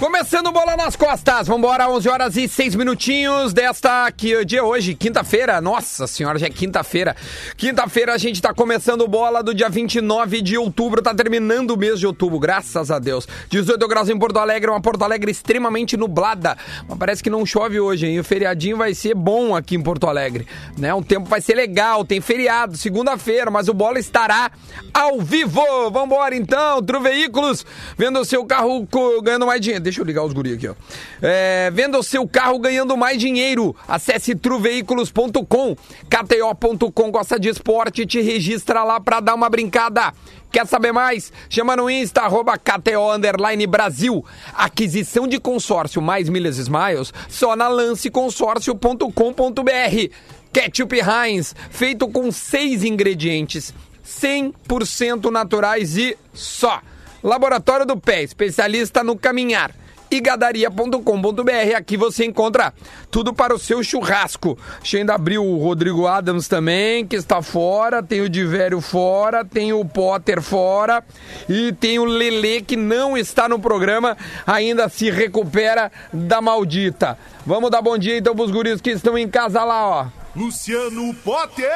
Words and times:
Começando 0.00 0.50
bola 0.50 0.78
nas 0.78 0.96
costas, 0.96 1.46
vambora, 1.46 1.86
11 1.90 2.08
horas 2.08 2.34
e 2.34 2.48
6 2.48 2.74
minutinhos 2.74 3.52
desta 3.52 4.10
que 4.10 4.46
dia 4.46 4.64
hoje, 4.64 4.94
quinta-feira. 4.94 5.60
Nossa 5.60 6.06
senhora, 6.06 6.38
já 6.38 6.46
é 6.46 6.50
quinta-feira. 6.50 7.14
Quinta-feira 7.54 8.14
a 8.14 8.16
gente 8.16 8.40
tá 8.40 8.54
começando 8.54 9.06
bola 9.06 9.42
do 9.42 9.54
dia 9.54 9.68
29 9.68 10.40
de 10.40 10.56
outubro, 10.56 11.02
tá 11.02 11.14
terminando 11.14 11.72
o 11.72 11.76
mês 11.76 12.00
de 12.00 12.06
outubro, 12.06 12.38
graças 12.38 12.90
a 12.90 12.98
Deus. 12.98 13.28
18 13.50 13.86
graus 13.86 14.08
em 14.08 14.18
Porto 14.18 14.38
Alegre, 14.38 14.70
uma 14.70 14.80
Porto 14.80 15.04
Alegre 15.04 15.30
extremamente 15.30 15.98
nublada. 15.98 16.56
Mas 16.88 16.96
parece 16.96 17.22
que 17.22 17.28
não 17.28 17.44
chove 17.44 17.78
hoje, 17.78 18.06
hein? 18.06 18.18
O 18.18 18.24
feriadinho 18.24 18.78
vai 18.78 18.94
ser 18.94 19.14
bom 19.14 19.54
aqui 19.54 19.76
em 19.76 19.82
Porto 19.82 20.06
Alegre, 20.06 20.46
né? 20.78 20.94
O 20.94 21.04
tempo 21.04 21.28
vai 21.28 21.42
ser 21.42 21.54
legal, 21.54 22.06
tem 22.06 22.22
feriado, 22.22 22.74
segunda-feira, 22.74 23.50
mas 23.50 23.68
o 23.68 23.74
bola 23.74 23.98
estará 23.98 24.50
ao 24.94 25.20
vivo. 25.20 25.90
Vambora 25.90 26.34
então, 26.34 26.82
Tru 26.82 27.02
Veículos, 27.02 27.66
vendo 27.98 28.18
o 28.18 28.24
seu 28.24 28.46
carro 28.46 28.88
ganhando 29.22 29.44
mais 29.44 29.60
dinheiro 29.60 29.89
deixa 29.90 30.00
eu 30.00 30.04
ligar 30.04 30.24
os 30.24 30.32
guri 30.32 30.54
aqui, 30.54 30.68
ó. 30.68 30.74
É, 31.20 31.70
venda 31.72 31.98
o 31.98 32.02
seu 32.02 32.26
carro 32.26 32.58
ganhando 32.58 32.96
mais 32.96 33.18
dinheiro. 33.18 33.76
Acesse 33.86 34.34
truveículos.com, 34.34 35.76
kto.com, 36.08 37.10
gosta 37.10 37.38
de 37.38 37.48
esporte, 37.48 38.06
te 38.06 38.20
registra 38.20 38.82
lá 38.84 39.00
pra 39.00 39.20
dar 39.20 39.34
uma 39.34 39.50
brincada. 39.50 40.12
Quer 40.52 40.66
saber 40.66 40.92
mais? 40.92 41.32
Chama 41.48 41.76
no 41.76 41.90
Insta, 41.90 42.22
arroba 42.22 42.56
KTO 42.56 43.12
Underline 43.12 43.66
Brasil. 43.66 44.24
Aquisição 44.54 45.28
de 45.28 45.38
consórcio 45.38 46.02
mais 46.02 46.28
milhas 46.28 46.58
Smiles, 46.58 47.12
só 47.28 47.54
na 47.54 47.68
lanceconsórcio.com.br. 47.68 50.14
Ketchup 50.52 50.98
Heinz, 50.98 51.54
feito 51.70 52.08
com 52.08 52.32
seis 52.32 52.82
ingredientes, 52.82 53.72
100% 54.04 55.30
naturais 55.30 55.96
e 55.96 56.18
só. 56.34 56.80
Laboratório 57.22 57.86
do 57.86 57.96
Pé, 57.96 58.22
especialista 58.22 59.04
no 59.04 59.16
caminhar 59.16 59.72
e 60.10 60.20
gadaria.com.br. 60.20 61.76
Aqui 61.76 61.96
você 61.96 62.24
encontra 62.24 62.74
tudo 63.10 63.32
para 63.32 63.54
o 63.54 63.58
seu 63.58 63.82
churrasco. 63.82 64.58
Deixa 64.78 64.96
eu 64.96 65.00
ainda 65.00 65.14
abrir 65.14 65.38
o 65.38 65.56
Rodrigo 65.56 66.06
Adams 66.06 66.48
também, 66.48 67.06
que 67.06 67.16
está 67.16 67.40
fora, 67.40 68.02
tem 68.02 68.20
o 68.20 68.28
Divério 68.28 68.80
fora, 68.80 69.44
tem 69.44 69.72
o 69.72 69.84
Potter 69.84 70.42
fora 70.42 71.04
e 71.48 71.72
tem 71.72 71.98
o 71.98 72.04
Lele 72.04 72.60
que 72.62 72.76
não 72.76 73.16
está 73.16 73.48
no 73.48 73.58
programa, 73.58 74.16
ainda 74.46 74.88
se 74.88 75.10
recupera 75.10 75.90
da 76.12 76.40
maldita. 76.40 77.16
Vamos 77.46 77.70
dar 77.70 77.82
bom 77.82 77.96
dia 77.96 78.18
então 78.18 78.34
para 78.34 78.44
os 78.44 78.50
guris 78.50 78.80
que 78.80 78.90
estão 78.90 79.16
em 79.16 79.28
casa 79.28 79.62
lá, 79.64 79.86
ó. 79.86 80.19
Luciano 80.34 81.12
Potter. 81.14 81.70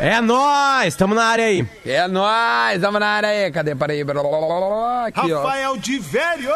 É 0.00 0.20
nós, 0.20 0.88
estamos 0.88 1.16
na 1.16 1.24
área 1.24 1.46
aí. 1.46 1.66
É 1.84 2.06
nós, 2.06 2.76
estamos 2.76 3.00
na 3.00 3.06
área 3.06 3.28
aí. 3.28 3.50
Cadê? 3.50 3.74
Peraí. 3.74 4.02
Aqui, 4.02 5.32
Rafael 5.32 5.72
ó. 5.72 5.76
de 5.76 5.98
Velho. 5.98 6.50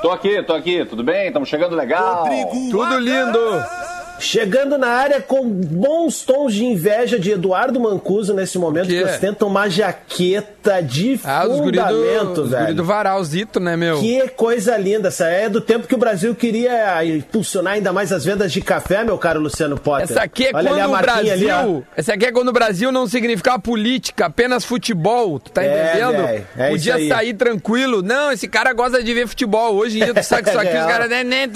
Tô 0.00 0.10
aqui, 0.10 0.42
tô 0.42 0.54
aqui. 0.54 0.84
Tudo 0.84 1.04
bem? 1.04 1.28
Estamos 1.28 1.48
chegando 1.48 1.76
legal. 1.76 2.24
Rodrigo 2.24 2.70
Tudo 2.70 2.98
lindo. 2.98 3.81
Chegando 4.22 4.78
na 4.78 4.86
área 4.86 5.20
com 5.20 5.44
bons 5.48 6.22
tons 6.22 6.54
de 6.54 6.64
inveja 6.64 7.18
de 7.18 7.32
Eduardo 7.32 7.80
Mancuso 7.80 8.32
nesse 8.32 8.56
momento, 8.56 8.86
que, 8.86 8.96
que 8.96 9.04
ostenta 9.04 9.44
uma 9.44 9.68
jaqueta 9.68 10.80
de 10.80 11.18
ah, 11.24 11.44
fundamento, 11.44 12.34
do, 12.34 12.46
velho. 12.46 12.68
Os 12.68 12.74
do 12.76 12.84
Varalzito, 12.84 13.58
né, 13.58 13.76
meu? 13.76 13.98
Que 13.98 14.28
coisa 14.28 14.76
linda. 14.76 15.08
Essa 15.08 15.26
é 15.26 15.48
do 15.48 15.60
tempo 15.60 15.88
que 15.88 15.94
o 15.94 15.98
Brasil 15.98 16.36
queria 16.36 17.04
impulsionar 17.04 17.74
ainda 17.74 17.92
mais 17.92 18.12
as 18.12 18.24
vendas 18.24 18.52
de 18.52 18.60
café, 18.60 19.02
meu 19.02 19.18
caro 19.18 19.40
Luciano 19.40 19.76
Potter. 19.76 20.04
Essa 20.04 20.22
aqui 20.22 20.46
é 20.46 20.50
Olha 20.54 20.70
quando 20.70 20.94
o 20.94 20.98
Brasil... 20.98 21.54
Ali, 21.56 21.84
essa 21.96 22.14
aqui 22.14 22.26
é 22.26 22.32
quando 22.32 22.48
o 22.48 22.52
Brasil 22.52 22.92
não 22.92 23.08
significar 23.08 23.58
política, 23.60 24.26
apenas 24.26 24.64
futebol. 24.64 25.40
Tu 25.40 25.50
tá 25.50 25.64
é, 25.64 25.90
entendendo? 25.90 26.24
Véio, 26.24 26.46
é 26.56 26.70
Podia 26.70 27.08
sair 27.08 27.34
tranquilo. 27.34 28.02
Não, 28.02 28.30
esse 28.30 28.46
cara 28.46 28.72
gosta 28.72 29.02
de 29.02 29.12
ver 29.12 29.26
futebol. 29.26 29.74
Hoje 29.74 30.00
em 30.00 30.04
dia 30.04 30.14
tu 30.14 30.22
sabe 30.22 30.44
que 30.44 30.50
isso 30.50 30.60
aqui, 30.60 30.76
os 30.76 30.86
caras... 30.86 31.10
Né, 31.10 31.24
né, 31.24 31.48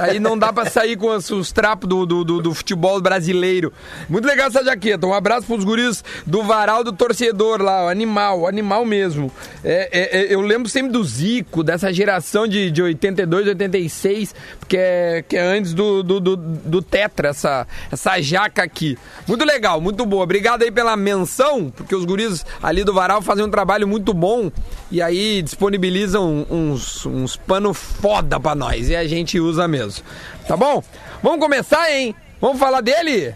Aí 0.00 0.18
não 0.18 0.31
não 0.32 0.38
dá 0.38 0.52
pra 0.52 0.64
sair 0.64 0.96
com 0.96 1.08
os, 1.08 1.30
os 1.30 1.52
trapos 1.52 1.88
do, 1.88 2.06
do, 2.06 2.24
do, 2.24 2.42
do, 2.42 2.54
futebol 2.54 3.00
brasileiro. 3.00 3.72
Muito 4.08 4.26
legal 4.26 4.48
essa 4.48 4.64
jaqueta. 4.64 5.06
Um 5.06 5.12
abraço 5.12 5.46
pros 5.46 5.62
guris 5.62 6.02
do 6.26 6.42
Varal 6.42 6.82
do 6.82 6.92
Torcedor 6.92 7.60
lá, 7.60 7.90
animal, 7.90 8.46
animal 8.46 8.84
mesmo. 8.84 9.30
É, 9.62 9.88
é, 9.92 10.20
é, 10.20 10.34
eu 10.34 10.40
lembro 10.40 10.68
sempre 10.68 10.90
do 10.90 11.04
Zico, 11.04 11.62
dessa 11.62 11.92
geração 11.92 12.48
de, 12.48 12.70
de 12.70 12.82
82, 12.82 13.48
86, 13.48 14.34
que 14.66 14.76
é, 14.76 15.24
que 15.26 15.36
é 15.36 15.42
antes 15.42 15.74
do, 15.74 16.02
do, 16.02 16.18
do, 16.18 16.36
do 16.36 16.82
Tetra, 16.82 17.28
essa, 17.28 17.66
essa 17.90 18.20
jaca 18.20 18.62
aqui. 18.62 18.96
Muito 19.26 19.44
legal, 19.44 19.80
muito 19.80 20.06
boa. 20.06 20.24
Obrigado 20.24 20.62
aí 20.62 20.70
pela 20.70 20.96
menção, 20.96 21.70
porque 21.70 21.94
os 21.94 22.06
guris 22.06 22.44
ali 22.62 22.84
do 22.84 22.94
Varal 22.94 23.20
fazem 23.20 23.44
um 23.44 23.50
trabalho 23.50 23.86
muito 23.86 24.14
bom 24.14 24.50
e 24.90 25.02
aí 25.02 25.42
disponibilizam 25.42 26.46
uns, 26.50 27.04
uns 27.04 27.36
pano 27.36 27.74
foda 27.74 28.40
pra 28.40 28.54
nós 28.54 28.88
e 28.88 28.96
a 28.96 29.06
gente 29.06 29.38
usa 29.38 29.68
mesmo. 29.68 30.02
Tá 30.46 30.56
bom? 30.56 30.82
Vamos 31.22 31.40
começar, 31.40 31.90
hein? 31.90 32.14
Vamos 32.40 32.58
falar 32.58 32.80
dele? 32.80 33.34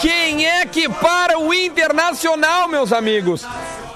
Quem 0.00 0.46
é 0.46 0.66
que 0.66 0.88
para 0.88 1.38
o 1.38 1.54
Internacional, 1.54 2.68
meus 2.68 2.92
amigos? 2.92 3.46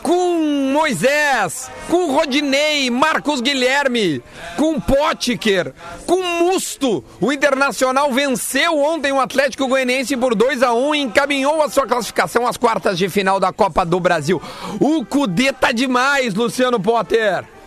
Com 0.08 0.72
Moisés, 0.72 1.70
com 1.90 2.10
Rodinei, 2.12 2.88
Marcos 2.88 3.42
Guilherme, 3.42 4.22
com 4.56 4.80
Potker, 4.80 5.74
com 6.06 6.22
Musto. 6.22 7.04
O 7.20 7.30
Internacional 7.30 8.10
venceu 8.10 8.78
ontem 8.78 9.12
o 9.12 9.20
Atlético 9.20 9.68
Goianiense 9.68 10.16
por 10.16 10.34
2 10.34 10.62
a 10.62 10.72
1 10.72 10.94
e 10.94 11.00
encaminhou 11.00 11.62
a 11.62 11.68
sua 11.68 11.86
classificação 11.86 12.46
às 12.46 12.56
quartas 12.56 12.96
de 12.96 13.06
final 13.10 13.38
da 13.38 13.52
Copa 13.52 13.84
do 13.84 14.00
Brasil. 14.00 14.40
O 14.80 15.04
Cudê 15.04 15.52
tá 15.52 15.72
demais, 15.72 16.32
Luciano 16.32 16.80
Potter. 16.80 17.57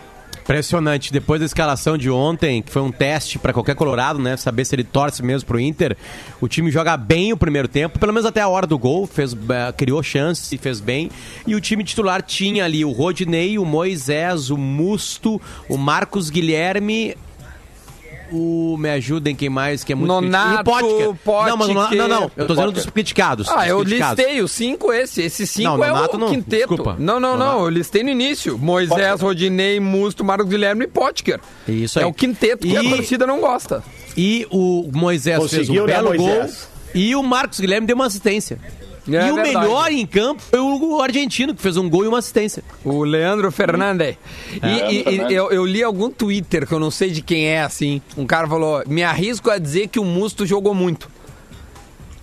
Impressionante. 0.42 1.12
Depois 1.12 1.40
da 1.40 1.46
escalação 1.46 1.96
de 1.96 2.10
ontem, 2.10 2.62
que 2.62 2.70
foi 2.70 2.82
um 2.82 2.90
teste 2.90 3.38
para 3.38 3.52
qualquer 3.52 3.76
Colorado, 3.76 4.18
né? 4.18 4.36
Saber 4.36 4.64
se 4.64 4.74
ele 4.74 4.84
torce 4.84 5.22
mesmo 5.22 5.46
pro 5.46 5.60
Inter. 5.60 5.96
O 6.40 6.48
time 6.48 6.70
joga 6.70 6.96
bem 6.96 7.32
o 7.32 7.36
primeiro 7.36 7.68
tempo, 7.68 7.98
pelo 7.98 8.12
menos 8.12 8.26
até 8.26 8.40
a 8.40 8.48
hora 8.48 8.66
do 8.66 8.76
gol, 8.76 9.06
fez, 9.06 9.32
uh, 9.32 9.38
criou 9.76 10.02
chances 10.02 10.50
e 10.52 10.58
fez 10.58 10.80
bem. 10.80 11.10
E 11.46 11.54
o 11.54 11.60
time 11.60 11.84
titular 11.84 12.22
tinha 12.22 12.64
ali 12.64 12.84
o 12.84 12.90
Rodinei, 12.90 13.56
o 13.56 13.64
Moisés, 13.64 14.50
o 14.50 14.58
Musto, 14.58 15.40
o 15.68 15.78
Marcos 15.78 16.28
Guilherme, 16.28 17.16
o 18.32 18.76
Me 18.78 18.90
Ajudem, 18.90 19.36
quem 19.36 19.48
mais, 19.48 19.84
que 19.84 19.92
é 19.92 19.94
muito 19.94 20.08
Nonato, 20.08 20.70
criticado. 20.70 21.18
Não, 21.46 21.56
mas 21.56 21.68
não, 21.68 21.90
não, 21.90 22.08
não, 22.08 22.30
eu 22.36 22.46
tô 22.46 22.54
dizendo 22.54 22.72
dos 22.72 22.86
criticados. 22.86 23.48
Ah, 23.48 23.56
dos 23.56 23.66
eu 23.66 23.80
criticados. 23.80 24.18
listei 24.18 24.42
os 24.42 24.52
cinco 24.52 24.92
esse. 24.92 25.22
Esse 25.22 25.46
cinco 25.46 25.76
não, 25.76 25.84
é 25.84 25.92
o 25.92 26.18
não, 26.18 26.30
quinteto. 26.30 26.68
Desculpa. 26.68 26.96
Não, 26.98 27.20
não, 27.20 27.36
não, 27.36 27.64
eu 27.64 27.68
listei 27.68 28.02
no 28.02 28.10
início. 28.10 28.58
Moisés, 28.58 29.10
Potker. 29.10 29.26
Rodinei, 29.26 29.78
Musto, 29.78 30.24
Marcos 30.24 30.48
Guilherme 30.48 30.84
e 30.84 30.88
Potker. 30.88 31.40
Isso 31.68 31.98
aí. 31.98 32.04
É 32.04 32.08
o 32.08 32.12
quinteto 32.12 32.66
que 32.66 32.72
e... 32.72 32.76
a 32.76 32.96
torcida 32.96 33.26
não 33.26 33.40
gosta. 33.40 33.82
E 34.16 34.46
o 34.50 34.90
Moisés 34.92 35.38
Conseguiu, 35.38 35.66
fez 35.66 35.80
um 35.80 35.86
belo 35.86 36.16
gol. 36.16 36.46
E 36.94 37.14
o 37.14 37.22
Marcos 37.22 37.60
Guilherme 37.60 37.86
deu 37.86 37.96
uma 37.96 38.06
assistência. 38.06 38.58
É, 39.10 39.28
e 39.28 39.30
o 39.32 39.36
melhor 39.36 39.90
em 39.90 40.06
campo 40.06 40.40
foi 40.42 40.60
o 40.60 41.00
argentino, 41.00 41.54
que 41.54 41.60
fez 41.60 41.76
um 41.76 41.90
gol 41.90 42.04
e 42.04 42.08
uma 42.08 42.18
assistência. 42.18 42.62
O 42.84 43.02
Leandro 43.02 43.50
Fernandes. 43.50 44.16
É. 44.62 44.92
E, 44.92 45.02
e, 45.02 45.20
e 45.28 45.34
eu, 45.34 45.50
eu, 45.50 45.66
li 45.66 45.82
algum 45.82 46.08
Twitter, 46.08 46.66
que 46.66 46.72
eu 46.72 46.78
não 46.78 46.90
sei 46.90 47.10
de 47.10 47.20
quem 47.20 47.46
é, 47.46 47.62
assim. 47.62 48.00
Um 48.16 48.26
cara 48.26 48.46
falou: 48.46 48.82
me 48.86 49.02
arrisco 49.02 49.50
a 49.50 49.58
dizer 49.58 49.88
que 49.88 49.98
o 49.98 50.04
Musto 50.04 50.46
jogou 50.46 50.74
muito. 50.74 51.10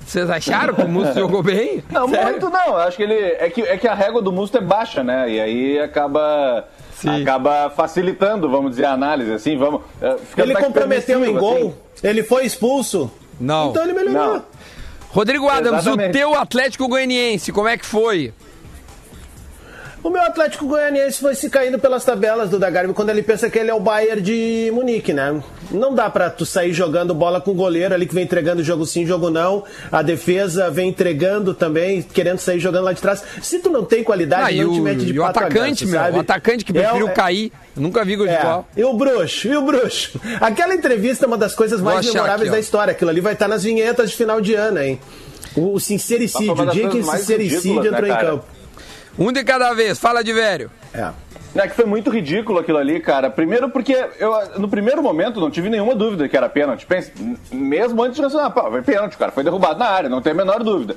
Vocês 0.06 0.30
acharam 0.30 0.74
que 0.74 0.82
o 0.82 0.88
Musto 0.88 1.14
jogou 1.20 1.44
bem? 1.44 1.84
Não, 1.92 2.08
Sério? 2.08 2.32
muito 2.32 2.50
não. 2.50 2.78
Acho 2.78 2.98
que 2.98 3.04
ele. 3.04 3.14
É 3.14 3.50
que, 3.50 3.62
é 3.62 3.78
que 3.78 3.88
a 3.88 3.94
régua 3.94 4.22
do 4.22 4.32
Musto 4.32 4.58
é 4.58 4.62
baixa, 4.62 5.04
né? 5.04 5.30
E 5.30 5.40
aí 5.40 5.80
acaba. 5.80 6.66
Sim. 6.96 7.22
Acaba 7.22 7.70
facilitando, 7.70 8.50
vamos 8.50 8.72
dizer, 8.72 8.84
a 8.84 8.92
análise, 8.92 9.32
assim, 9.32 9.58
vamos... 9.58 9.84
É, 10.02 10.18
ele 10.36 10.54
comprometeu 10.54 11.24
em 11.26 11.34
gol? 11.34 11.74
Assim. 11.96 12.06
Ele 12.06 12.24
foi 12.24 12.46
expulso? 12.46 13.10
Não. 13.40 13.70
Então 13.70 13.84
ele 13.86 13.94
melhorou. 13.94 14.34
Não. 14.34 14.44
Rodrigo 15.12 15.50
Adams, 15.50 15.82
Exatamente. 15.82 16.10
o 16.10 16.14
teu 16.14 16.36
Atlético 16.36 16.88
Goianiense, 16.88 17.52
como 17.52 17.68
é 17.68 17.78
que 17.78 17.86
foi? 17.86 18.32
O 20.02 20.10
meu 20.10 20.22
Atlético 20.22 20.66
Goianiense 20.66 21.20
foi 21.20 21.36
se 21.36 21.50
caindo 21.50 21.78
pelas 21.78 22.06
tabelas 22.06 22.50
do 22.50 22.58
Dagarbi 22.58 22.94
quando 22.94 23.10
ele 23.10 23.22
pensa 23.22 23.50
que 23.50 23.60
ele 23.60 23.70
é 23.70 23.74
o 23.74 23.82
Bayern 23.82 24.22
de 24.22 24.72
Munique, 24.74 25.12
né? 25.12 25.42
Não 25.70 25.94
dá 25.94 26.10
pra 26.10 26.30
tu 26.30 26.46
sair 26.46 26.72
jogando 26.72 27.14
bola 27.14 27.42
com 27.42 27.52
o 27.52 27.54
goleiro 27.54 27.94
ali 27.94 28.06
que 28.06 28.16
vem 28.16 28.24
entregando 28.24 28.64
jogo 28.64 28.86
sim, 28.86 29.06
jogo 29.06 29.30
não. 29.30 29.66
A 29.92 30.02
defesa 30.02 30.72
vem 30.72 30.90
entregando 30.90 31.54
também, 31.54 32.02
querendo 32.02 32.40
sair 32.40 32.62
jogando 32.62 32.86
lá 32.86 32.94
de 32.94 33.02
trás. 33.02 33.22
Se 33.42 33.60
tu 33.60 33.70
não 33.70 33.84
tem 33.84 34.02
qualidade, 34.02 34.58
ah, 34.58 34.64
não 34.64 34.72
o, 34.72 34.74
te 34.74 34.80
mete 34.80 35.06
de 35.06 35.14
e 35.14 35.20
o 35.20 35.26
atacante, 35.26 35.86
meu, 35.86 36.00
sabe? 36.00 36.18
o 36.18 36.22
atacante 36.22 36.64
que 36.64 36.72
preferiu 36.72 37.10
é, 37.10 37.12
cair. 37.12 37.52
Nunca 37.76 38.06
vi 38.06 38.16
gol 38.16 38.26
de 38.26 38.34
é. 38.34 38.64
E 38.78 38.84
o 38.86 38.94
bruxo, 38.94 39.50
e 39.50 39.58
o 39.58 39.62
bruxo. 39.62 40.20
Aquela 40.40 40.74
entrevista 40.74 41.26
é 41.26 41.28
uma 41.28 41.38
das 41.38 41.54
coisas 41.54 41.82
mais 41.82 42.06
memoráveis 42.06 42.44
aqui, 42.44 42.52
da 42.52 42.60
história. 42.60 42.92
Aquilo 42.92 43.10
ali 43.10 43.20
vai 43.20 43.34
estar 43.34 43.50
nas 43.50 43.64
vinhetas 43.64 44.12
de 44.12 44.16
final 44.16 44.40
de 44.40 44.54
ano, 44.56 44.80
hein? 44.80 44.98
O, 45.58 45.74
o 45.74 45.80
sincericídio, 45.80 46.54
o 46.54 46.66
dia 46.68 46.88
que 46.88 47.00
o 47.00 47.04
sincericídio 47.04 47.82
né, 47.82 47.88
entrou 47.90 48.08
né, 48.08 48.14
em 48.14 48.18
campo. 48.18 48.59
Um 49.20 49.32
de 49.34 49.44
cada 49.44 49.74
vez, 49.74 50.00
fala 50.00 50.24
de 50.24 50.32
velho. 50.32 50.72
É. 50.94 51.10
É 51.56 51.68
que 51.68 51.76
foi 51.76 51.86
muito 51.86 52.10
ridículo 52.10 52.60
aquilo 52.60 52.78
ali, 52.78 53.00
cara. 53.00 53.30
Primeiro 53.30 53.70
porque 53.70 53.94
eu, 54.20 54.34
no 54.58 54.70
primeiro 54.70 55.02
momento, 55.04 55.42
não 55.42 55.52
tive 55.52 55.68
nenhuma 55.68 55.96
dúvida 55.96 56.30
que 56.30 56.38
era 56.38 56.48
pênalti. 56.48 56.86
Pensa, 56.86 57.12
mesmo 57.52 58.02
antes 58.04 58.20
de 58.20 58.38
ah, 58.38 58.50
pô, 58.50 58.70
foi 58.70 58.82
pênalti, 58.82 59.18
cara. 59.18 59.32
Foi 59.32 59.44
derrubado 59.44 59.80
na 59.80 59.88
área, 59.88 60.10
não 60.10 60.22
tem 60.22 60.32
a 60.32 60.36
menor 60.36 60.64
dúvida 60.64 60.96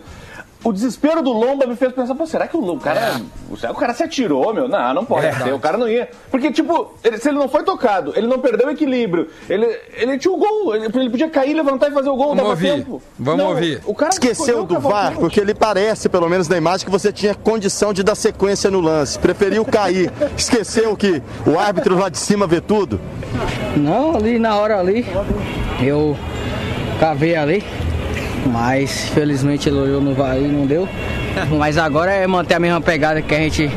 o 0.64 0.73
desespero 0.73 1.23
do 1.23 1.32
Lomba 1.32 1.67
me 1.67 1.76
fez 1.76 1.93
pensar, 1.93 2.14
pô, 2.14 2.26
será 2.26 2.47
que 2.47 2.56
o 2.56 2.76
cara. 2.79 3.00
É. 3.00 3.56
Será 3.56 3.73
que 3.73 3.79
o 3.79 3.81
cara 3.81 3.94
se 3.94 4.03
atirou, 4.03 4.55
meu? 4.55 4.69
Não, 4.69 4.94
não 4.94 5.05
pode 5.05 5.26
é 5.26 5.32
ser. 5.32 5.53
O 5.53 5.59
cara 5.59 5.76
não 5.76 5.88
ia. 5.88 6.09
Porque, 6.31 6.53
tipo, 6.53 6.94
ele, 7.03 7.19
se 7.19 7.29
ele 7.29 7.38
não 7.38 7.49
foi 7.49 7.62
tocado, 7.64 8.12
ele 8.17 8.26
não 8.26 8.38
perdeu 8.38 8.69
o 8.69 8.70
equilíbrio, 8.70 9.29
ele, 9.49 9.67
ele 9.94 10.19
tinha 10.19 10.32
o 10.32 10.37
gol, 10.37 10.75
ele, 10.75 10.87
ele 10.87 11.11
podia 11.11 11.29
cair, 11.29 11.55
levantar 11.55 11.91
e 11.91 11.93
fazer 11.93 12.09
o 12.09 12.17
gol, 12.17 12.35
Vamos 12.35 12.50
ouvir. 12.50 12.73
tempo. 12.73 13.03
Vamos 13.19 13.43
não, 13.43 13.50
ouvir. 13.50 13.81
O 13.85 13.94
cara 13.94 14.11
esqueceu 14.12 14.64
do 14.64 14.79
VAR, 14.79 15.14
porque 15.19 15.41
ele 15.41 15.55
parece, 15.55 16.09
pelo 16.09 16.29
menos 16.29 16.49
na 16.49 16.56
imagem, 16.56 16.85
que 16.85 16.93
você 16.93 17.12
tinha 17.12 17.35
condição 17.35 17.93
de 17.93 18.03
dar 18.03 18.15
sequência 18.15 18.70
no 18.70 18.81
lance. 18.81 19.19
Preferiu 19.19 19.65
cair. 19.65 20.11
Esqueceu 20.37 20.97
que 20.97 21.23
o 21.47 21.58
árbitro 21.58 21.99
lá 21.99 22.08
de 22.08 22.19
cima 22.19 22.47
vê 22.47 22.61
tudo? 22.61 23.00
Não, 23.76 24.17
ali 24.17 24.38
na 24.38 24.56
hora 24.56 24.79
ali, 24.79 25.06
eu 25.82 26.17
cavei 27.00 27.35
ali, 27.35 27.65
mas 28.47 29.09
felizmente 29.11 29.69
ele 29.69 29.79
olhou 29.79 30.00
no 30.00 30.15
VAR 30.15 30.39
e 30.39 30.49
não 30.49 30.67
deu. 30.67 30.89
Mas 31.59 31.79
agora 31.79 32.12
é 32.12 32.27
manter 32.27 32.55
a 32.55 32.61
mesma 32.61 32.81
pegada 32.81 33.23
que 33.23 33.35
a 33.35 33.39
gente. 33.39 33.71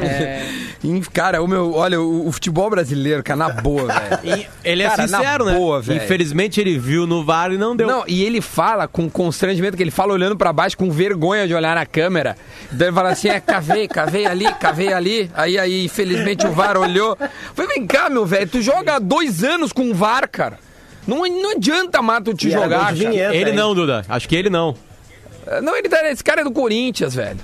É... 0.00 0.46
Cara, 1.12 1.42
o 1.42 1.48
meu, 1.48 1.74
olha, 1.74 2.00
o, 2.00 2.28
o 2.28 2.32
futebol 2.32 2.70
brasileiro, 2.70 3.22
cara, 3.22 3.36
na 3.36 3.48
boa, 3.48 3.88
velho. 4.22 4.46
Ele 4.62 4.82
é 4.84 4.88
cara, 4.88 5.08
sincero, 5.08 5.44
né? 5.44 5.54
Boa, 5.54 5.80
Infelizmente 5.80 6.60
ele 6.60 6.78
viu 6.78 7.04
no 7.06 7.24
VAR 7.24 7.52
e 7.52 7.58
não 7.58 7.74
deu. 7.74 7.88
Não, 7.88 8.04
e 8.06 8.22
ele 8.22 8.40
fala 8.40 8.86
com 8.86 9.10
constrangimento, 9.10 9.76
que 9.76 9.82
ele 9.82 9.90
fala 9.90 10.12
olhando 10.12 10.36
para 10.36 10.52
baixo 10.52 10.76
com 10.76 10.88
vergonha 10.90 11.48
de 11.48 11.54
olhar 11.54 11.74
na 11.74 11.84
câmera. 11.84 12.36
Então 12.72 12.86
ele 12.86 12.94
fala 12.94 13.10
assim: 13.10 13.28
é, 13.28 13.40
cavei, 13.40 13.88
cavei 13.88 14.26
ali, 14.26 14.46
cavei 14.54 14.92
ali. 14.92 15.30
Aí, 15.34 15.58
aí, 15.58 15.84
infelizmente 15.84 16.46
o 16.46 16.52
VAR 16.52 16.76
olhou. 16.76 17.18
Falei, 17.54 17.74
vem 17.74 17.86
cá, 17.86 18.08
meu 18.08 18.24
velho, 18.24 18.48
tu 18.48 18.62
joga 18.62 18.94
há 18.94 18.98
dois 19.00 19.42
anos 19.42 19.72
com 19.72 19.90
o 19.90 19.94
VAR, 19.94 20.28
cara. 20.28 20.67
Não, 21.08 21.26
não 21.26 21.52
adianta, 21.52 22.02
Mato, 22.02 22.34
te 22.34 22.48
e 22.48 22.50
jogar. 22.50 22.92
Vinheta, 22.92 23.34
ele 23.34 23.50
hein? 23.50 23.56
não, 23.56 23.74
Duda. 23.74 24.04
Acho 24.06 24.28
que 24.28 24.36
ele 24.36 24.50
não. 24.50 24.76
É, 25.46 25.62
não, 25.62 25.74
ele 25.74 25.88
tá, 25.88 26.06
esse 26.10 26.22
cara 26.22 26.42
é 26.42 26.44
do 26.44 26.50
Corinthians, 26.52 27.14
velho. 27.14 27.38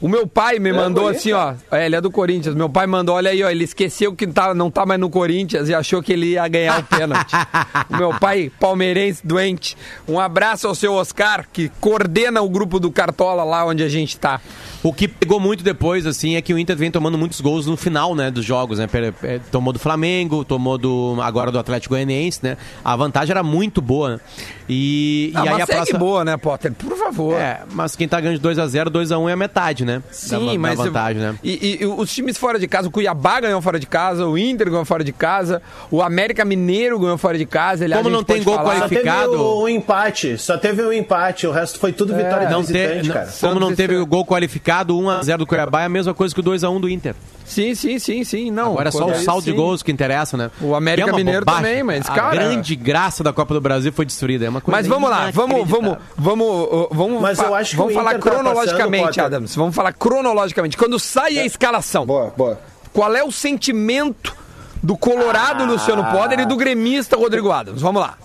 O 0.00 0.08
meu 0.08 0.26
pai 0.26 0.58
me 0.58 0.70
é 0.70 0.72
mandou 0.72 1.08
assim, 1.08 1.32
ó. 1.32 1.52
É, 1.70 1.84
ele 1.84 1.96
é 1.96 2.00
do 2.00 2.10
Corinthians. 2.10 2.54
Meu 2.54 2.70
pai 2.70 2.86
mandou, 2.86 3.16
olha 3.16 3.30
aí, 3.30 3.42
ó. 3.42 3.50
Ele 3.50 3.64
esqueceu 3.64 4.14
que 4.14 4.26
tá, 4.26 4.54
não 4.54 4.70
tá 4.70 4.86
mais 4.86 4.98
no 4.98 5.10
Corinthians 5.10 5.68
e 5.68 5.74
achou 5.74 6.02
que 6.02 6.14
ele 6.14 6.28
ia 6.28 6.48
ganhar 6.48 6.80
o 6.80 6.82
pênalti. 6.82 7.34
o 7.90 7.96
meu 7.98 8.18
pai, 8.18 8.50
palmeirense, 8.58 9.20
doente. 9.26 9.76
Um 10.08 10.18
abraço 10.18 10.66
ao 10.66 10.74
seu 10.74 10.94
Oscar, 10.94 11.46
que 11.52 11.70
coordena 11.80 12.40
o 12.40 12.48
grupo 12.48 12.80
do 12.80 12.90
Cartola 12.90 13.44
lá 13.44 13.66
onde 13.66 13.82
a 13.82 13.88
gente 13.88 14.18
tá. 14.18 14.40
O 14.82 14.92
que 14.92 15.06
pegou 15.06 15.38
muito 15.38 15.62
depois, 15.62 16.06
assim, 16.06 16.36
é 16.36 16.42
que 16.42 16.54
o 16.54 16.58
Inter 16.58 16.76
vem 16.76 16.90
tomando 16.90 17.18
muitos 17.18 17.40
gols 17.40 17.66
no 17.66 17.76
final, 17.76 18.14
né, 18.14 18.30
dos 18.30 18.44
jogos, 18.44 18.78
né? 18.78 18.88
É, 19.22 19.38
tomou 19.50 19.72
do 19.72 19.78
Flamengo, 19.78 20.44
tomou 20.44 20.78
do 20.78 21.18
agora 21.20 21.50
do 21.50 21.58
Atlético 21.58 21.94
Goianiense, 21.94 22.40
né? 22.42 22.56
A 22.84 22.96
vantagem 22.96 23.32
era 23.32 23.42
muito 23.42 23.82
boa. 23.82 24.10
Né? 24.10 24.20
E, 24.68 25.32
ah, 25.34 25.44
e 25.44 25.48
aí 25.48 25.62
a 25.62 25.66
próxima... 25.66 25.98
boa, 25.98 26.24
né, 26.24 26.36
Potter? 26.36 26.72
Por 26.72 26.96
favor. 26.96 27.34
É, 27.34 27.62
mas 27.72 27.96
quem 27.96 28.08
tá 28.08 28.20
ganhando 28.20 28.36
de 28.36 28.42
2 28.42 28.58
a 28.58 28.66
0 28.66 28.88
2 28.88 29.12
a 29.12 29.18
1 29.18 29.28
é 29.28 29.32
a 29.32 29.36
metade, 29.36 29.84
né? 29.84 30.02
Sim, 30.10 30.46
da, 30.46 30.58
mas 30.58 30.78
da 30.78 30.84
vantagem, 30.84 31.22
né? 31.22 31.34
E, 31.42 31.78
e, 31.82 31.86
os 31.86 32.12
times 32.14 32.38
fora 32.38 32.58
de 32.58 32.68
casa, 32.68 32.88
o 32.88 32.90
Cuiabá 32.90 33.40
ganhou 33.40 33.60
fora 33.60 33.80
de 33.80 33.86
casa, 33.86 34.26
o 34.26 34.38
Inter 34.38 34.70
ganhou 34.70 34.84
fora 34.84 35.02
de 35.02 35.12
casa, 35.12 35.60
o 35.90 36.00
América 36.00 36.44
Mineiro 36.44 36.98
ganhou 36.98 37.18
fora 37.18 37.36
de 37.36 37.46
casa. 37.46 37.84
Aliás, 37.84 38.02
Como 38.02 38.14
não 38.14 38.22
tem 38.22 38.42
gol 38.42 38.54
falar... 38.54 38.80
qualificado, 38.80 39.32
só 39.32 39.38
teve 39.38 39.42
um 39.42 39.68
empate, 39.68 40.38
só 40.38 40.58
teve 40.58 40.82
um 40.82 40.92
empate, 40.92 41.46
o 41.46 41.50
resto 41.50 41.78
foi 41.78 41.92
tudo 41.92 42.14
vitória 42.14 42.46
é, 42.46 42.50
não 42.50 42.60
visitante, 42.60 43.02
te, 43.02 43.12
cara. 43.12 43.28
Como 43.40 43.58
não 43.58 43.74
teve 43.74 43.96
o 43.96 44.06
gol 44.06 44.24
qualificado, 44.24 44.69
1 44.88 45.10
a 45.10 45.22
0 45.22 45.38
do 45.38 45.46
Cuiabá 45.46 45.82
é 45.82 45.86
a 45.86 45.88
mesma 45.88 46.14
coisa 46.14 46.34
que 46.34 46.40
o 46.40 46.44
2x1 46.44 46.80
do 46.80 46.88
Inter. 46.88 47.14
Sim, 47.44 47.74
sim, 47.74 47.98
sim, 47.98 48.22
sim. 48.22 48.50
Não, 48.50 48.72
Agora 48.72 48.88
é 48.90 48.92
só 48.92 49.06
o 49.06 49.14
saldo 49.16 49.42
de 49.42 49.52
gols 49.52 49.82
que 49.82 49.90
interessa, 49.90 50.36
né? 50.36 50.50
O 50.60 50.74
América 50.74 51.10
é 51.10 51.12
Mineiro 51.12 51.44
bobagem. 51.44 51.64
também, 51.64 51.82
mas, 51.82 52.06
cara. 52.06 52.28
A 52.28 52.30
grande 52.30 52.76
graça 52.76 53.24
da 53.24 53.32
Copa 53.32 53.54
do 53.54 53.60
Brasil 53.60 53.92
foi 53.92 54.04
destruída. 54.04 54.46
É 54.46 54.48
uma 54.48 54.60
coisa 54.60 54.78
Mas 54.78 54.86
vamos 54.86 55.10
lá, 55.10 55.30
vamos, 55.32 55.68
vamos, 55.68 55.98
vamos, 56.16 56.88
vamos, 56.92 57.20
mas 57.20 57.38
eu 57.40 57.54
acho 57.54 57.72
que 57.72 57.76
vamos 57.76 57.94
falar 57.94 58.18
cronologicamente, 58.18 59.16
tá 59.16 59.26
Adams. 59.26 59.56
Vamos 59.56 59.74
falar 59.74 59.92
cronologicamente. 59.92 60.76
Quando 60.76 60.98
sai 60.98 61.38
a 61.38 61.42
é. 61.42 61.46
escalação. 61.46 62.06
Boa, 62.06 62.32
boa. 62.36 62.60
Qual 62.92 63.14
é 63.14 63.22
o 63.22 63.32
sentimento 63.32 64.39
do 64.82 64.96
Colorado 64.96 65.62
ah. 65.62 65.66
Luciano 65.66 66.04
Poder 66.04 66.40
e 66.40 66.46
do 66.46 66.56
gremista 66.56 67.16
Rodrigo 67.16 67.50
Adams? 67.50 67.80
Vamos 67.80 68.02
lá. 68.02 68.16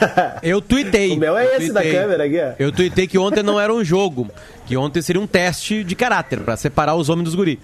Eu 0.42 0.60
tuitei. 0.60 1.12
O 1.12 1.18
meu 1.18 1.36
é 1.36 1.56
esse 1.56 1.72
tuitei, 1.72 1.92
da 1.92 2.00
câmera 2.00 2.24
aqui. 2.24 2.62
Eu 2.62 2.72
tuitei 2.72 3.06
que 3.06 3.18
ontem 3.18 3.42
não 3.42 3.60
era 3.60 3.72
um 3.72 3.84
jogo, 3.84 4.30
que 4.66 4.76
ontem 4.76 5.02
seria 5.02 5.20
um 5.20 5.26
teste 5.26 5.84
de 5.84 5.94
caráter 5.94 6.40
para 6.40 6.56
separar 6.56 6.94
os 6.94 7.08
homens 7.08 7.24
dos 7.24 7.34
guri. 7.34 7.58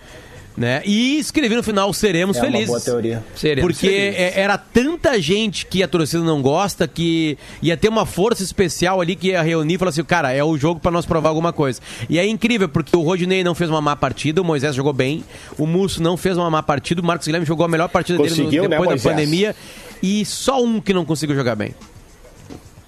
Né? 0.56 0.82
E 0.84 1.18
escrevi 1.18 1.56
no 1.56 1.62
final, 1.62 1.90
seremos 1.94 2.36
é 2.36 2.40
felizes. 2.40 2.68
Uma 2.68 2.78
boa 2.78 2.80
teoria. 2.80 3.24
Seremos 3.34 3.72
porque 3.72 3.86
felizes. 3.86 4.18
É, 4.18 4.40
era 4.40 4.58
tanta 4.58 5.20
gente 5.20 5.64
que 5.64 5.82
a 5.82 5.88
torcida 5.88 6.22
não 6.22 6.42
gosta 6.42 6.86
que 6.86 7.38
ia 7.62 7.74
ter 7.74 7.88
uma 7.88 8.04
força 8.04 8.42
especial 8.42 9.00
ali 9.00 9.16
que 9.16 9.28
ia 9.28 9.40
reunir 9.40 9.74
e 9.74 9.78
falar 9.78 9.88
assim: 9.88 10.04
cara, 10.04 10.30
é 10.30 10.44
o 10.44 10.56
jogo 10.58 10.78
para 10.78 10.90
nós 10.90 11.06
provar 11.06 11.30
alguma 11.30 11.52
coisa. 11.54 11.80
E 12.08 12.18
é 12.18 12.26
incrível 12.26 12.68
porque 12.68 12.94
o 12.94 13.00
Rodinei 13.00 13.42
não 13.42 13.54
fez 13.54 13.70
uma 13.70 13.80
má 13.80 13.96
partida, 13.96 14.42
o 14.42 14.44
Moisés 14.44 14.74
jogou 14.74 14.92
bem, 14.92 15.24
o 15.56 15.66
Musso 15.66 16.02
não 16.02 16.18
fez 16.18 16.36
uma 16.36 16.50
má 16.50 16.62
partida, 16.62 17.00
o 17.00 17.04
Marcos 17.04 17.26
Guilherme 17.26 17.46
jogou 17.46 17.64
a 17.64 17.68
melhor 17.68 17.88
partida 17.88 18.18
Conseguiu, 18.18 18.50
dele 18.50 18.62
no, 18.62 18.68
depois 18.68 18.90
né, 18.90 18.96
da 18.96 19.02
pandemia 19.02 19.56
e 20.02 20.24
só 20.26 20.62
um 20.62 20.80
que 20.80 20.92
não 20.92 21.04
conseguiu 21.04 21.34
jogar 21.34 21.56
bem. 21.56 21.74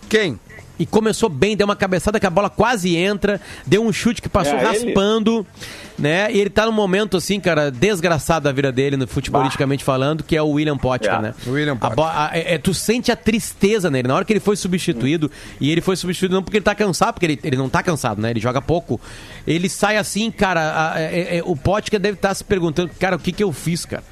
Quem? 0.09 0.39
E 0.79 0.85
começou 0.85 1.29
bem, 1.29 1.57
deu 1.57 1.67
uma 1.67 1.77
cabeçada 1.77 2.19
que 2.19 2.27
a 2.27 2.31
bola 2.31 2.51
quase 2.51 2.97
entra, 2.97 3.41
deu 3.65 3.85
um 3.85 3.93
chute 3.93 4.21
que 4.21 4.29
passou 4.29 4.55
é 4.55 4.65
raspando, 4.65 5.47
ele. 5.57 6.09
né? 6.09 6.33
E 6.33 6.41
ele 6.41 6.51
tá 6.51 6.67
num 6.67 6.73
momento, 6.73 7.17
assim, 7.17 7.39
cara, 7.39 7.71
desgraçado 7.71 8.45
da 8.45 8.53
vida 8.53 8.73
dele, 8.73 8.97
no 8.97 9.07
futebolisticamente 9.07 9.85
bah. 9.85 9.93
falando, 9.93 10.25
que 10.25 10.37
é 10.37 10.43
o 10.43 10.49
William 10.49 10.77
Potker, 10.77 11.13
é. 11.13 11.23
né? 11.23 11.35
William 11.47 11.77
Potker. 11.77 12.05
É, 12.33 12.55
é, 12.55 12.59
tu 12.59 12.75
sente 12.75 13.13
a 13.13 13.17
tristeza 13.17 13.89
nele. 13.89 14.09
Na 14.09 14.17
hora 14.17 14.25
que 14.25 14.33
ele 14.33 14.41
foi 14.41 14.57
substituído, 14.57 15.27
hum. 15.27 15.57
e 15.61 15.71
ele 15.71 15.81
foi 15.81 15.95
substituído 15.95 16.35
não 16.35 16.43
porque 16.43 16.57
ele 16.57 16.65
tá 16.65 16.75
cansado, 16.75 17.15
porque 17.15 17.27
ele, 17.27 17.41
ele 17.45 17.57
não 17.57 17.69
tá 17.69 17.81
cansado, 17.81 18.21
né? 18.21 18.31
Ele 18.31 18.41
joga 18.41 18.61
pouco. 18.61 19.01
Ele 19.47 19.69
sai 19.69 19.97
assim, 19.97 20.29
cara, 20.33 20.95
a, 20.95 21.01
é, 21.01 21.39
é, 21.39 21.43
o 21.45 21.55
Potker 21.55 22.01
deve 22.01 22.17
estar 22.17 22.31
tá 22.31 22.35
se 22.35 22.43
perguntando, 22.43 22.91
cara, 22.99 23.15
o 23.15 23.19
que 23.19 23.31
que 23.31 23.45
eu 23.45 23.53
fiz, 23.53 23.85
cara? 23.85 24.03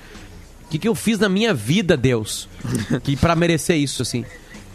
O 0.66 0.70
que 0.70 0.78
que 0.78 0.88
eu 0.88 0.94
fiz 0.94 1.18
na 1.18 1.28
minha 1.28 1.52
vida, 1.52 1.96
Deus? 1.96 2.48
que 3.02 3.16
para 3.16 3.34
merecer 3.34 3.76
isso, 3.76 4.00
assim. 4.00 4.24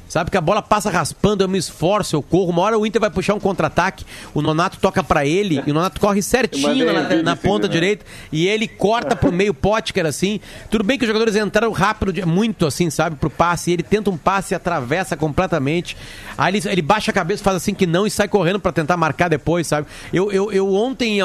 Sabe 0.07 0.31
que 0.31 0.37
a 0.37 0.41
bola 0.41 0.61
passa 0.61 0.89
raspando, 0.89 1.43
eu 1.43 1.47
me 1.47 1.57
esforço, 1.57 2.15
eu 2.15 2.21
corro. 2.21 2.49
Uma 2.49 2.61
hora 2.61 2.77
o 2.77 2.85
Inter 2.85 3.01
vai 3.01 3.09
puxar 3.09 3.33
um 3.33 3.39
contra-ataque, 3.39 4.05
o 4.33 4.41
Nonato 4.41 4.77
toca 4.79 5.03
para 5.03 5.25
ele, 5.25 5.61
e 5.65 5.71
o 5.71 5.73
Nonato 5.73 5.99
corre 5.99 6.21
certinho 6.21 6.93
na, 6.93 7.23
na 7.23 7.35
ponta 7.35 7.67
direita, 7.67 8.05
e 8.31 8.47
ele 8.47 8.67
corta 8.67 9.15
pro 9.15 9.31
meio 9.31 9.53
pote, 9.53 9.93
que 9.93 9.99
era 9.99 10.09
assim. 10.09 10.39
Tudo 10.69 10.83
bem 10.83 10.97
que 10.97 11.03
os 11.03 11.07
jogadores 11.07 11.35
entraram 11.35 11.71
rápido, 11.71 12.25
muito 12.27 12.65
assim, 12.65 12.89
sabe, 12.89 13.15
pro 13.15 13.29
passe, 13.29 13.69
e 13.69 13.73
ele 13.73 13.83
tenta 13.83 14.09
um 14.09 14.17
passe 14.17 14.53
e 14.53 14.55
atravessa 14.55 15.17
completamente. 15.17 15.97
Aí 16.37 16.55
ele, 16.55 16.63
ele 16.69 16.81
baixa 16.81 17.11
a 17.11 17.13
cabeça, 17.13 17.43
faz 17.43 17.57
assim 17.57 17.73
que 17.73 17.85
não 17.85 18.07
e 18.07 18.11
sai 18.11 18.27
correndo 18.27 18.59
para 18.59 18.71
tentar 18.71 18.95
marcar 18.97 19.27
depois, 19.27 19.67
sabe? 19.67 19.87
Eu, 20.13 20.31
eu, 20.31 20.51
eu 20.51 20.73
ontem, 20.73 21.19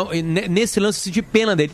nesse 0.50 0.80
lance, 0.80 1.00
senti 1.00 1.22
pena 1.22 1.54
dele. 1.54 1.72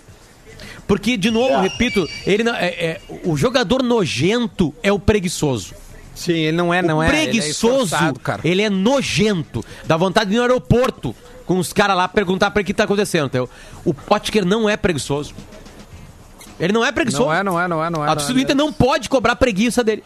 Porque, 0.86 1.18
de 1.18 1.30
novo, 1.30 1.52
é. 1.52 1.60
repito, 1.60 2.08
ele 2.26 2.48
é, 2.48 2.66
é, 2.66 3.00
o 3.22 3.36
jogador 3.36 3.82
nojento 3.82 4.74
é 4.82 4.90
o 4.90 4.98
preguiçoso. 4.98 5.74
Sim, 6.18 6.32
ele 6.32 6.56
não 6.56 6.74
é, 6.74 6.82
não 6.82 6.98
o 6.98 7.02
é. 7.02 7.08
Preguiçoso, 7.08 7.94
ele 7.94 8.10
é, 8.10 8.12
cara. 8.22 8.40
ele 8.44 8.62
é 8.62 8.68
nojento. 8.68 9.64
Dá 9.86 9.96
vontade 9.96 10.30
de 10.30 10.36
ir 10.36 10.38
no 10.38 10.42
aeroporto 10.42 11.14
com 11.46 11.58
os 11.58 11.72
caras 11.72 11.96
lá 11.96 12.08
perguntar 12.08 12.50
pra 12.50 12.60
ele 12.60 12.64
o 12.64 12.66
que 12.66 12.74
tá 12.74 12.84
acontecendo. 12.84 13.26
Então, 13.26 13.48
o 13.84 13.94
Potker 13.94 14.44
não 14.44 14.68
é 14.68 14.76
preguiçoso. 14.76 15.32
Ele 16.58 16.72
não 16.72 16.84
é 16.84 16.90
preguiçoso. 16.90 17.26
Não 17.26 17.32
é, 17.32 17.42
não 17.44 17.60
é, 17.60 17.68
não 17.68 17.84
é, 17.84 17.90
não 17.90 18.04
é. 18.04 18.08
A 18.08 18.16
torcida 18.16 18.34
do 18.34 18.40
Inter 18.40 18.56
não 18.56 18.72
pode 18.72 19.08
cobrar 19.08 19.36
preguiça 19.36 19.84
dele. 19.84 20.02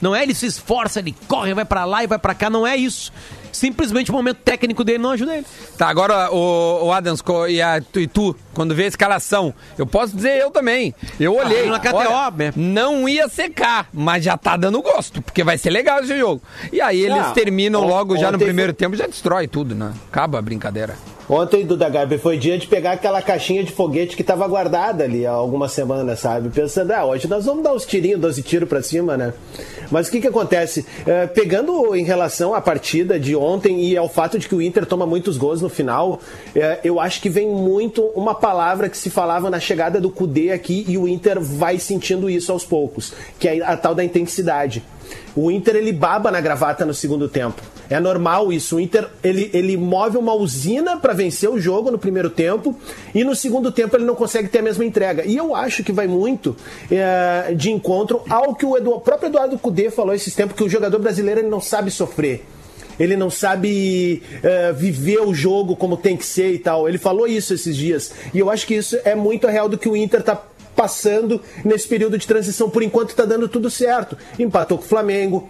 Não 0.00 0.14
é 0.14 0.22
ele 0.22 0.34
se 0.34 0.46
esforça, 0.46 1.00
ele 1.00 1.14
corre, 1.26 1.54
vai 1.54 1.64
para 1.64 1.84
lá 1.84 2.04
e 2.04 2.06
vai 2.06 2.18
para 2.18 2.34
cá, 2.34 2.48
não 2.48 2.66
é 2.66 2.76
isso 2.76 3.12
simplesmente 3.52 4.10
o 4.10 4.14
momento 4.14 4.38
técnico 4.38 4.82
dele 4.82 4.98
não 4.98 5.10
ajuda 5.10 5.36
ele. 5.36 5.46
Tá, 5.76 5.88
agora 5.88 6.32
o, 6.32 6.86
o 6.86 6.92
Adams 6.92 7.22
e, 7.48 7.60
a, 7.60 7.80
e 7.96 8.06
tu, 8.06 8.34
quando 8.54 8.74
vê 8.74 8.84
a 8.84 8.88
escalação, 8.88 9.54
eu 9.78 9.86
posso 9.86 10.16
dizer 10.16 10.40
eu 10.40 10.50
também. 10.50 10.94
Eu 11.20 11.38
ah, 11.38 11.44
olhei. 11.44 11.68
Ah, 11.68 11.78
KTO, 11.78 11.96
olha, 11.96 12.32
né? 12.36 12.52
não 12.56 13.08
ia 13.08 13.28
secar, 13.28 13.88
mas 13.92 14.24
já 14.24 14.36
tá 14.36 14.56
dando 14.56 14.80
gosto, 14.82 15.22
porque 15.22 15.44
vai 15.44 15.58
ser 15.58 15.70
legal 15.70 16.00
esse 16.00 16.18
jogo. 16.18 16.42
E 16.72 16.80
aí 16.80 17.00
eles 17.00 17.18
ah, 17.18 17.32
terminam 17.32 17.86
logo 17.86 18.16
já 18.16 18.32
no 18.32 18.38
primeiro 18.38 18.72
foi... 18.72 18.76
tempo, 18.76 18.96
já 18.96 19.06
destrói 19.06 19.46
tudo, 19.46 19.74
né? 19.74 19.92
Acaba 20.10 20.38
a 20.38 20.42
brincadeira. 20.42 20.96
Ontem, 21.28 21.64
Duda 21.64 21.88
Gabi, 21.88 22.18
foi 22.18 22.36
dia 22.36 22.58
de 22.58 22.66
pegar 22.66 22.92
aquela 22.92 23.22
caixinha 23.22 23.62
de 23.62 23.72
foguete 23.72 24.16
que 24.16 24.22
estava 24.22 24.46
guardada 24.46 25.04
ali 25.04 25.24
há 25.24 25.30
algumas 25.30 25.72
semanas, 25.72 26.18
sabe? 26.18 26.50
Pensando, 26.50 26.90
ah, 26.90 27.04
hoje 27.04 27.28
nós 27.28 27.46
vamos 27.46 27.62
dar 27.62 27.72
uns 27.72 27.86
tirinhos, 27.86 28.20
12 28.20 28.42
tiros 28.42 28.68
para 28.68 28.82
cima, 28.82 29.16
né? 29.16 29.32
Mas 29.90 30.08
o 30.08 30.10
que 30.10 30.20
que 30.20 30.26
acontece? 30.26 30.84
É, 31.06 31.26
pegando 31.26 31.94
em 31.94 32.04
relação 32.04 32.54
à 32.54 32.60
partida 32.60 33.20
de 33.20 33.36
ontem, 33.42 33.80
e 33.80 33.96
é 33.96 34.00
o 34.00 34.08
fato 34.08 34.38
de 34.38 34.48
que 34.48 34.54
o 34.54 34.62
Inter 34.62 34.86
toma 34.86 35.06
muitos 35.06 35.36
gols 35.36 35.60
no 35.60 35.68
final, 35.68 36.20
é, 36.54 36.80
eu 36.84 37.00
acho 37.00 37.20
que 37.20 37.28
vem 37.28 37.48
muito 37.48 38.02
uma 38.14 38.34
palavra 38.34 38.88
que 38.88 38.96
se 38.96 39.10
falava 39.10 39.50
na 39.50 39.60
chegada 39.60 40.00
do 40.00 40.10
Cudê 40.10 40.52
aqui 40.52 40.84
e 40.88 40.96
o 40.96 41.08
Inter 41.08 41.40
vai 41.40 41.78
sentindo 41.78 42.30
isso 42.30 42.52
aos 42.52 42.64
poucos, 42.64 43.12
que 43.38 43.48
é 43.48 43.62
a 43.62 43.76
tal 43.76 43.94
da 43.94 44.04
intensidade. 44.04 44.82
O 45.34 45.50
Inter 45.50 45.76
ele 45.76 45.92
baba 45.92 46.30
na 46.30 46.40
gravata 46.40 46.84
no 46.84 46.94
segundo 46.94 47.28
tempo. 47.28 47.62
É 47.88 47.98
normal 47.98 48.52
isso. 48.52 48.76
O 48.76 48.80
Inter 48.80 49.08
ele, 49.22 49.50
ele 49.52 49.76
move 49.76 50.16
uma 50.16 50.34
usina 50.34 50.96
para 50.96 51.12
vencer 51.12 51.48
o 51.50 51.58
jogo 51.58 51.90
no 51.90 51.98
primeiro 51.98 52.30
tempo 52.30 52.74
e 53.14 53.24
no 53.24 53.34
segundo 53.34 53.70
tempo 53.70 53.96
ele 53.96 54.04
não 54.04 54.14
consegue 54.14 54.48
ter 54.48 54.58
a 54.58 54.62
mesma 54.62 54.84
entrega. 54.84 55.24
E 55.24 55.36
eu 55.36 55.54
acho 55.54 55.82
que 55.82 55.92
vai 55.92 56.06
muito 56.06 56.56
é, 56.90 57.54
de 57.54 57.70
encontro 57.70 58.22
ao 58.28 58.54
que 58.54 58.64
o, 58.64 58.76
Edu, 58.76 58.92
o 58.92 59.00
próprio 59.00 59.28
Eduardo 59.28 59.58
Cudê 59.58 59.90
falou 59.90 60.14
esses 60.14 60.34
tempos 60.34 60.56
que 60.56 60.64
o 60.64 60.68
jogador 60.68 60.98
brasileiro 60.98 61.40
ele 61.40 61.48
não 61.48 61.60
sabe 61.60 61.90
sofrer 61.90 62.44
ele 62.98 63.16
não 63.16 63.30
sabe 63.30 64.22
uh, 64.38 64.74
viver 64.74 65.20
o 65.20 65.34
jogo 65.34 65.76
como 65.76 65.96
tem 65.96 66.16
que 66.16 66.26
ser 66.26 66.52
e 66.52 66.58
tal. 66.58 66.88
Ele 66.88 66.98
falou 66.98 67.26
isso 67.26 67.54
esses 67.54 67.76
dias. 67.76 68.12
E 68.32 68.38
eu 68.38 68.50
acho 68.50 68.66
que 68.66 68.74
isso 68.74 68.98
é 69.04 69.14
muito 69.14 69.46
real 69.46 69.68
do 69.68 69.78
que 69.78 69.88
o 69.88 69.96
Inter 69.96 70.20
está 70.20 70.40
passando 70.74 71.40
nesse 71.64 71.86
período 71.86 72.18
de 72.18 72.26
transição. 72.26 72.70
Por 72.70 72.82
enquanto 72.82 73.10
está 73.10 73.24
dando 73.24 73.48
tudo 73.48 73.70
certo. 73.70 74.16
Empatou 74.38 74.78
com 74.78 74.84
o 74.84 74.88
Flamengo, 74.88 75.48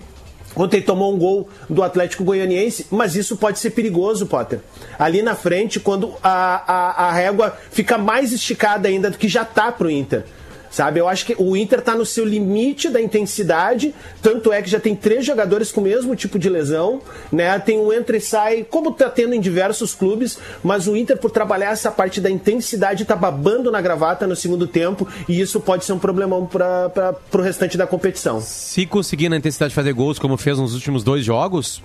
Ontem 0.55 0.83
tomou 0.83 1.15
um 1.15 1.19
gol 1.19 1.49
do 1.69 1.83
Atlético 1.83 2.25
Goianiense, 2.25 2.87
mas 2.91 3.17
isso 3.17 3.39
pode 3.39 3.59
ser 3.59 3.71
perigoso, 3.71 4.27
Potter. 4.27 4.61
Ali 4.99 5.23
na 5.23 5.35
frente, 5.35 5.81
quando 5.81 6.15
a, 6.23 6.63
a, 6.71 7.09
a 7.09 7.13
régua 7.13 7.57
fica 7.71 7.97
mais 7.97 8.33
esticada 8.33 8.87
ainda 8.87 9.11
do 9.11 9.17
que 9.17 9.29
já 9.29 9.47
tá 9.47 9.73
pro 9.73 9.91
Inter 9.91 10.27
sabe? 10.73 10.99
Eu 10.99 11.07
acho 11.07 11.27
que 11.27 11.37
o 11.39 11.57
Inter 11.57 11.79
está 11.81 11.95
no 11.95 12.05
seu 12.05 12.25
limite 12.25 12.89
da 12.89 13.01
intensidade, 13.01 13.95
tanto 14.21 14.53
é 14.53 14.61
que 14.63 14.71
já 14.71 14.81
tem 14.81 14.97
três 14.97 15.25
jogadores 15.25 15.71
com 15.71 15.81
o 15.81 15.85
mesmo 15.85 16.17
tipo 16.17 16.39
de 16.39 16.49
lesão, 16.49 17.01
né? 17.31 17.57
Tem 17.59 17.79
um 17.79 17.93
entra 17.93 18.17
e 18.17 18.21
sai, 18.21 18.67
como 18.69 18.91
está 18.91 19.11
tendo 19.11 19.35
em 19.35 19.41
diversos 19.41 19.95
clubes, 19.95 20.39
mas 20.65 20.89
o 20.89 20.97
Inter, 20.97 21.19
por 21.19 21.31
trabalhar 21.31 21.73
essa 21.73 21.91
parte 21.91 22.21
da 22.21 22.31
intensidade, 22.31 23.03
está 23.03 23.15
babando 23.15 23.71
na 23.71 23.81
gravata 23.81 24.27
no 24.27 24.35
segundo 24.35 24.67
tempo 24.67 25.07
e 25.29 25.41
isso 25.41 25.61
pode 25.61 25.85
ser 25.85 25.93
um 25.93 25.99
problemão 25.99 26.47
para 26.47 27.15
o 27.33 27.43
restante 27.43 27.77
da 27.77 27.87
competição. 27.87 28.41
Se 28.41 28.87
conseguir 28.87 29.29
na 29.29 29.37
intensidade 29.37 29.75
fazer 29.75 29.93
gols, 29.93 30.19
como 30.19 30.39
fez 30.39 30.59
nos 30.59 30.75
últimos 30.75 31.05
dois 31.05 31.23
jogos, 31.23 31.83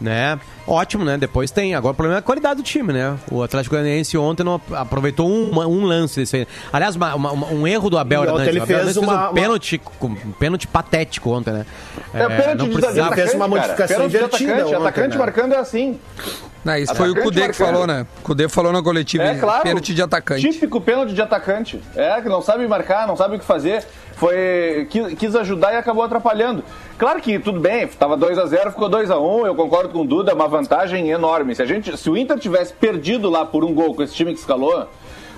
né? 0.00 0.38
Ótimo, 0.66 1.04
né? 1.04 1.16
Depois 1.16 1.50
tem. 1.50 1.74
Agora 1.74 1.92
o 1.92 1.94
problema 1.94 2.18
é 2.18 2.20
a 2.20 2.22
qualidade 2.22 2.56
do 2.56 2.62
time, 2.62 2.92
né? 2.92 3.16
O 3.30 3.42
Atlético 3.42 3.74
Goianiense 3.74 4.16
ontem 4.16 4.44
não 4.44 4.60
aproveitou 4.72 5.28
um, 5.28 5.58
um 5.58 5.84
lance 5.84 6.20
desse 6.20 6.36
aí. 6.36 6.48
Aliás, 6.72 6.94
uma, 6.94 7.14
uma, 7.14 7.46
um 7.46 7.66
erro 7.66 7.90
do 7.90 7.98
Abel 7.98 8.24
Hernandes. 8.24 8.48
Ele 8.48 8.60
fez, 8.66 8.96
uma, 8.96 9.30
um 9.30 9.34
pênalti, 9.34 9.80
um 10.02 10.32
pênalti 10.32 10.66
patético 10.66 11.30
ontem, 11.30 11.52
né? 11.52 11.66
É, 12.14 12.22
é 12.22 12.28
pênalti 12.28 12.58
não 12.58 12.68
precisava. 12.68 13.14
Ele 13.14 13.22
fez 13.22 13.34
uma 13.34 13.48
modificação 13.48 14.04
invertida. 14.04 14.52
Atacante, 14.52 14.64
ontem, 14.64 14.76
atacante 14.76 15.08
né? 15.10 15.16
marcando 15.16 15.52
é 15.54 15.58
assim. 15.58 15.98
Não, 16.64 16.76
isso 16.76 16.94
foi 16.94 17.10
o 17.10 17.22
Cudê 17.22 17.48
que 17.48 17.54
falou, 17.54 17.86
né? 17.86 18.06
O 18.18 18.22
Cudê 18.22 18.48
falou 18.48 18.72
na 18.72 18.82
coletiva. 18.82 19.24
É 19.24 19.38
claro. 19.38 19.62
Pênalti 19.62 19.94
de 19.94 20.02
atacante. 20.02 20.42
Típico 20.42 20.80
pênalti 20.80 21.14
de 21.14 21.22
atacante. 21.22 21.80
É, 21.96 22.20
que 22.20 22.28
não 22.28 22.42
sabe 22.42 22.66
marcar, 22.66 23.06
não 23.06 23.16
sabe 23.16 23.36
o 23.36 23.38
que 23.38 23.44
fazer. 23.44 23.84
Foi, 24.18 24.88
quis, 25.16 25.36
ajudar 25.36 25.72
e 25.72 25.76
acabou 25.76 26.02
atrapalhando. 26.02 26.64
Claro 26.98 27.20
que 27.20 27.38
tudo 27.38 27.60
bem, 27.60 27.84
estava 27.84 28.16
2 28.16 28.36
a 28.36 28.46
0 28.46 28.72
ficou 28.72 28.88
2 28.88 29.12
a 29.12 29.18
1 29.18 29.46
eu 29.46 29.54
concordo 29.54 29.90
com 29.90 30.00
o 30.00 30.04
Duda, 30.04 30.32
é 30.32 30.34
uma 30.34 30.48
vantagem 30.48 31.10
enorme. 31.10 31.54
Se, 31.54 31.62
a 31.62 31.66
gente, 31.66 31.96
se 31.96 32.10
o 32.10 32.16
Inter 32.16 32.36
tivesse 32.36 32.72
perdido 32.72 33.30
lá 33.30 33.46
por 33.46 33.64
um 33.64 33.72
gol 33.72 33.94
com 33.94 34.02
esse 34.02 34.14
time 34.14 34.34
que 34.34 34.40
escalou, 34.40 34.88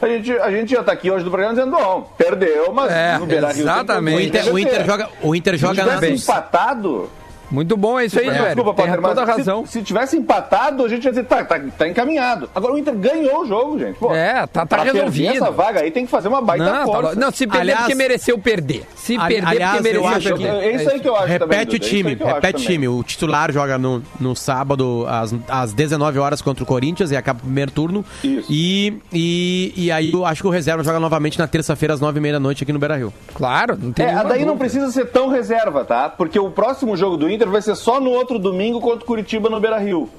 a 0.01 0.09
gente, 0.09 0.33
a 0.33 0.51
gente 0.51 0.71
já 0.73 0.81
está 0.81 0.93
aqui 0.93 1.11
hoje 1.11 1.25
no 1.27 1.31
programa 1.31 1.55
dizendo, 1.55 1.77
bom, 1.77 2.11
perdeu, 2.17 2.73
mas 2.73 2.91
é, 2.91 3.19
no 3.19 3.27
Beira-Rio... 3.27 3.61
Exatamente. 3.61 4.17
O 4.17 4.21
Inter, 4.21 4.55
o 4.55 4.59
Inter 4.59 4.87
joga, 4.87 5.09
o 5.23 5.35
Inter 5.35 5.57
joga 5.59 5.85
na 5.85 5.97
bem. 5.99 6.15
empatado... 6.15 7.11
Muito 7.51 7.77
bom, 7.77 7.99
é 7.99 8.05
isso 8.05 8.19
aí, 8.19 8.29
é. 8.29 8.33
velho. 8.33 8.45
Desculpa, 8.55 8.75
Tem 8.75 8.87
Potter, 8.87 9.03
toda 9.03 9.23
a 9.23 9.25
razão. 9.25 9.67
Se, 9.67 9.73
se, 9.73 9.83
tivesse 9.83 10.17
empatado, 10.17 10.85
a 10.85 10.89
gente 10.89 11.05
ia 11.05 11.11
dizer, 11.11 11.25
tá, 11.25 11.45
tá, 11.45 11.61
tá 11.77 11.89
encaminhado. 11.89 12.49
Agora 12.55 12.75
o 12.75 12.79
Inter 12.79 12.95
ganhou 12.95 13.43
o 13.43 13.47
jogo, 13.47 13.79
gente. 13.79 13.99
Pô, 13.99 14.15
é, 14.15 14.47
tá, 14.47 14.65
tá 14.65 14.83
resolvido. 14.83 15.33
essa 15.33 15.51
vaga 15.51 15.81
aí 15.81 15.91
tem 15.91 16.05
que 16.05 16.11
fazer 16.11 16.29
uma 16.29 16.41
baita 16.41 16.65
não, 16.65 16.73
tá 16.73 16.85
força. 16.85 17.15
Tá, 17.15 17.21
não, 17.21 17.31
se 17.31 17.47
perder 17.47 17.61
aliás, 17.61 17.81
porque 17.81 17.95
mereceu 17.95 18.39
perder. 18.39 18.85
Se 18.95 19.17
ali, 19.17 19.35
perder 19.35 19.49
aliás, 19.49 19.77
porque 19.77 19.93
mereceu 19.93 20.37
perder. 20.37 20.65
É 20.65 20.77
isso 20.77 20.91
aí 20.91 21.01
que 21.01 21.09
eu 21.09 21.17
acho 21.17 21.27
Repete 21.27 21.49
também, 21.49 21.77
o 21.77 21.79
time, 21.79 22.15
repete 22.15 22.63
o 22.63 22.67
time. 22.67 22.89
O 22.89 23.03
titular 23.03 23.53
joga 23.53 23.79
no, 23.79 24.03
no 24.21 24.37
sábado 24.37 25.05
às, 25.09 25.35
às 25.49 25.73
19 25.73 26.19
horas 26.19 26.41
contra 26.41 26.63
o 26.63 26.67
Corinthians 26.67 27.11
e 27.11 27.17
acaba 27.17 27.39
o 27.39 27.43
primeiro 27.43 27.71
turno. 27.71 28.05
Isso. 28.23 28.47
E, 28.51 28.95
e, 29.13 29.73
e 29.77 29.93
aí 29.93 30.13
eu 30.13 30.25
acho 30.25 30.43
que 30.43 30.49
o 30.49 30.51
reserva 30.51 30.83
joga 30.85 31.01
novamente 31.01 31.39
na 31.39 31.47
terça-feira 31.47 31.95
às 31.95 32.01
9h30 32.01 32.33
da 32.33 32.41
noite 32.41 32.63
aqui 32.63 32.73
no 32.73 32.79
Beira-Rio. 32.79 33.13
Claro, 33.35 33.79
não 33.81 33.93
tem 33.93 34.07
É, 34.07 34.15
daí 34.15 34.23
dúvida. 34.25 34.47
não 34.47 34.59
precisa 34.59 34.91
ser 34.91 35.07
tão 35.07 35.29
reserva, 35.29 35.85
tá? 35.85 36.09
Porque 36.09 36.39
o 36.39 36.51
próximo 36.51 36.97
jogo 36.97 37.17
do 37.17 37.29
Inter 37.41 37.49
vai 37.49 37.63
ser 37.63 37.75
só 37.75 37.99
no 37.99 38.11
outro 38.11 38.39
domingo 38.39 38.81
contra 38.81 39.03
o 39.03 39.07
Curitiba 39.07 39.49
no 39.49 39.59
Beira 39.59 39.79
Rio. 39.79 40.11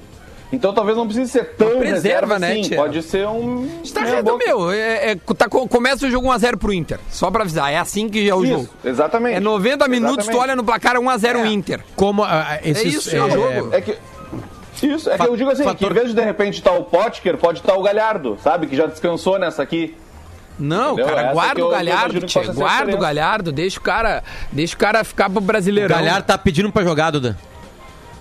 Então 0.52 0.74
talvez 0.74 0.98
não 0.98 1.06
precise 1.06 1.30
ser 1.30 1.54
tão 1.54 1.78
preserva, 1.78 2.34
reserva 2.34 2.38
né, 2.38 2.52
assim. 2.52 2.62
tia? 2.62 2.76
Pode 2.76 3.02
ser 3.02 3.26
um. 3.26 3.66
Está 3.82 4.02
reto, 4.02 4.36
meu. 4.36 4.70
É, 4.70 5.12
é, 5.12 5.14
tá, 5.14 5.48
começa 5.48 6.06
o 6.06 6.10
jogo 6.10 6.28
1x0 6.28 6.58
pro 6.58 6.74
Inter. 6.74 6.98
Só 7.08 7.30
pra 7.30 7.42
avisar. 7.42 7.72
É 7.72 7.78
assim 7.78 8.06
que 8.08 8.28
é 8.28 8.34
o 8.34 8.42
Isso, 8.44 8.52
jogo. 8.52 8.68
Exatamente. 8.84 9.36
É 9.36 9.40
90 9.40 9.88
minutos, 9.88 10.18
exatamente. 10.18 10.36
tu 10.38 10.42
olha 10.42 10.56
no 10.56 10.64
placar 10.64 10.96
1x0 10.96 11.36
É. 11.36 11.46
Inter. 11.46 11.80
Como 11.96 12.22
uh, 12.22 12.26
esses, 12.64 12.84
É 12.84 12.88
isso, 12.88 13.16
é 13.16 13.22
o 13.24 13.30
jogo. 13.30 13.68
É 13.74 13.80
que. 13.80 13.96
Isso, 14.82 15.08
é 15.10 15.16
que 15.16 15.26
eu 15.26 15.36
digo 15.36 15.48
assim, 15.48 15.62
fator- 15.62 15.78
que 15.78 15.84
em 15.86 15.94
vez 15.94 16.08
de 16.08 16.14
de 16.14 16.22
repente 16.22 16.54
estar 16.58 16.72
o 16.72 16.82
Potker, 16.84 17.38
pode 17.38 17.60
estar 17.60 17.74
o 17.76 17.82
Galhardo, 17.82 18.36
sabe? 18.42 18.66
Que 18.66 18.74
já 18.74 18.86
descansou 18.86 19.38
nessa 19.38 19.62
aqui. 19.62 19.94
Não, 20.58 20.92
Entendeu? 20.92 21.06
cara, 21.06 21.20
Essa 21.22 21.32
guarda 21.32 21.64
o 21.64 21.70
Galhardo, 21.70 22.20
Guarda 22.54 22.96
o. 22.96 22.98
Galhardo, 23.00 23.52
deixa 23.52 23.78
o 23.80 23.82
cara, 23.82 24.22
deixa 24.52 24.74
o 24.74 24.78
cara 24.78 25.02
ficar 25.02 25.28
pro 25.30 25.38
O 25.38 25.40
Brasileirão. 25.40 25.96
Galhardo 25.96 26.26
tá 26.26 26.36
pedindo 26.38 26.70
pra 26.70 26.82
jogar, 26.84 27.10
Duda. 27.10 27.36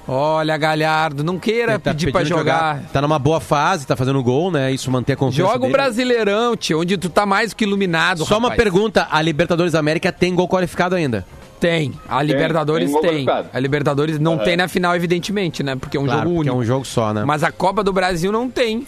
Olha, 0.08 0.58
Galhardo, 0.58 1.24
não 1.24 1.38
queira 1.38 1.78
tá 1.78 1.92
pedir 1.92 2.12
pra 2.12 2.22
pedindo 2.22 2.38
jogar. 2.38 2.82
Tá 2.92 3.02
numa 3.02 3.20
boa 3.20 3.40
fase, 3.40 3.86
tá 3.86 3.96
fazendo 3.96 4.22
gol, 4.24 4.52
né? 4.52 4.72
Isso 4.72 4.90
mantém 4.90 5.14
a 5.14 5.18
confiança 5.18 5.52
Joga 5.52 5.60
o 5.60 5.68
dele. 5.68 5.74
Brasileirão, 5.74 6.58
tio, 6.58 6.82
onde 6.82 6.98
tu 6.98 7.08
tá 7.10 7.26
mais 7.26 7.54
que 7.54 7.64
iluminado, 7.64 8.26
Só 8.26 8.38
uma 8.38 8.50
rapaz. 8.50 8.62
pergunta, 8.64 9.08
a 9.12 9.22
Libertadores 9.22 9.74
da 9.74 9.80
América 9.80 10.12
tem 10.12 10.34
gol 10.34 10.48
qualificado 10.48 10.96
ainda? 10.96 11.26
Tem. 11.62 11.94
A 12.10 12.22
Libertadores 12.24 12.91
tem 12.91 13.01
tem. 13.01 13.25
A 13.53 13.60
Libertadores 13.60 14.18
não 14.20 14.38
tem 14.38 14.58
na 14.58 14.68
final, 14.68 14.96
evidentemente, 14.96 15.62
né? 15.63 15.75
Porque 15.75 15.96
é 15.96 16.00
um 16.00 16.06
Claro, 16.06 16.24
jogo 16.24 16.39
único. 16.39 16.56
é 16.56 16.60
um 16.60 16.63
jogo 16.65 16.84
só, 16.84 17.13
né? 17.13 17.24
Mas 17.24 17.44
a 17.44 17.51
Copa 17.51 17.84
do 17.84 17.94
Brasil 17.94 18.32
não 18.32 18.50
tem. 18.50 18.86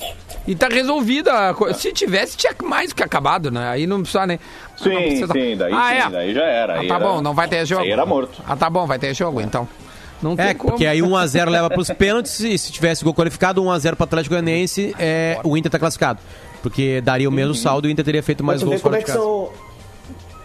E 0.47 0.55
tá 0.55 0.67
resolvida. 0.67 1.31
Se 1.75 1.93
tivesse, 1.93 2.35
tinha 2.35 2.53
mais 2.63 2.91
que 2.91 3.03
acabado, 3.03 3.51
né? 3.51 3.69
Aí 3.69 3.85
não 3.87 3.99
precisa, 4.01 4.25
né? 4.25 4.39
Sim, 4.75 4.89
não 4.89 5.01
precisa- 5.03 5.33
sim, 5.33 5.55
daí 5.55 5.71
ah, 5.73 5.89
sim, 5.89 5.95
é? 5.95 6.09
daí 6.09 6.33
já 6.33 6.43
era. 6.43 6.73
Ah, 6.73 6.77
tá 6.79 6.95
era- 6.95 6.99
bom, 6.99 7.21
não 7.21 7.33
vai 7.33 7.47
ter 7.47 7.63
jogo. 7.65 7.83
Aí 7.83 7.91
era 7.91 8.05
morto. 8.05 8.41
Ah, 8.45 8.55
tá 8.55 8.69
bom, 8.69 8.85
vai 8.87 8.97
ter 8.97 9.13
jogo, 9.13 9.39
então. 9.39 9.67
Não 10.21 10.35
tem 10.35 10.47
É, 10.47 10.53
como. 10.55 10.71
porque 10.71 10.87
aí 10.87 11.01
1x0 11.01 11.49
leva 11.51 11.69
pros 11.69 11.89
pênaltis 11.91 12.39
e 12.39 12.57
se 12.57 12.71
tivesse 12.71 13.03
gol 13.03 13.13
qualificado, 13.13 13.61
1x0 13.61 13.95
pro 13.95 14.05
Atlético 14.05 14.33
Goianiense, 14.33 14.95
é, 14.97 15.37
o 15.43 15.55
Inter 15.55 15.71
tá 15.71 15.77
classificado. 15.77 16.19
Porque 16.63 17.01
daria 17.01 17.27
o 17.27 17.29
Uhum. 17.29 17.35
mesmo 17.35 17.53
saldo 17.53 17.87
e 17.87 17.89
o 17.89 17.91
Inter 17.91 18.05
teria 18.05 18.23
feito 18.23 18.43
mais 18.43 18.63
gols 18.63 18.81
como 18.81 18.93
fora 18.93 18.97
é 18.97 18.99
de 19.01 19.05
casa. 19.05 19.19
são. 19.19 19.49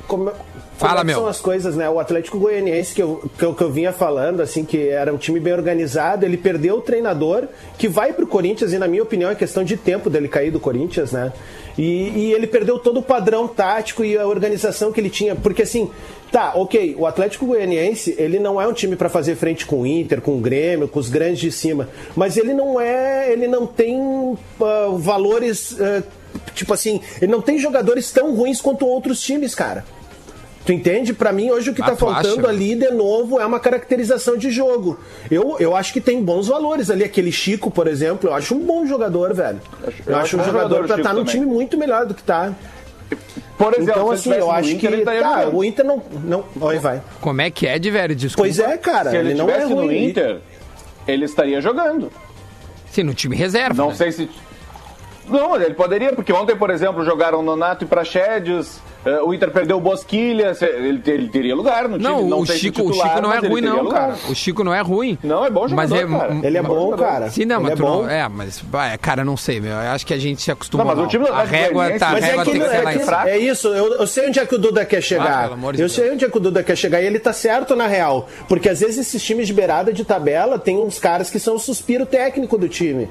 Como, 0.09 0.33
Fala, 0.79 0.93
como 0.93 1.00
é 1.00 1.05
meu. 1.05 1.17
são 1.17 1.27
as 1.27 1.41
coisas, 1.41 1.77
né? 1.77 1.91
O 1.91 1.99
Atlético 1.99 2.38
Goianiense, 2.38 2.95
que 2.95 3.03
eu, 3.03 3.31
que, 3.37 3.45
eu, 3.45 3.55
que 3.55 3.62
eu 3.62 3.71
vinha 3.71 3.93
falando, 3.93 4.41
assim, 4.41 4.65
que 4.65 4.88
era 4.88 5.12
um 5.12 5.19
time 5.19 5.38
bem 5.38 5.53
organizado, 5.53 6.25
ele 6.25 6.37
perdeu 6.37 6.77
o 6.77 6.81
treinador, 6.81 7.49
que 7.77 7.88
vai 7.88 8.12
pro 8.12 8.27
Corinthians, 8.27 8.73
e 8.73 8.79
na 8.79 8.88
minha 8.88 9.03
opinião 9.03 9.31
é 9.31 9.35
questão 9.35 9.62
de 9.62 9.77
tempo 9.77 10.09
dele 10.09 10.29
cair 10.29 10.50
do 10.50 10.59
Corinthians, 10.59 11.12
né? 11.12 11.33
E, 11.77 12.09
e 12.11 12.33
ele 12.33 12.47
perdeu 12.47 12.79
todo 12.79 13.00
o 13.00 13.03
padrão 13.03 13.47
tático 13.47 14.05
e 14.05 14.17
a 14.17 14.27
organização 14.27 14.91
que 14.93 15.00
ele 15.00 15.11
tinha, 15.11 15.37
porque 15.37 15.62
assim, 15.62 15.91
tá, 16.31 16.53
ok, 16.55 16.95
o 16.97 17.07
Atlético 17.07 17.47
Goianiense, 17.47 18.15
ele 18.17 18.38
não 18.38 18.61
é 18.61 18.67
um 18.67 18.73
time 18.73 18.97
para 18.97 19.09
fazer 19.09 19.35
frente 19.37 19.67
com 19.67 19.83
o 19.83 19.87
Inter, 19.87 20.21
com 20.21 20.37
o 20.37 20.41
Grêmio, 20.41 20.88
com 20.88 20.99
os 20.99 21.09
grandes 21.09 21.41
de 21.41 21.53
cima, 21.53 21.88
mas 22.17 22.37
ele 22.37 22.55
não 22.55 22.81
é, 22.81 23.33
ele 23.33 23.47
não 23.47 23.67
tem 23.67 24.37
ah, 24.61 24.88
valores, 24.97 25.77
ah, 25.81 26.03
tipo 26.55 26.73
assim, 26.73 27.00
ele 27.21 27.31
não 27.31 27.41
tem 27.41 27.59
jogadores 27.59 28.11
tão 28.11 28.35
ruins 28.35 28.61
quanto 28.61 28.87
outros 28.87 29.21
times, 29.21 29.55
cara. 29.55 29.85
Tu 30.68 30.72
entende? 30.75 31.14
Pra 31.14 31.32
mim, 31.32 31.50
hoje 31.50 31.70
o 31.70 31.75
que 31.75 31.80
Ah, 31.80 31.87
tá 31.87 31.96
faltando 31.96 32.40
acha? 32.40 32.48
ali, 32.50 32.75
de 32.75 32.90
novo, 32.90 33.40
é 33.40 33.46
uma 33.46 33.58
caracterização 33.58 34.37
de 34.37 34.50
jogo. 34.50 35.00
Eu, 35.30 35.56
eu 35.58 35.75
acho 35.75 35.94
que 35.94 35.98
tem 36.00 36.22
bons 36.22 36.46
valores 36.48 36.90
ali. 36.90 37.04
Aquele 37.04 37.32
Chico, 37.32 37.70
por 37.70 37.87
exemplo, 37.88 38.28
eu 38.28 38.34
acho 38.34 38.54
um 38.54 38.58
bom 38.66 38.84
jogador, 38.84 39.32
velho. 39.32 39.58
Eu, 39.82 39.92
eu 40.08 40.16
acho 40.16 40.25
acho 40.25 40.37
um 40.37 40.44
jogador 40.44 40.68
jogador, 40.68 40.87
pra 40.88 40.96
estar 40.98 41.14
num 41.14 41.20
também. 41.25 41.40
time 41.40 41.46
muito 41.46 41.78
melhor 41.78 42.04
do 42.04 42.12
que 42.12 42.22
tá. 42.22 42.52
Por 43.56 43.72
exemplo, 43.72 43.92
Então, 43.92 44.08
se 44.08 44.12
assim, 44.12 44.32
ele 44.32 44.40
eu 44.42 44.50
acho 44.50 44.70
Inter, 44.72 44.92
ele 44.92 44.98
que. 44.98 45.04
Tá, 45.06 45.38
jogando. 45.40 45.56
o 45.56 45.64
Inter 45.64 45.84
não. 45.87 46.02
não 46.22 46.44
oi, 46.60 46.78
vai. 46.78 47.00
Como 47.22 47.40
é 47.40 47.50
que 47.50 47.66
é, 47.66 47.78
de 47.78 47.90
velho? 47.90 48.14
Desculpa. 48.14 48.46
Pois 48.46 48.58
é, 48.58 48.76
cara. 48.76 49.08
Se 49.08 49.16
ele 49.16 49.32
não 49.32 49.46
é 49.48 49.52
estivesse 49.52 49.75
no 49.75 49.80
ruim. 49.87 50.04
Inter, 50.10 50.37
ele 51.06 51.25
estaria 51.25 51.62
jogando. 51.62 52.12
Sim, 52.90 53.04
no 53.04 53.14
time 53.14 53.34
reserva. 53.34 53.82
Não 53.82 53.88
né? 53.88 53.94
sei 53.94 54.12
se. 54.12 54.28
Não, 55.30 55.56
ele 55.56 55.72
poderia, 55.72 56.12
porque 56.12 56.30
ontem, 56.30 56.54
por 56.54 56.68
exemplo, 56.68 57.02
jogaram 57.06 57.42
Nonato 57.42 57.84
e 57.84 57.87
Praxedes, 57.88 58.82
o 59.25 59.33
Inter 59.33 59.50
perdeu 59.50 59.76
o 59.76 59.81
Bosquilha, 59.81 60.52
ele, 60.61 61.00
ele 61.07 61.28
teria 61.28 61.55
lugar 61.55 61.88
no 61.88 61.99
time. 61.99 62.02
Não, 62.02 62.23
não 62.26 62.40
o 62.40 62.47
Chico, 62.47 62.83
o 62.83 62.87
titular, 62.90 63.09
Chico 63.11 63.23
não 63.23 63.33
é 63.33 63.38
ruim, 63.38 63.61
não, 63.61 63.83
lugar. 63.85 64.00
cara. 64.00 64.14
O 64.28 64.35
Chico 64.35 64.64
não 64.64 64.75
é 64.75 64.81
ruim. 64.81 65.17
Não, 65.23 65.45
é 65.45 65.50
bom 65.50 65.69
jogador, 65.69 65.76
Mas 65.76 65.93
é, 65.93 66.07
cara. 66.07 66.47
Ele 66.47 66.59
é 66.59 66.62
bom, 66.62 66.97
cara. 66.97 67.31
Sim, 67.31 67.45
não, 67.45 67.57
Ele 67.57 67.62
mas 67.71 67.73
é 67.73 67.76
bom. 67.83 68.02
não, 68.02 68.11
é, 68.11 68.28
mas, 68.28 68.62
cara, 69.00 69.25
não 69.25 69.37
sei, 69.37 69.61
meu. 69.61 69.73
Eu 69.73 69.90
acho 69.90 70.05
que 70.07 70.12
a 70.12 70.19
gente 70.19 70.43
se 70.43 70.50
acostumou. 70.50 70.87
Não, 70.87 70.95
mas 70.97 71.05
o 71.05 71.09
time 71.09 71.25
do 71.25 71.33
a 71.33 71.43
Atlético 71.43 71.78
régua, 71.78 71.99
tá, 71.99 72.09
a 72.09 72.12
Mas 72.12 72.25
é, 72.25 72.26
régua 72.26 72.45
que, 72.45 72.50
tem 72.50 72.61
que 72.61 72.67
é, 72.67 72.71
ser 72.71 72.83
lá 72.83 72.95
em 72.95 72.99
cima. 72.99 73.31
é 73.31 73.38
isso, 73.38 73.69
eu, 73.69 73.95
eu 73.95 74.07
sei 74.07 74.28
onde 74.28 74.38
é 74.40 74.47
que 74.47 74.55
o 74.55 74.59
Duda 74.59 74.85
quer 74.85 74.99
Ah, 74.99 75.02
chegar. 75.02 75.43
pelo 75.43 75.55
amor 75.55 75.73
de 75.75 75.78
eu 75.81 75.87
Deus. 75.87 75.93
sei 75.93 76.11
onde 76.12 76.25
é 76.25 76.28
que 76.28 76.37
o 76.37 76.40
Duda 76.40 76.62
quer 76.62 76.76
chegar 76.76 77.00
e 77.00 77.07
ele 77.07 77.19
tá 77.19 77.33
certo 77.33 77.75
na 77.76 77.87
real. 77.87 78.28
Porque 78.49 78.69
às 78.69 78.81
vezes 78.81 78.99
esses 78.99 79.23
times 79.23 79.47
de 79.47 79.52
beirada 79.55 79.93
de 79.93 80.05
tabela 80.05 80.59
tem 80.59 80.76
uns 80.76 80.99
caras 80.99 81.31
que 81.31 81.38
são 81.38 81.55
o 81.55 81.59
suspiro 81.59 82.05
técnico 82.05 82.59
do 82.59 82.69
time. 82.69 83.09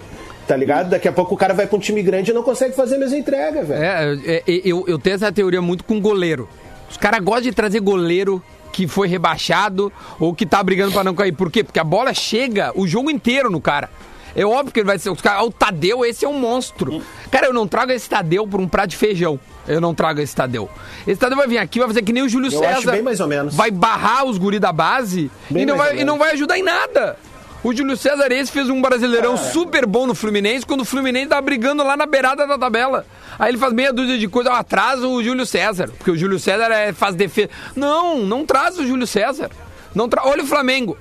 Tá 0.47 0.55
ligado? 0.55 0.89
Daqui 0.89 1.07
a 1.07 1.11
pouco 1.11 1.35
o 1.35 1.37
cara 1.37 1.53
vai 1.53 1.67
pra 1.67 1.75
um 1.75 1.79
time 1.79 2.01
grande 2.01 2.31
e 2.31 2.33
não 2.33 2.41
consegue 2.41 2.73
fazer 2.73 2.95
a 2.95 2.99
mesma 2.99 3.17
entrega, 3.17 3.63
velho. 3.63 3.83
É, 3.83 4.17
é, 4.25 4.43
é, 4.47 4.61
eu, 4.63 4.85
eu 4.87 4.97
tenho 4.97 5.15
essa 5.15 5.31
teoria 5.31 5.61
muito 5.61 5.83
com 5.83 5.99
goleiro. 5.99 6.47
Os 6.89 6.95
caras 6.95 7.19
gostam 7.19 7.43
de 7.43 7.51
trazer 7.51 7.81
goleiro 7.81 8.41
que 8.71 8.87
foi 8.87 9.07
rebaixado 9.07 9.91
ou 10.19 10.33
que 10.33 10.45
tá 10.45 10.63
brigando 10.63 10.93
pra 10.93 11.03
não 11.03 11.13
cair. 11.13 11.33
Por 11.33 11.51
quê? 11.51 11.63
Porque 11.63 11.79
a 11.79 11.83
bola 11.83 12.13
chega 12.13 12.71
o 12.75 12.87
jogo 12.87 13.11
inteiro 13.11 13.49
no 13.49 13.59
cara. 13.59 13.89
É 14.35 14.45
óbvio 14.45 14.71
que 14.71 14.79
ele 14.79 14.87
vai 14.87 14.99
ser. 14.99 15.09
Os 15.09 15.19
caras, 15.19 15.41
ah, 15.41 15.45
o 15.45 15.51
Tadeu, 15.51 16.05
esse 16.05 16.23
é 16.23 16.29
um 16.29 16.39
monstro. 16.39 17.01
Cara, 17.31 17.47
eu 17.47 17.53
não 17.53 17.67
trago 17.67 17.91
esse 17.91 18.07
Tadeu 18.07 18.47
por 18.47 18.61
um 18.61 18.67
prato 18.67 18.91
de 18.91 18.97
feijão. 18.97 19.39
Eu 19.67 19.81
não 19.81 19.95
trago 19.95 20.21
esse 20.21 20.35
Tadeu. 20.35 20.69
Esse 21.07 21.19
Tadeu 21.19 21.35
vai 21.35 21.47
vir 21.47 21.57
aqui, 21.57 21.79
vai 21.79 21.87
fazer 21.87 22.03
que 22.03 22.13
nem 22.13 22.23
o 22.23 22.29
Júlio 22.29 22.47
Eu 22.53 22.59
César. 22.59 22.77
acho 22.77 22.91
bem 22.91 23.01
mais 23.01 23.19
ou 23.19 23.27
menos. 23.27 23.55
Vai 23.55 23.71
barrar 23.71 24.25
os 24.25 24.37
guri 24.37 24.59
da 24.59 24.71
base 24.71 25.29
Bem 25.49 25.63
e 25.63 25.65
não, 25.65 25.75
vai, 25.75 25.99
e 25.99 26.03
não 26.05 26.17
vai 26.17 26.31
ajudar 26.33 26.57
em 26.57 26.63
nada. 26.63 27.17
O 27.67 27.75
Júlio 27.75 27.97
César 27.97 28.31
esse 28.31 28.49
fez 28.49 28.69
um 28.69 28.81
brasileirão 28.81 29.35
super 29.35 29.85
bom 29.85 30.07
no 30.07 30.15
Fluminense, 30.15 30.65
quando 30.65 30.83
o 30.83 30.85
Fluminense 30.85 31.27
tava 31.27 31.41
brigando 31.41 31.83
lá 31.83 31.97
na 31.97 32.05
beirada 32.05 32.47
da 32.47 32.57
tabela. 32.57 33.05
Aí 33.37 33.51
ele 33.51 33.57
faz 33.57 33.73
meia 33.73 33.91
dúzia 33.91 34.17
de 34.17 34.25
coisa, 34.25 34.53
ó, 34.53 34.63
traz 34.63 35.03
o 35.03 35.21
Júlio 35.21 35.45
César, 35.45 35.89
porque 35.89 36.09
o 36.09 36.15
Júlio 36.15 36.39
César 36.39 36.71
é, 36.71 36.93
faz 36.93 37.13
defesa. 37.13 37.49
Não, 37.75 38.19
não 38.19 38.45
traz 38.45 38.79
o 38.79 38.87
Júlio 38.87 39.05
César. 39.05 39.51
Não 39.93 40.07
tra... 40.07 40.25
Olha 40.25 40.43
o 40.43 40.47
Flamengo. 40.47 40.97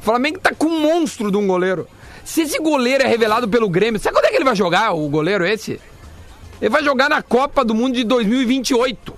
O 0.00 0.04
Flamengo 0.04 0.40
tá 0.40 0.52
com 0.52 0.66
um 0.66 0.80
monstro 0.80 1.30
de 1.30 1.36
um 1.36 1.46
goleiro. 1.46 1.86
Se 2.24 2.42
esse 2.42 2.58
goleiro 2.58 3.04
é 3.04 3.06
revelado 3.06 3.46
pelo 3.46 3.68
Grêmio, 3.68 4.00
sabe 4.00 4.16
quando 4.16 4.24
é 4.24 4.30
que 4.30 4.36
ele 4.38 4.44
vai 4.44 4.56
jogar, 4.56 4.94
o 4.94 5.08
goleiro 5.08 5.46
esse? 5.46 5.80
Ele 6.60 6.68
vai 6.68 6.82
jogar 6.82 7.08
na 7.08 7.22
Copa 7.22 7.64
do 7.64 7.76
Mundo 7.76 7.94
de 7.94 8.02
2028. 8.02 9.14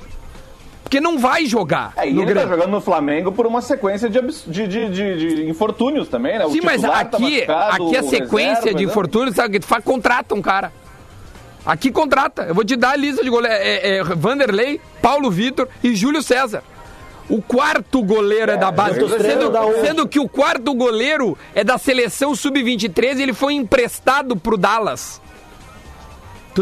Porque 0.82 1.00
não 1.00 1.18
vai 1.18 1.46
jogar 1.46 1.92
É, 1.96 2.08
e 2.08 2.12
no 2.12 2.22
ele 2.22 2.28
tá 2.34 2.40
Grêmio. 2.40 2.48
jogando 2.56 2.70
no 2.72 2.80
Flamengo 2.80 3.30
por 3.30 3.46
uma 3.46 3.60
sequência 3.60 4.08
de, 4.10 4.20
de, 4.20 4.66
de, 4.66 4.88
de- 4.90 5.34
de 5.36 5.48
infortúnios 5.48 6.08
também, 6.08 6.38
né? 6.38 6.46
O 6.46 6.50
Sim, 6.50 6.60
mas 6.64 6.80
titular 6.80 7.08
tá 7.08 7.16
aqui, 7.16 7.42
aqui 7.44 7.96
a 7.96 8.02
sequência 8.02 8.54
reserva, 8.56 8.78
de 8.78 8.86
né? 8.86 8.90
infortúnios, 8.90 9.36
sabe? 9.36 9.52
que 9.54 9.60
tu 9.60 9.66
faz, 9.66 9.84
contrata 9.84 10.34
um 10.34 10.42
cara. 10.42 10.72
Aqui 11.64 11.92
contrata. 11.92 12.42
Eu 12.44 12.54
vou 12.54 12.64
te 12.64 12.74
dar 12.74 12.92
a 12.92 12.96
lista 12.96 13.22
de 13.22 13.30
goleiros. 13.30 13.58
É, 13.60 13.98
é 13.98 14.02
Vanderlei, 14.02 14.80
Paulo 15.02 15.30
Vitor 15.30 15.68
e 15.84 15.94
Júlio 15.94 16.22
César. 16.22 16.62
O 17.28 17.40
quarto 17.40 18.02
goleiro 18.02 18.50
é, 18.50 18.56
da 18.56 18.72
base. 18.72 18.98
Sendo, 19.20 19.50
da 19.50 19.62
sendo 19.80 20.08
que 20.08 20.18
o 20.18 20.28
quarto 20.28 20.74
goleiro 20.74 21.38
é 21.54 21.62
da 21.62 21.78
seleção 21.78 22.34
sub-23 22.34 23.18
e 23.18 23.22
ele 23.22 23.32
foi 23.34 23.52
emprestado 23.54 24.34
pro 24.34 24.56
Dallas. 24.56 25.20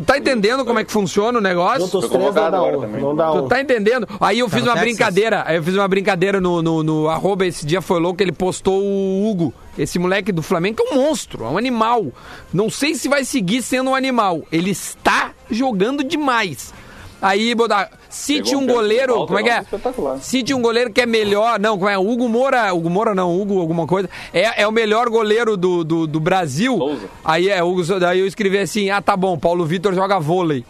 Tu 0.01 0.05
tá 0.07 0.19
entendendo 0.19 0.65
como 0.65 0.79
é 0.79 0.85
que 0.85 0.93
funciona 0.93 1.39
o 1.39 1.43
negócio? 1.43 1.81
Juntos 1.81 2.09
três 2.09 2.25
não 2.25 2.33
dá 2.33 2.47
agora 2.47 2.79
um. 2.79 2.81
também. 2.81 3.01
Não 3.01 3.17
dá 3.17 3.33
Tu 3.33 3.43
tá 3.49 3.61
entendendo? 3.61 4.09
Aí 4.21 4.39
eu 4.39 4.49
fiz 4.49 4.63
no 4.63 4.69
uma 4.69 4.75
Texas. 4.75 4.89
brincadeira. 4.97 5.43
Aí 5.47 5.57
eu 5.57 5.63
fiz 5.63 5.75
uma 5.75 5.89
brincadeira 5.89 6.41
no, 6.41 6.63
no, 6.63 6.83
no 6.83 7.09
arroba 7.09 7.45
esse 7.47 7.67
dia 7.67 7.83
foi 7.83 7.99
louco, 8.01 8.23
ele 8.23 8.33
postou 8.33 8.81
o 8.81 9.29
Hugo. 9.29 9.53
Esse 9.77 9.99
moleque 9.99 10.31
do 10.33 10.43
Flamengo 10.43 10.77
que 10.77 10.89
é 10.89 10.95
um 10.95 11.03
monstro, 11.03 11.45
é 11.45 11.49
um 11.49 11.59
animal. 11.59 12.07
Não 12.53 12.71
sei 12.71 12.95
se 12.95 13.09
vai 13.09 13.25
seguir 13.25 13.63
sendo 13.63 13.91
um 13.91 13.95
animal. 13.95 14.43
Ele 14.53 14.71
está 14.71 15.33
jogando 15.51 16.05
demais. 16.05 16.73
Aí, 17.21 17.55
botar, 17.55 17.91
cite 18.09 18.57
um 18.57 18.67
goleiro, 18.67 19.15
volta, 19.15 19.27
como 19.27 19.39
é 19.39 19.43
que 19.43 19.51
é? 19.51 19.61
espetacular. 19.61 20.19
Cite 20.21 20.55
um 20.55 20.63
goleiro 20.63 20.93
que 20.93 21.01
é 21.01 21.07
melhor, 21.07 21.59
não, 21.59 21.79
como 21.79 21.91
é? 21.91 21.99
Hugo 21.99 22.29
Moura, 22.29 22.73
Hugo 22.73 22.91
Moura 22.91 23.15
não, 23.15 23.41
Hugo 23.41 23.61
alguma 23.61 23.87
coisa. 23.87 24.09
É, 24.33 24.63
é 24.63 24.67
o 24.67 24.73
melhor 24.73 25.09
goleiro 25.09 25.57
do, 25.57 25.85
do, 25.85 26.07
do 26.07 26.21
Brasil. 26.21 26.77
Souza. 26.77 27.09
Aí 27.25 27.49
é, 27.49 27.63
Hugo, 27.63 27.83
daí 27.99 28.21
eu 28.21 28.27
escrevi 28.27 28.59
assim, 28.59 28.91
ah, 28.91 29.03
tá 29.03 29.17
bom, 29.17 29.39
Paulo 29.39 29.65
Vitor 29.65 29.95
joga 29.95 30.19
vôlei. 30.19 30.65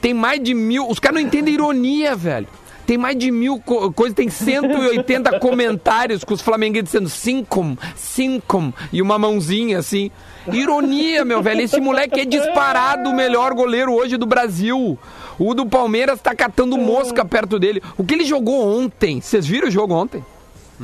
Tem 0.00 0.14
mais 0.14 0.42
de 0.42 0.54
mil, 0.54 0.88
os 0.88 0.98
caras 0.98 1.20
não 1.20 1.26
entendem 1.26 1.54
ironia, 1.54 2.14
velho. 2.14 2.46
Tem 2.88 2.96
mais 2.96 3.18
de 3.18 3.30
mil 3.30 3.60
co 3.60 3.92
coisas, 3.92 4.16
tem 4.16 4.30
180 4.30 5.38
comentários 5.40 6.24
com 6.24 6.32
os 6.32 6.40
flamenguistas 6.40 6.90
dizendo 6.90 7.10
cinco, 7.10 7.76
cinco, 7.94 8.72
e 8.90 9.02
uma 9.02 9.18
mãozinha 9.18 9.78
assim. 9.78 10.10
Ironia, 10.50 11.22
meu 11.22 11.42
velho. 11.42 11.60
Esse 11.60 11.78
moleque 11.82 12.20
é 12.20 12.24
disparado 12.24 13.10
o 13.10 13.14
melhor 13.14 13.52
goleiro 13.52 13.92
hoje 13.92 14.16
do 14.16 14.24
Brasil. 14.24 14.98
O 15.38 15.54
do 15.54 15.66
Palmeiras 15.66 16.20
tá 16.20 16.34
catando 16.34 16.76
mosca 16.76 17.24
perto 17.24 17.58
dele. 17.58 17.82
O 17.96 18.04
que 18.04 18.14
ele 18.14 18.24
jogou 18.24 18.66
ontem? 18.66 19.20
Vocês 19.20 19.46
viram 19.46 19.68
o 19.68 19.70
jogo 19.70 19.94
ontem? 19.94 20.24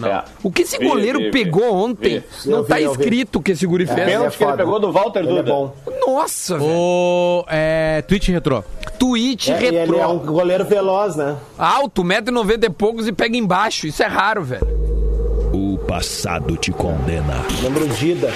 É. 0.02 0.24
O 0.42 0.50
que 0.50 0.62
esse 0.62 0.76
Vi, 0.76 0.88
goleiro 0.88 1.18
vi, 1.20 1.24
vi. 1.26 1.30
pegou 1.30 1.72
ontem? 1.72 2.18
Vi. 2.42 2.50
Não 2.50 2.64
tá 2.64 2.76
vi, 2.76 2.84
vi. 2.84 2.90
escrito 2.90 3.40
que 3.40 3.52
esse 3.52 3.64
guri 3.64 3.86
fez. 3.86 3.98
ele 3.98 4.10
é 4.10 4.14
Pênalti 4.16 4.38
que 4.38 4.42
ele 4.44 4.52
pegou 4.56 4.80
do 4.80 4.90
Walter 4.90 5.20
Ele 5.20 5.28
é 5.28 5.36
Duda. 5.36 5.52
bom. 5.52 5.76
Nossa, 6.04 6.58
velho. 6.58 6.68
O 6.70 7.44
é, 7.48 8.02
tweet 8.02 8.32
retrô. 8.32 8.64
Tweet 8.98 9.52
É, 9.52 9.60
e 9.62 9.66
ele 9.66 9.78
retrô. 9.78 9.98
é 10.00 10.06
um 10.08 10.18
goleiro 10.18 10.64
veloz, 10.64 11.14
né? 11.14 11.36
Alto, 11.56 12.02
1,90m 12.02 12.64
e 12.64 12.70
poucos 12.70 13.06
e 13.06 13.12
pega 13.12 13.36
embaixo. 13.36 13.86
Isso 13.86 14.02
é 14.02 14.06
raro, 14.06 14.42
velho. 14.42 14.66
O 15.52 15.78
passado 15.86 16.56
te 16.56 16.72
condena. 16.72 17.44
Lembra 17.62 17.84
o 17.84 17.88
Dida. 17.88 18.32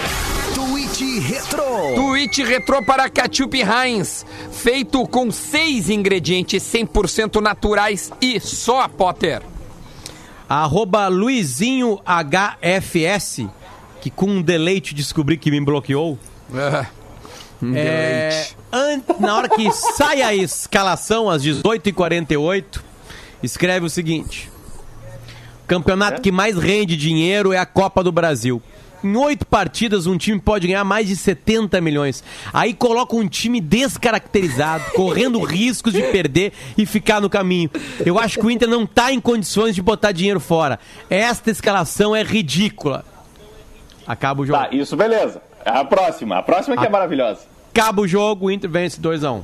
Tweet 0.98 1.20
Retro. 1.20 1.94
Tweet 1.94 2.42
retrô 2.44 2.82
para 2.82 3.08
Ketchup 3.08 3.56
Heinz. 3.62 4.26
Feito 4.50 5.06
com 5.06 5.30
seis 5.30 5.88
ingredientes 5.88 6.62
100% 6.64 7.40
naturais 7.40 8.10
e 8.20 8.40
só, 8.40 8.88
Potter. 8.88 9.42
Arroba 10.48 11.06
Luizinho 11.08 12.00
HFS, 12.04 13.46
que 14.00 14.10
com 14.10 14.26
um 14.26 14.42
deleite 14.42 14.94
descobri 14.94 15.36
que 15.36 15.50
me 15.50 15.60
bloqueou. 15.60 16.18
Um 17.62 17.74
É, 17.76 18.28
deleite. 18.30 18.56
an- 18.72 19.02
na 19.20 19.36
hora 19.36 19.48
que 19.48 19.70
sai 19.72 20.22
a 20.22 20.34
escalação, 20.34 21.28
às 21.30 21.42
18h48, 21.44 22.80
escreve 23.42 23.86
o 23.86 23.90
seguinte: 23.90 24.50
o 25.64 25.66
campeonato 25.68 26.20
que 26.22 26.32
mais 26.32 26.56
rende 26.56 26.96
dinheiro 26.96 27.52
é 27.52 27.58
a 27.58 27.66
Copa 27.66 28.02
do 28.02 28.10
Brasil. 28.10 28.60
Em 29.02 29.16
oito 29.16 29.46
partidas, 29.46 30.06
um 30.06 30.18
time 30.18 30.40
pode 30.40 30.66
ganhar 30.66 30.82
mais 30.84 31.06
de 31.06 31.14
70 31.14 31.80
milhões. 31.80 32.24
Aí 32.52 32.74
coloca 32.74 33.14
um 33.14 33.28
time 33.28 33.60
descaracterizado, 33.60 34.84
correndo 34.94 35.40
riscos 35.40 35.92
de 35.92 36.02
perder 36.02 36.52
e 36.76 36.84
ficar 36.84 37.20
no 37.20 37.30
caminho. 37.30 37.70
Eu 38.04 38.18
acho 38.18 38.38
que 38.38 38.46
o 38.46 38.50
Inter 38.50 38.68
não 38.68 38.84
está 38.84 39.12
em 39.12 39.20
condições 39.20 39.74
de 39.74 39.82
botar 39.82 40.12
dinheiro 40.12 40.40
fora. 40.40 40.80
Esta 41.08 41.50
escalação 41.50 42.14
é 42.14 42.22
ridícula. 42.22 43.04
Acaba 44.06 44.42
o 44.42 44.46
jogo. 44.46 44.58
Tá, 44.58 44.68
isso 44.72 44.96
beleza. 44.96 45.40
É 45.64 45.70
a 45.70 45.84
próxima. 45.84 46.38
A 46.38 46.42
próxima 46.42 46.76
que 46.76 46.84
é 46.84 46.88
maravilhosa. 46.88 47.42
Acaba 47.70 48.02
o 48.02 48.08
jogo, 48.08 48.46
o 48.46 48.50
Inter 48.50 48.68
vence 48.68 49.00
2x1. 49.00 49.42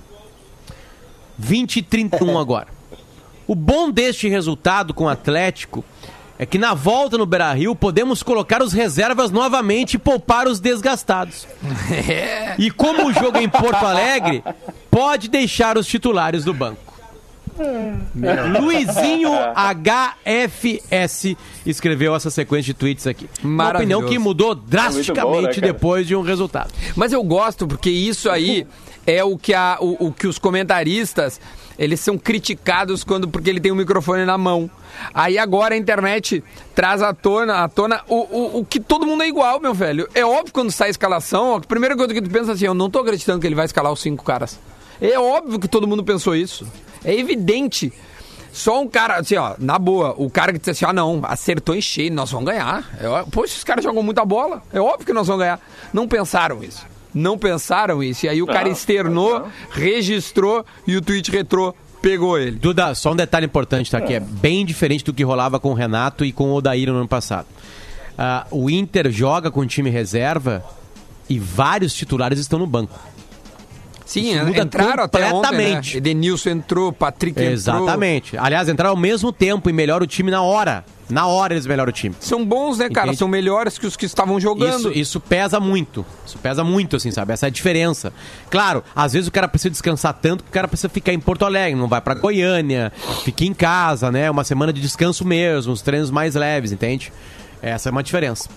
20 1.38 1.76
e 1.76 1.82
31 1.82 2.38
agora. 2.38 2.68
O 3.46 3.54
bom 3.54 3.90
deste 3.90 4.26
resultado 4.28 4.94
com 4.94 5.04
o 5.04 5.08
Atlético 5.08 5.84
é 6.38 6.44
que 6.44 6.58
na 6.58 6.74
volta 6.74 7.16
no 7.16 7.26
Beira-Rio 7.26 7.74
podemos 7.74 8.22
colocar 8.22 8.62
os 8.62 8.72
reservas 8.72 9.30
novamente 9.30 9.94
e 9.94 9.98
poupar 9.98 10.46
os 10.46 10.60
desgastados. 10.60 11.46
E 12.56 12.70
como 12.70 13.08
o 13.08 13.12
jogo 13.12 13.38
é 13.38 13.42
em 13.42 13.48
Porto 13.48 13.84
Alegre, 13.84 14.44
pode 14.90 15.28
deixar 15.28 15.76
os 15.76 15.86
titulares 15.86 16.44
do 16.44 16.54
banco. 16.54 16.94
Luizinho 18.60 19.30
HFS 19.54 21.36
escreveu 21.64 22.14
essa 22.14 22.30
sequência 22.30 22.72
de 22.72 22.74
tweets 22.74 23.06
aqui. 23.06 23.28
Uma 23.42 23.70
opinião 23.70 24.04
que 24.04 24.18
mudou 24.18 24.54
bom, 24.54 24.60
né, 24.62 24.66
drasticamente 24.68 25.60
cara? 25.60 25.72
depois 25.72 26.06
de 26.06 26.14
um 26.16 26.22
resultado. 26.22 26.72
Mas 26.96 27.12
eu 27.12 27.22
gosto 27.22 27.66
porque 27.66 27.90
isso 27.90 28.30
aí 28.30 28.66
é 29.06 29.22
o 29.22 29.36
que, 29.36 29.54
a, 29.54 29.78
o, 29.80 30.08
o 30.08 30.12
que 30.12 30.26
os 30.26 30.38
comentaristas 30.38 31.40
eles 31.78 32.00
são 32.00 32.16
criticados 32.16 33.04
quando 33.04 33.28
porque 33.28 33.50
ele 33.50 33.60
tem 33.60 33.72
o 33.72 33.76
microfone 33.76 34.24
na 34.24 34.38
mão. 34.38 34.70
Aí 35.12 35.38
agora 35.38 35.74
a 35.74 35.78
internet 35.78 36.42
traz 36.74 37.02
à 37.02 37.12
tona, 37.12 37.64
à 37.64 37.68
tona 37.68 38.02
o, 38.08 38.16
o, 38.16 38.58
o 38.60 38.64
que 38.64 38.78
todo 38.80 39.06
mundo 39.06 39.22
é 39.22 39.28
igual, 39.28 39.60
meu 39.60 39.74
velho. 39.74 40.08
É 40.14 40.24
óbvio 40.24 40.52
quando 40.52 40.70
sai 40.70 40.88
a 40.88 40.90
escalação, 40.90 41.56
a 41.56 41.60
primeira 41.60 41.96
coisa 41.96 42.14
que 42.14 42.22
tu 42.22 42.30
pensa 42.30 42.52
assim, 42.52 42.66
eu 42.66 42.74
não 42.74 42.88
tô 42.88 43.00
acreditando 43.00 43.40
que 43.40 43.46
ele 43.46 43.54
vai 43.54 43.64
escalar 43.64 43.92
os 43.92 44.00
cinco 44.00 44.24
caras. 44.24 44.58
É 45.00 45.18
óbvio 45.18 45.58
que 45.58 45.68
todo 45.68 45.86
mundo 45.86 46.04
pensou 46.04 46.36
isso. 46.36 46.66
É 47.04 47.14
evidente. 47.14 47.92
Só 48.52 48.80
um 48.80 48.86
cara, 48.86 49.16
assim, 49.16 49.34
ó, 49.34 49.56
na 49.58 49.80
boa, 49.80 50.14
o 50.16 50.30
cara 50.30 50.52
que 50.52 50.60
disse 50.60 50.70
assim, 50.70 50.84
ah, 50.84 50.92
não, 50.92 51.20
acertou 51.24 51.74
em 51.74 51.80
cheio, 51.80 52.12
nós 52.12 52.30
vamos 52.30 52.46
ganhar. 52.46 52.88
É, 53.00 53.24
pô, 53.28 53.44
esses 53.44 53.64
caras 53.64 53.82
jogam 53.82 54.00
muita 54.00 54.24
bola, 54.24 54.62
é 54.72 54.80
óbvio 54.80 55.04
que 55.04 55.12
nós 55.12 55.26
vamos 55.26 55.42
ganhar. 55.42 55.60
Não 55.92 56.06
pensaram 56.06 56.62
isso. 56.62 56.86
Não 57.14 57.38
pensaram 57.38 58.02
isso. 58.02 58.26
E 58.26 58.28
aí 58.28 58.42
o 58.42 58.46
cara 58.46 58.64
Não, 58.64 58.72
externou, 58.72 59.48
registrou 59.70 60.64
e 60.86 60.96
o 60.96 61.00
tweet 61.00 61.30
retrô 61.30 61.74
pegou 62.02 62.38
ele. 62.38 62.58
Duda, 62.58 62.94
só 62.94 63.12
um 63.12 63.16
detalhe 63.16 63.46
importante, 63.46 63.90
tá? 63.90 64.00
Que 64.00 64.14
é 64.14 64.20
bem 64.20 64.66
diferente 64.66 65.04
do 65.04 65.14
que 65.14 65.22
rolava 65.22 65.58
com 65.60 65.70
o 65.70 65.74
Renato 65.74 66.24
e 66.24 66.32
com 66.32 66.50
o 66.50 66.54
Odair 66.54 66.88
no 66.90 66.98
ano 66.98 67.08
passado. 67.08 67.46
Ah, 68.18 68.46
o 68.50 68.68
Inter 68.68 69.10
joga 69.10 69.50
com 69.50 69.64
time 69.66 69.88
reserva 69.90 70.62
e 71.28 71.38
vários 71.38 71.94
titulares 71.94 72.38
estão 72.38 72.58
no 72.58 72.66
banco. 72.66 72.98
Sim, 74.04 74.34
Isso 74.34 74.44
muda 74.46 74.62
entraram 74.62 75.04
até 75.04 75.18
ontem, 75.18 75.26
né? 75.26 75.32
completamente. 75.32 75.96
Edenilson 75.96 76.50
entrou, 76.50 76.92
Patrick 76.92 77.38
entrou. 77.38 77.52
Exatamente. 77.52 78.36
Aliás, 78.36 78.68
entraram 78.68 78.90
ao 78.90 78.96
mesmo 78.96 79.32
tempo 79.32 79.70
e 79.70 79.72
melhora 79.72 80.04
o 80.04 80.06
time 80.06 80.30
na 80.30 80.42
hora. 80.42 80.84
Na 81.08 81.26
hora 81.26 81.52
eles 81.52 81.66
melhoram 81.66 81.90
o 81.90 81.92
time. 81.92 82.14
São 82.18 82.44
bons, 82.44 82.78
né, 82.78 82.88
cara? 82.88 83.08
Entende? 83.08 83.18
São 83.18 83.28
melhores 83.28 83.78
que 83.78 83.86
os 83.86 83.96
que 83.96 84.06
estavam 84.06 84.40
jogando. 84.40 84.90
Isso, 84.90 84.98
isso 84.98 85.20
pesa 85.20 85.60
muito. 85.60 86.04
Isso 86.26 86.38
pesa 86.38 86.64
muito, 86.64 86.96
assim, 86.96 87.10
sabe? 87.10 87.32
Essa 87.32 87.46
é 87.46 87.48
a 87.48 87.50
diferença. 87.50 88.12
Claro, 88.50 88.82
às 88.96 89.12
vezes 89.12 89.28
o 89.28 89.32
cara 89.32 89.46
precisa 89.46 89.70
descansar 89.70 90.14
tanto 90.14 90.44
que 90.44 90.50
o 90.50 90.52
cara 90.52 90.66
precisa 90.66 90.88
ficar 90.88 91.12
em 91.12 91.20
Porto 91.20 91.44
Alegre, 91.44 91.78
não 91.78 91.88
vai 91.88 92.00
pra 92.00 92.14
Goiânia, 92.14 92.90
fica 93.22 93.44
em 93.44 93.52
casa, 93.52 94.10
né? 94.10 94.30
Uma 94.30 94.44
semana 94.44 94.72
de 94.72 94.80
descanso 94.80 95.24
mesmo, 95.26 95.72
os 95.72 95.82
treinos 95.82 96.10
mais 96.10 96.34
leves, 96.34 96.72
entende? 96.72 97.12
Essa 97.60 97.90
é 97.90 97.92
uma 97.92 98.02
diferença. 98.02 98.48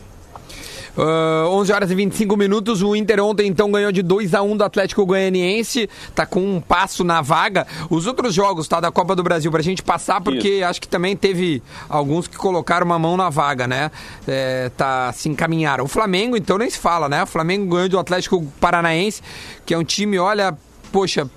Uh, 0.97 1.47
11 1.49 1.73
horas 1.73 1.91
e 1.91 1.95
25 1.95 2.35
minutos. 2.35 2.81
O 2.81 2.95
Inter 2.95 3.23
ontem 3.23 3.47
então 3.47 3.71
ganhou 3.71 3.91
de 3.91 4.01
2 4.01 4.33
a 4.33 4.41
1 4.41 4.57
do 4.57 4.63
Atlético 4.63 5.05
Goianiense. 5.05 5.87
Tá 6.15 6.25
com 6.25 6.39
um 6.39 6.59
passo 6.59 7.03
na 7.03 7.21
vaga. 7.21 7.67
Os 7.89 8.07
outros 8.07 8.33
jogos, 8.33 8.67
tá? 8.67 8.79
Da 8.79 8.91
Copa 8.91 9.15
do 9.15 9.21
Brasil, 9.21 9.51
pra 9.51 9.61
gente 9.61 9.83
passar, 9.83 10.19
porque 10.21 10.63
acho 10.65 10.81
que 10.81 10.87
também 10.87 11.15
teve 11.15 11.61
alguns 11.87 12.27
que 12.27 12.35
colocaram 12.35 12.85
uma 12.85 12.97
mão 12.97 13.15
na 13.15 13.29
vaga, 13.29 13.67
né? 13.67 13.91
É, 14.27 14.71
tá, 14.75 15.13
se 15.13 15.29
encaminharam. 15.29 15.85
O 15.85 15.87
Flamengo, 15.87 16.35
então, 16.35 16.57
nem 16.57 16.69
se 16.69 16.79
fala, 16.79 17.07
né? 17.07 17.23
O 17.23 17.27
Flamengo 17.27 17.67
ganhou 17.67 17.89
do 17.89 17.99
Atlético 17.99 18.43
Paranaense, 18.59 19.21
que 19.65 19.73
é 19.73 19.77
um 19.77 19.83
time, 19.83 20.17
olha, 20.17 20.57
poxa, 20.91 21.29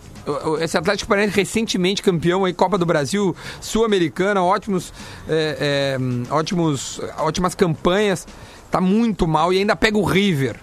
esse 0.60 0.76
Atlético 0.76 1.08
Paranaense 1.08 1.36
recentemente 1.36 2.02
campeão 2.02 2.44
aí 2.44 2.52
Copa 2.52 2.76
do 2.76 2.84
Brasil 2.84 3.34
Sul-Americana 3.60 4.42
ótimos 4.42 4.92
é, 5.28 5.96
é, 5.98 6.32
ótimos 6.32 7.00
ótimas 7.18 7.54
campanhas 7.54 8.26
tá 8.70 8.80
muito 8.80 9.26
mal 9.26 9.52
e 9.52 9.58
ainda 9.58 9.74
pega 9.74 9.98
o 9.98 10.04
River 10.04 10.56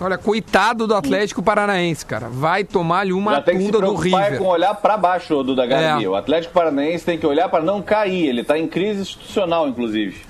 olha 0.00 0.16
coitado 0.16 0.86
do 0.86 0.94
Atlético 0.94 1.42
Paranaense 1.42 2.04
cara 2.06 2.28
vai 2.28 2.64
tomar-lhe 2.64 3.12
uma 3.12 3.34
Já 3.34 3.42
tunda 3.42 3.80
do 3.80 3.94
é 3.94 4.04
River 4.04 4.38
com 4.38 4.46
olhar 4.46 4.74
para 4.74 4.96
baixo 4.96 5.42
do 5.42 5.54
da 5.54 5.66
Garbi. 5.66 6.04
É. 6.04 6.08
O 6.08 6.14
Atlético 6.14 6.54
Paranaense 6.54 7.04
tem 7.04 7.18
que 7.18 7.26
olhar 7.26 7.48
para 7.48 7.62
não 7.62 7.82
cair. 7.82 8.28
Ele 8.28 8.42
tá 8.42 8.58
em 8.58 8.66
crise 8.66 9.02
institucional, 9.02 9.68
inclusive. 9.68 10.22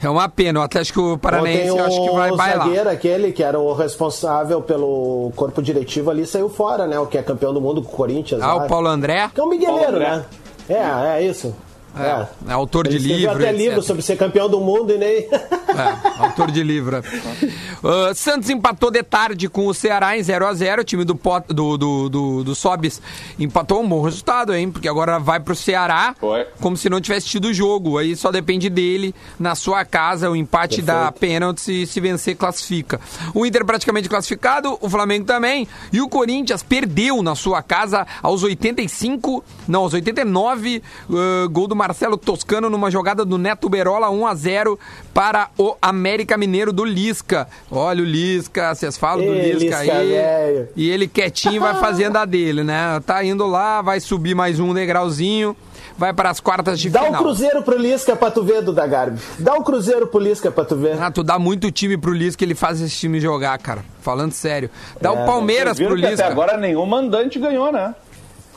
é 0.00 0.08
uma 0.08 0.28
pena 0.28 0.60
o 0.60 0.62
Atlético 0.62 1.18
Paranaense 1.18 1.70
Ontem 1.70 1.80
eu 1.80 1.84
acho 1.84 2.02
que 2.02 2.10
vai, 2.10 2.30
o 2.30 2.36
vai 2.36 2.56
lá 2.56 2.64
zagueiro, 2.64 2.88
aquele 2.88 3.32
que 3.32 3.42
era 3.42 3.58
o 3.58 3.72
responsável 3.74 4.62
pelo 4.62 5.32
corpo 5.36 5.60
diretivo 5.60 6.10
ali, 6.10 6.26
saiu 6.26 6.48
fora, 6.48 6.86
né? 6.86 6.98
O 6.98 7.06
que 7.06 7.18
é 7.18 7.22
campeão 7.22 7.52
do 7.52 7.60
mundo 7.60 7.82
com 7.82 7.92
o 7.92 7.96
Corinthians. 7.96 8.40
ah 8.40 8.54
lá. 8.54 8.64
o 8.64 8.68
Paulo 8.68 8.88
André 8.88 9.30
Que 9.34 9.40
é 9.40 9.44
um 9.44 9.48
migueleiro, 9.48 9.98
né? 9.98 10.24
É, 10.68 11.18
é 11.18 11.22
isso. 11.22 11.54
É, 11.96 12.50
é 12.50 12.52
autor 12.52 12.86
de 12.86 12.96
Ele 12.96 12.98
escreveu 12.98 13.18
livro 13.18 13.36
até 13.36 13.50
etc. 13.50 13.66
livro 13.66 13.82
sobre 13.82 14.02
ser 14.02 14.16
campeão 14.16 14.48
do 14.48 14.60
mundo 14.60 14.92
e 14.92 14.98
nem. 14.98 15.18
É, 15.18 16.22
autor 16.22 16.50
de 16.50 16.62
livro. 16.62 16.96
é. 16.96 17.00
Uh, 17.00 18.14
Santos 18.14 18.50
empatou 18.50 18.90
de 18.90 19.02
tarde 19.02 19.48
com 19.48 19.66
o 19.66 19.74
Ceará 19.74 20.16
em 20.16 20.20
0x0. 20.20 20.80
O 20.80 20.84
time 20.84 21.04
do, 21.04 21.14
Pot, 21.14 21.46
do, 21.48 21.76
do, 21.76 22.08
do, 22.08 22.44
do 22.44 22.54
Sobis 22.54 23.00
empatou 23.38 23.82
um 23.82 23.88
bom 23.88 24.02
resultado, 24.02 24.54
hein? 24.54 24.70
Porque 24.70 24.88
agora 24.88 25.18
vai 25.18 25.40
pro 25.40 25.54
Ceará 25.54 26.14
Foi. 26.18 26.46
como 26.60 26.76
se 26.76 26.88
não 26.88 27.00
tivesse 27.00 27.26
tido 27.26 27.46
o 27.46 27.54
jogo. 27.54 27.98
Aí 27.98 28.16
só 28.16 28.30
depende 28.30 28.68
dele 28.68 29.14
na 29.38 29.54
sua 29.54 29.84
casa. 29.84 30.30
O 30.30 30.36
empate 30.36 30.82
dá 30.82 31.12
pênalti 31.12 31.60
se, 31.60 31.86
se 31.86 32.00
vencer, 32.00 32.36
classifica. 32.36 33.00
O 33.34 33.46
Inter 33.46 33.64
praticamente 33.64 34.08
classificado, 34.08 34.76
o 34.80 34.88
Flamengo 34.88 35.24
também. 35.24 35.66
E 35.92 36.00
o 36.00 36.08
Corinthians 36.08 36.62
perdeu 36.62 37.22
na 37.22 37.34
sua 37.34 37.62
casa 37.62 38.06
aos 38.22 38.42
85, 38.42 39.44
não, 39.66 39.82
aos 39.82 39.94
89. 39.94 40.82
uh, 41.08 41.48
gol 41.48 41.66
do 41.66 41.76
Marcelo 41.78 42.18
Toscano 42.18 42.68
numa 42.68 42.90
jogada 42.90 43.24
do 43.24 43.38
Neto 43.38 43.68
Berola, 43.68 44.08
1x0 44.08 44.76
para 45.14 45.48
o 45.56 45.74
América 45.80 46.36
Mineiro 46.36 46.72
do 46.72 46.84
Lisca. 46.84 47.48
Olha 47.70 48.02
o 48.02 48.04
Lisca, 48.06 48.74
vocês 48.74 48.98
falam 48.98 49.24
do 49.24 49.32
Ê, 49.32 49.52
Lisca, 49.52 49.80
Lisca, 49.82 49.96
aí. 49.96 50.08
velho. 50.08 50.68
E 50.76 50.90
ele 50.90 51.08
quietinho 51.08 51.60
vai 51.60 51.74
fazendo 51.76 52.16
a 52.16 52.24
dele, 52.24 52.62
né? 52.62 53.00
Tá 53.06 53.24
indo 53.24 53.46
lá, 53.46 53.80
vai 53.80 54.00
subir 54.00 54.34
mais 54.34 54.58
um 54.60 54.74
degrauzinho, 54.74 55.56
vai 55.96 56.12
para 56.12 56.30
as 56.30 56.40
quartas 56.40 56.78
de 56.80 56.90
Dá 56.90 57.02
um 57.02 57.06
final. 57.06 57.22
cruzeiro 57.22 57.62
pro 57.62 57.78
Lisca 57.78 58.14
pra 58.16 58.30
tu 58.30 58.42
ver, 58.42 58.60
Duda 58.62 58.86
Garbi. 58.86 59.20
Dá 59.38 59.54
um 59.54 59.62
cruzeiro 59.62 60.06
pro 60.08 60.18
Lisca 60.20 60.50
pra 60.50 60.64
tu 60.64 60.76
ver. 60.76 61.00
Ah, 61.00 61.10
tu 61.10 61.22
dá 61.22 61.38
muito 61.38 61.70
time 61.70 61.96
pro 61.96 62.12
Lisca, 62.12 62.44
ele 62.44 62.54
faz 62.54 62.80
esse 62.80 62.96
time 62.96 63.20
jogar, 63.20 63.56
cara. 63.58 63.84
Falando 64.02 64.32
sério. 64.32 64.68
Dá 65.00 65.10
É, 65.10 65.12
o 65.12 65.24
Palmeiras 65.26 65.76
Vocês 65.76 65.88
viram 65.88 65.90
pro 66.00 66.00
Lisca. 66.10 66.24
até 66.24 66.32
agora 66.32 66.56
nenhum 66.56 66.84
mandante 66.86 67.38
ganhou, 67.38 67.70
né? 67.72 67.94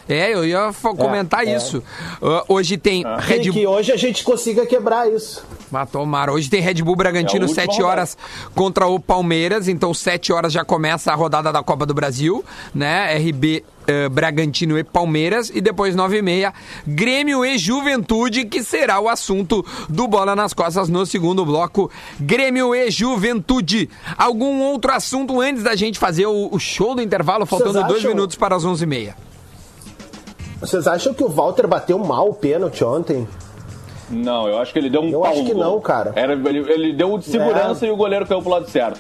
É, 0.10 0.34
eu 0.34 0.46
ia 0.46 0.74
fa- 0.74 0.94
comentar 0.94 1.48
isso. 1.48 1.82
Ah, 2.22 2.44
hoje 2.48 2.78
tem 2.78 3.04
Que, 3.04 3.10
Red 3.22 3.44
Bull. 3.44 3.54
que 3.54 3.68
hoje 3.68 3.92
a 3.92 3.98
gente 3.98 4.24
consiga 4.24 4.66
quebrar 4.66 5.10
isso. 5.12 5.44
Ah, 5.74 5.86
tomara. 5.86 6.34
Hoje 6.34 6.50
tem 6.50 6.60
Red 6.60 6.76
Bull 6.84 6.94
É 6.96 6.98
Bragantino, 6.98 7.46
última 7.46 7.64
7 7.66 7.82
horas 7.82 8.18
contra 8.54 8.88
o 8.88 9.00
Palmeiras. 9.00 9.68
Então, 9.68 9.94
7 9.94 10.34
horas 10.34 10.52
já 10.52 10.66
começa 10.66 11.12
a 11.12 11.16
rodada 11.16 11.52
da 11.52 11.64
Copa 11.64 11.86
do 11.86 11.94
Brasil, 11.94 12.44
né? 12.76 13.16
RB 13.18 13.64
eh, 13.88 14.10
Bragantino 14.10 14.78
e 14.78 14.84
Palmeiras. 14.84 15.50
E 15.54 15.62
depois, 15.62 15.96
9 15.96 16.18
e 16.18 16.22
meia, 16.22 16.54
Grêmio 16.86 17.46
e 17.46 17.58
Juventude, 17.58 18.44
que 18.46 18.62
será 18.64 19.00
o 19.00 19.08
assunto 19.08 19.66
do 19.88 20.08
Bola 20.10 20.36
nas 20.36 20.54
Costas 20.54 20.90
no 20.90 21.06
segundo 21.06 21.46
bloco. 21.46 21.90
Grêmio 22.20 22.76
e 22.76 22.92
Juventude. 22.92 23.90
Algum 24.18 24.62
outro 24.64 24.92
assunto 24.92 25.40
antes 25.40 25.64
da 25.64 25.76
gente 25.76 25.98
fazer 25.98 26.26
o, 26.26 26.50
o 26.52 26.60
show 26.60 26.94
do 26.96 27.02
intervalo, 27.02 27.46
faltando 27.46 27.82
dois 27.88 28.04
minutos 28.04 28.36
para 28.36 28.56
as 28.58 28.66
11 28.66 28.84
e 28.84 28.88
meia. 28.88 29.16
Vocês 30.62 30.88
acham 30.88 31.14
que 31.14 31.24
o 31.24 31.28
Walter 31.28 31.68
bateu 31.68 31.98
mal 32.00 32.30
o 32.30 32.34
pênalti 32.34 32.84
ontem? 32.84 33.28
Não, 34.10 34.48
eu 34.48 34.58
acho 34.60 34.72
que 34.72 34.80
ele 34.80 34.90
deu 34.90 35.02
um 35.02 35.10
Eu 35.10 35.26
acho 35.26 35.44
que 35.44 35.54
não, 35.54 35.80
cara. 35.82 36.12
Era, 36.16 36.34
ele, 36.34 36.60
ele 36.72 36.94
deu 36.94 37.14
o 37.14 37.18
de 37.18 37.26
segurança 37.26 37.86
É. 37.86 37.90
e 37.90 37.92
o 37.92 37.96
goleiro 37.96 38.26
caiu 38.26 38.42
pro 38.42 38.52
lado 38.52 38.70
certo. 38.70 39.00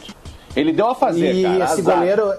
Ele 0.56 0.74
deu 0.74 0.88
a 0.89 0.95
fazer, 0.95 1.34
E 1.34 1.43
cara. 1.43 1.63
esse 1.65 1.82
azar. 1.82 1.95
goleiro. 1.97 2.34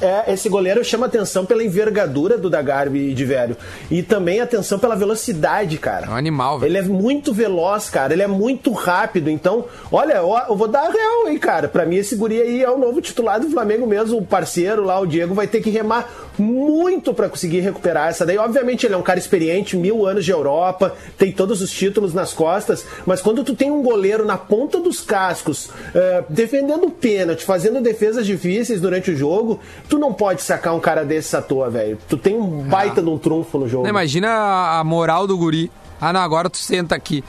É, 0.00 0.32
esse 0.32 0.48
goleiro 0.48 0.82
chama 0.82 1.06
atenção 1.06 1.44
pela 1.44 1.62
envergadura 1.62 2.38
do 2.38 2.48
Dagarbi 2.48 3.12
de 3.12 3.24
velho. 3.24 3.56
E 3.90 4.02
também 4.02 4.40
atenção 4.40 4.78
pela 4.78 4.96
velocidade, 4.96 5.76
cara. 5.76 6.06
É 6.06 6.10
um 6.10 6.16
animal, 6.16 6.58
velho. 6.58 6.70
Ele 6.70 6.78
é 6.78 6.82
muito 6.82 7.34
veloz, 7.34 7.90
cara. 7.90 8.12
Ele 8.12 8.22
é 8.22 8.26
muito 8.26 8.72
rápido. 8.72 9.28
Então, 9.28 9.66
olha, 9.92 10.24
ó, 10.24 10.46
eu 10.48 10.56
vou 10.56 10.68
dar 10.68 10.86
a 10.86 10.90
real 10.90 11.26
aí, 11.26 11.38
cara. 11.38 11.68
Pra 11.68 11.84
mim, 11.84 11.96
esse 11.96 12.16
guri 12.16 12.40
aí 12.40 12.62
é 12.62 12.70
o 12.70 12.78
novo 12.78 13.00
titular 13.00 13.38
do 13.38 13.50
Flamengo 13.50 13.86
mesmo. 13.86 14.18
O 14.18 14.24
parceiro 14.24 14.84
lá, 14.84 14.98
o 14.98 15.06
Diego, 15.06 15.34
vai 15.34 15.46
ter 15.46 15.60
que 15.60 15.70
remar 15.70 16.30
muito 16.38 17.12
pra 17.12 17.28
conseguir 17.28 17.60
recuperar 17.60 18.08
essa 18.08 18.24
daí. 18.24 18.38
Obviamente, 18.38 18.86
ele 18.86 18.94
é 18.94 18.96
um 18.96 19.02
cara 19.02 19.18
experiente, 19.18 19.76
mil 19.76 20.06
anos 20.06 20.24
de 20.24 20.30
Europa, 20.30 20.94
tem 21.18 21.30
todos 21.30 21.60
os 21.60 21.70
títulos 21.70 22.14
nas 22.14 22.32
costas. 22.32 22.84
Mas 23.04 23.20
quando 23.20 23.44
tu 23.44 23.54
tem 23.54 23.70
um 23.70 23.82
goleiro 23.82 24.24
na 24.24 24.38
ponta 24.38 24.80
dos 24.80 25.00
cascos, 25.00 25.68
eh, 25.94 26.24
defendendo 26.28 26.86
o 26.86 26.90
pênalti, 26.90 27.44
fazendo 27.44 27.80
defesas 27.80 28.26
difíceis 28.26 28.80
durante 28.80 29.10
o 29.10 29.16
jogo, 29.16 29.60
tu 29.90 29.98
não 29.98 30.12
pode 30.14 30.40
sacar 30.42 30.74
um 30.74 30.80
cara 30.80 31.04
desse 31.04 31.36
à 31.36 31.42
toa, 31.42 31.68
velho. 31.68 31.98
Tu 32.08 32.16
tem 32.16 32.34
um 32.34 32.62
baita 32.62 33.02
de 33.02 33.08
um 33.10 33.18
trunfo 33.18 33.58
no 33.58 33.68
jogo. 33.68 33.82
Não, 33.82 33.90
imagina 33.90 34.78
a 34.78 34.82
moral 34.84 35.26
do 35.26 35.36
guri. 35.36 35.70
Ah, 36.00 36.12
não, 36.12 36.20
agora 36.20 36.48
tu 36.48 36.56
senta 36.56 36.94
aqui. 36.94 37.22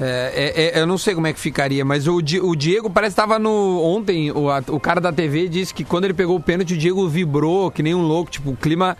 É, 0.00 0.52
é, 0.74 0.78
é, 0.78 0.82
eu 0.82 0.86
não 0.86 0.98
sei 0.98 1.14
como 1.14 1.26
é 1.26 1.32
que 1.32 1.38
ficaria, 1.40 1.82
mas 1.84 2.06
o, 2.08 2.20
Di- 2.20 2.40
o 2.40 2.54
Diego 2.56 2.90
parece 2.90 3.14
que 3.14 3.20
estava 3.20 3.38
no. 3.38 3.80
Ontem, 3.82 4.30
o, 4.32 4.50
a- 4.50 4.62
o 4.68 4.80
cara 4.80 5.00
da 5.00 5.12
TV 5.12 5.48
disse 5.48 5.72
que 5.72 5.84
quando 5.84 6.04
ele 6.04 6.12
pegou 6.14 6.36
o 6.36 6.40
pênalti, 6.40 6.74
o 6.74 6.76
Diego 6.76 7.08
vibrou, 7.08 7.70
que 7.70 7.82
nem 7.82 7.94
um 7.94 8.02
louco. 8.02 8.30
Tipo, 8.30 8.50
o 8.50 8.56
clima, 8.56 8.96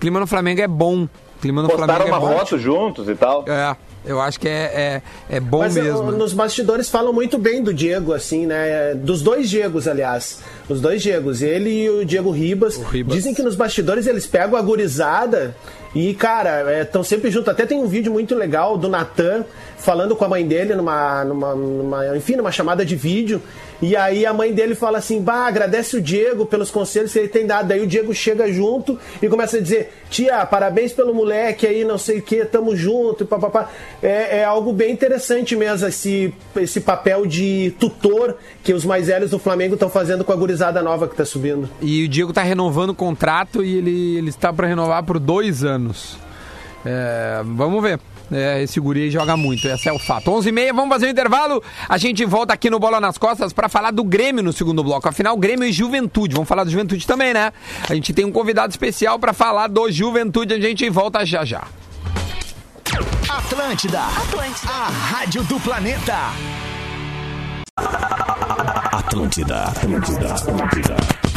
clima 0.00 0.18
no 0.18 0.26
Flamengo 0.26 0.60
é 0.60 0.66
bom. 0.66 1.04
O 1.04 1.08
clima 1.40 1.62
no 1.62 1.68
Postaram 1.68 1.94
Flamengo 2.06 2.16
uma 2.16 2.30
é 2.32 2.32
bom. 2.34 2.38
foto 2.40 2.58
juntos 2.58 3.08
e 3.08 3.14
tal. 3.14 3.44
É, 3.46 3.76
eu 4.04 4.20
acho 4.20 4.38
que 4.40 4.48
é, 4.48 5.02
é, 5.30 5.36
é 5.36 5.40
bom 5.40 5.58
Mas 5.60 5.74
mesmo. 5.74 6.10
nos 6.12 6.32
bastidores 6.32 6.88
falam 6.88 7.12
muito 7.12 7.38
bem 7.38 7.62
do 7.62 7.72
Diego, 7.74 8.12
assim, 8.12 8.46
né? 8.46 8.94
Dos 8.94 9.22
dois 9.22 9.48
Diegos, 9.50 9.86
aliás. 9.86 10.38
Os 10.68 10.80
dois 10.80 11.02
Diegos, 11.02 11.42
ele 11.42 11.70
e 11.84 11.90
o 11.90 12.04
Diego 12.04 12.30
Ribas. 12.30 12.76
Ribas. 12.76 13.14
Dizem 13.14 13.34
que 13.34 13.42
nos 13.42 13.54
bastidores 13.56 14.06
eles 14.06 14.26
pegam 14.26 14.56
a 14.58 14.62
gurizada 14.62 15.54
e, 15.94 16.14
cara, 16.14 16.80
estão 16.82 17.02
sempre 17.02 17.30
juntos. 17.30 17.48
Até 17.48 17.66
tem 17.66 17.78
um 17.78 17.86
vídeo 17.88 18.12
muito 18.12 18.34
legal 18.34 18.78
do 18.78 18.88
Natan 18.88 19.44
falando 19.78 20.14
com 20.16 20.24
a 20.24 20.28
mãe 20.28 20.46
dele 20.46 20.74
numa, 20.74 21.24
numa, 21.24 21.54
numa- 21.54 22.16
enfim, 22.16 22.36
numa 22.36 22.52
chamada 22.52 22.84
de 22.84 22.94
vídeo. 22.96 23.40
E 23.82 23.96
aí 23.96 24.26
a 24.26 24.32
mãe 24.32 24.52
dele 24.52 24.74
fala 24.74 24.98
assim: 24.98 25.20
bah, 25.20 25.46
agradece 25.46 25.96
o 25.96 26.02
Diego 26.02 26.44
pelos 26.46 26.70
conselhos 26.70 27.12
que 27.12 27.18
ele 27.18 27.28
tem 27.28 27.46
dado. 27.46 27.68
Daí 27.68 27.80
o 27.80 27.86
Diego 27.86 28.12
chega 28.14 28.52
junto 28.52 28.98
e 29.22 29.28
começa 29.28 29.56
a 29.56 29.60
dizer: 29.60 29.92
tia, 30.10 30.44
parabéns 30.46 30.92
pelo 30.92 31.14
moleque 31.14 31.66
aí, 31.66 31.84
não 31.84 31.98
sei 31.98 32.18
o 32.18 32.22
que, 32.22 32.44
tamo 32.44 32.76
junto, 32.76 33.24
papapá. 33.24 33.70
É, 34.02 34.38
é 34.38 34.44
algo 34.44 34.72
bem 34.72 34.92
interessante 34.92 35.56
mesmo, 35.56 35.86
esse, 35.88 36.34
esse 36.56 36.80
papel 36.80 37.26
de 37.26 37.74
tutor 37.78 38.36
que 38.62 38.72
os 38.72 38.84
mais 38.84 39.06
velhos 39.06 39.30
do 39.30 39.38
Flamengo 39.38 39.74
estão 39.74 39.88
fazendo 39.88 40.24
com 40.24 40.32
a 40.32 40.36
gurizada 40.36 40.82
nova 40.82 41.08
que 41.08 41.16
tá 41.16 41.24
subindo. 41.24 41.68
E 41.80 42.04
o 42.04 42.08
Diego 42.08 42.32
tá 42.32 42.42
renovando 42.42 42.90
o 42.90 42.94
contrato 42.94 43.64
e 43.64 43.76
ele, 43.76 44.16
ele 44.18 44.28
está 44.28 44.52
para 44.52 44.66
renovar 44.66 45.02
por 45.04 45.18
dois 45.18 45.64
anos. 45.64 46.18
É, 46.84 47.42
vamos 47.44 47.82
ver. 47.82 47.98
É, 48.32 48.62
esse 48.62 48.78
guri 48.78 49.10
joga 49.10 49.36
muito, 49.36 49.66
esse 49.66 49.88
é 49.88 49.92
o 49.92 49.98
fato. 49.98 50.30
11h30, 50.30 50.72
vamos 50.72 50.88
fazer 50.90 51.06
um 51.06 51.10
intervalo. 51.10 51.62
A 51.88 51.98
gente 51.98 52.24
volta 52.24 52.54
aqui 52.54 52.70
no 52.70 52.78
Bola 52.78 53.00
nas 53.00 53.18
Costas 53.18 53.52
para 53.52 53.68
falar 53.68 53.90
do 53.90 54.04
Grêmio 54.04 54.42
no 54.42 54.52
segundo 54.52 54.84
bloco. 54.84 55.08
Afinal, 55.08 55.36
Grêmio 55.36 55.66
e 55.66 55.72
Juventude. 55.72 56.34
Vamos 56.34 56.48
falar 56.48 56.64
do 56.64 56.70
Juventude 56.70 57.06
também, 57.06 57.34
né? 57.34 57.52
A 57.88 57.94
gente 57.94 58.12
tem 58.12 58.24
um 58.24 58.32
convidado 58.32 58.70
especial 58.70 59.18
para 59.18 59.32
falar 59.32 59.66
do 59.66 59.90
Juventude. 59.90 60.54
A 60.54 60.60
gente 60.60 60.88
volta 60.90 61.24
já 61.26 61.44
já. 61.44 61.64
Atlântida. 63.28 64.00
Atlântida. 64.00 64.72
A 64.72 64.88
rádio 64.88 65.42
do 65.44 65.58
planeta. 65.60 66.16
Atlântida, 68.92 69.64
Atlântida, 69.64 70.34
Atlântida. 70.34 71.29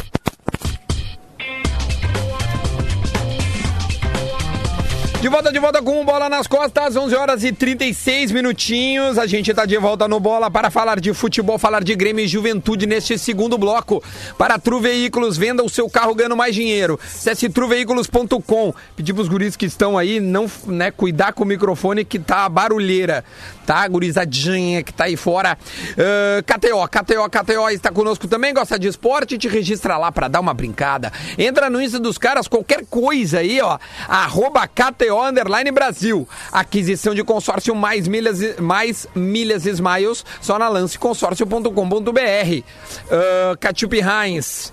De 5.23 5.29
volta, 5.29 5.53
de 5.53 5.57
volta 5.57 5.81
com 5.81 6.03
bola 6.03 6.27
nas 6.27 6.47
costas, 6.47 6.97
11 6.97 7.15
horas 7.15 7.43
e 7.45 7.53
36 7.53 8.29
minutinhos. 8.33 9.17
A 9.17 9.25
gente 9.25 9.53
tá 9.53 9.65
de 9.65 9.77
volta 9.77 10.05
no 10.05 10.19
bola 10.19 10.51
para 10.51 10.69
falar 10.69 10.99
de 10.99 11.13
futebol, 11.13 11.57
falar 11.57 11.81
de 11.81 11.95
Grêmio 11.95 12.25
e 12.25 12.27
Juventude 12.27 12.85
neste 12.85 13.17
segundo 13.17 13.57
bloco. 13.57 14.03
Para 14.37 14.59
Tru 14.59 14.81
Veículos, 14.81 15.37
venda 15.37 15.63
o 15.63 15.69
seu 15.69 15.89
carro 15.89 16.13
ganhando 16.13 16.35
mais 16.35 16.53
dinheiro. 16.53 16.99
Acesse 17.01 17.47
truveículos.com. 17.47 18.73
Pedir 18.97 19.13
pros 19.13 19.29
guris 19.29 19.55
que 19.55 19.65
estão 19.65 19.97
aí, 19.97 20.19
não, 20.19 20.51
né, 20.67 20.91
cuidar 20.91 21.31
com 21.31 21.45
o 21.45 21.47
microfone 21.47 22.03
que 22.03 22.19
tá 22.19 22.49
barulheira, 22.49 23.23
tá? 23.65 23.87
Gurizadinha 23.87 24.83
que 24.83 24.91
tá 24.91 25.05
aí 25.05 25.15
fora. 25.15 25.57
Uh, 25.91 26.43
KTO, 26.43 26.85
KTO, 26.89 27.29
KTO 27.29 27.69
está 27.69 27.93
conosco 27.93 28.27
também, 28.27 28.53
gosta 28.53 28.77
de 28.77 28.89
esporte, 28.89 29.37
te 29.37 29.47
registra 29.47 29.95
lá 29.95 30.11
para 30.11 30.27
dar 30.27 30.41
uma 30.41 30.53
brincada. 30.53 31.13
Entra 31.37 31.69
no 31.69 31.81
Insta 31.81 31.97
dos 31.97 32.17
caras, 32.17 32.45
qualquer 32.45 32.85
coisa 32.87 33.39
aí, 33.39 33.61
ó. 33.61 33.79
Arroba 34.09 34.67
KTO 34.67 35.12
Underline 35.21 35.71
Brasil. 35.71 36.27
Aquisição 36.51 37.13
de 37.13 37.23
consórcio 37.23 37.75
mais 37.75 38.07
milhas, 38.07 38.59
mais 38.59 39.07
milhas 39.15 39.65
Smiles, 39.65 40.25
só 40.41 40.57
na 40.57 40.69
lanceconsórcio.com.br. 40.69 41.69
Uh, 41.69 43.57
Ketchup 43.59 43.99
Heinz. 43.99 44.71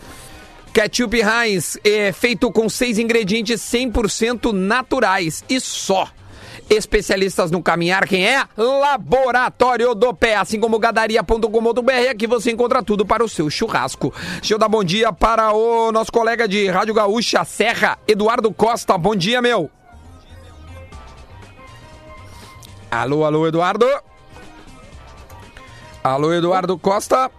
Ketchup 0.72 1.20
Heinz 1.20 1.78
é 1.82 2.12
feito 2.12 2.50
com 2.52 2.68
seis 2.68 2.98
ingredientes 2.98 3.60
100% 3.60 4.52
naturais 4.52 5.44
e 5.48 5.60
só. 5.60 6.08
Especialistas 6.68 7.50
no 7.50 7.60
caminhar, 7.60 8.06
quem 8.06 8.24
é? 8.24 8.44
Laboratório 8.56 9.92
do 9.92 10.14
Pé, 10.14 10.36
assim 10.36 10.60
como 10.60 10.78
gadaria.com.br, 10.78 12.08
aqui 12.08 12.28
você 12.28 12.52
encontra 12.52 12.80
tudo 12.80 13.04
para 13.04 13.24
o 13.24 13.28
seu 13.28 13.50
churrasco. 13.50 14.14
Deixa 14.36 14.54
eu 14.54 14.58
dar 14.58 14.68
bom 14.68 14.84
dia 14.84 15.12
para 15.12 15.52
o 15.52 15.90
nosso 15.90 16.12
colega 16.12 16.46
de 16.46 16.68
Rádio 16.68 16.94
Gaúcha 16.94 17.44
Serra, 17.44 17.98
Eduardo 18.06 18.52
Costa. 18.52 18.96
Bom 18.96 19.16
dia, 19.16 19.42
meu. 19.42 19.68
Alô, 22.90 23.24
alô, 23.24 23.46
Eduardo. 23.46 23.86
Alô, 26.02 26.32
Eduardo 26.32 26.76
Costa. 26.78 27.30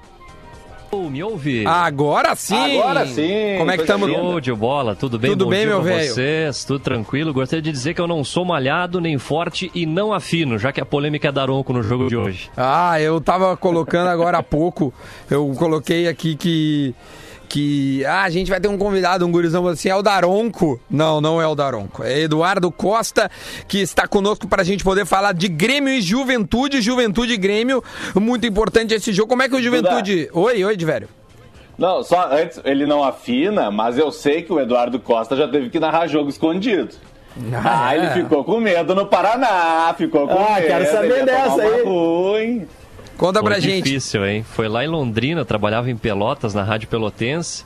Me 0.94 1.24
ouve? 1.24 1.66
Agora 1.66 2.36
sim! 2.36 2.78
Agora 2.78 3.08
sim! 3.08 3.56
Como 3.58 3.72
é 3.72 3.76
que 3.78 3.84
estamos? 3.84 4.12
Show 4.12 4.42
de 4.42 4.54
bola, 4.54 4.94
tudo 4.94 5.18
bem? 5.18 5.32
Tudo 5.32 5.46
Bom 5.46 5.52
bem, 5.52 5.62
dia 5.62 5.70
meu 5.70 5.82
velho? 5.82 6.14
vocês, 6.14 6.66
tudo 6.66 6.80
tranquilo. 6.82 7.34
Gostaria 7.34 7.62
de 7.62 7.72
dizer 7.72 7.94
que 7.94 8.02
eu 8.02 8.08
não 8.08 8.26
sou 8.26 8.44
malhado, 8.44 9.00
nem 9.00 9.18
forte 9.18 9.72
e 9.74 9.86
não 9.86 10.12
afino, 10.12 10.58
já 10.60 10.74
que 10.74 10.82
a 10.82 10.86
polêmica 10.86 11.30
é 11.30 11.32
daronco 11.32 11.72
no 11.72 11.82
jogo 11.82 12.10
de 12.10 12.18
hoje. 12.18 12.50
Ah, 12.58 13.00
eu 13.00 13.22
tava 13.22 13.56
colocando 13.56 14.10
agora 14.10 14.40
há 14.40 14.44
pouco, 14.44 14.94
eu 15.30 15.50
coloquei 15.58 16.10
aqui 16.10 16.36
que 16.36 16.94
que 17.52 18.06
ah, 18.06 18.24
a 18.24 18.30
gente 18.30 18.50
vai 18.50 18.62
ter 18.62 18.70
um 18.70 18.78
convidado, 18.78 19.26
um 19.28 19.32
gurizão 19.32 19.68
assim, 19.68 19.90
é 19.90 19.96
o 19.96 20.02
Daronco. 20.02 20.80
Não, 20.90 21.20
não 21.20 21.42
é 21.42 21.46
o 21.46 21.54
Daronco. 21.54 22.02
É 22.02 22.22
Eduardo 22.22 22.72
Costa, 22.72 23.30
que 23.68 23.82
está 23.82 24.08
conosco 24.08 24.48
para 24.48 24.62
a 24.62 24.66
gente 24.66 24.86
poder 24.86 25.06
falar 25.06 25.34
de 25.34 25.50
Grêmio 25.50 25.94
e 25.94 26.02
Juventude, 26.02 26.80
Juventude 26.82 27.34
e 27.34 27.38
Grêmio. 27.38 27.84
Muito 28.16 28.48
importante 28.48 28.94
esse 28.94 29.12
jogo. 29.12 29.28
Como 29.28 29.44
é 29.44 29.50
que 29.50 29.56
o 29.56 29.62
Juventude. 29.62 30.30
Oi, 30.32 30.64
oi, 30.64 30.78
de 30.78 30.86
velho. 30.86 31.10
Não, 31.78 32.02
só 32.04 32.30
antes, 32.32 32.62
ele 32.64 32.86
não 32.86 33.04
afina, 33.04 33.70
mas 33.70 33.98
eu 33.98 34.12
sei 34.14 34.44
que 34.44 34.54
o 34.54 34.60
Eduardo 34.60 34.98
Costa 34.98 35.36
já 35.36 35.46
teve 35.46 35.70
que 35.70 35.78
narrar 35.80 36.08
jogo 36.08 36.30
escondido. 36.30 36.96
Ah, 37.66 37.94
ele 37.98 38.10
ficou 38.12 38.46
com 38.46 38.62
medo 38.62 38.96
no 38.96 39.08
Paraná, 39.08 39.94
ficou 39.98 40.26
com 40.26 40.40
Ah, 40.40 40.56
medo. 40.56 40.68
quero 40.68 40.86
saber 40.90 41.06
ele 41.08 41.18
ia 41.20 41.26
tomar 41.26 41.44
dessa 41.58 41.68
uma 41.68 41.76
aí. 41.76 41.84
ruim. 41.84 42.68
Conta 43.22 43.40
Foi 43.40 43.52
pra 43.52 43.60
gente. 43.60 43.84
difícil, 43.84 44.26
hein? 44.26 44.44
Foi 44.44 44.68
lá 44.68 44.84
em 44.84 44.88
Londrina, 44.88 45.46
trabalhava 45.46 45.92
em 45.92 45.96
Pelotas, 45.96 46.56
na 46.56 46.64
Rádio 46.64 46.88
Pelotense. 46.88 47.64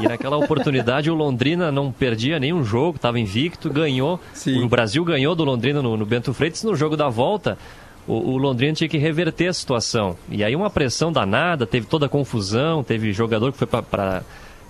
E 0.00 0.08
naquela 0.08 0.38
oportunidade 0.42 1.10
o 1.10 1.14
Londrina 1.14 1.70
não 1.70 1.92
perdia 1.92 2.40
nenhum 2.40 2.64
jogo, 2.64 2.96
estava 2.96 3.20
invicto, 3.20 3.68
ganhou. 3.68 4.18
Sim. 4.32 4.64
O 4.64 4.66
Brasil 4.68 5.04
ganhou 5.04 5.34
do 5.34 5.44
Londrina 5.44 5.82
no, 5.82 5.94
no 5.94 6.06
Bento 6.06 6.32
Freitas. 6.32 6.62
No 6.62 6.74
jogo 6.74 6.96
da 6.96 7.06
volta, 7.10 7.58
o, 8.06 8.14
o 8.14 8.38
Londrina 8.38 8.72
tinha 8.72 8.88
que 8.88 8.96
reverter 8.96 9.48
a 9.48 9.52
situação. 9.52 10.16
E 10.26 10.42
aí 10.42 10.56
uma 10.56 10.70
pressão 10.70 11.12
danada, 11.12 11.66
teve 11.66 11.86
toda 11.86 12.06
a 12.06 12.08
confusão, 12.08 12.82
teve 12.82 13.12
jogador 13.12 13.52
que 13.52 13.58
foi 13.58 13.66
para 13.66 14.22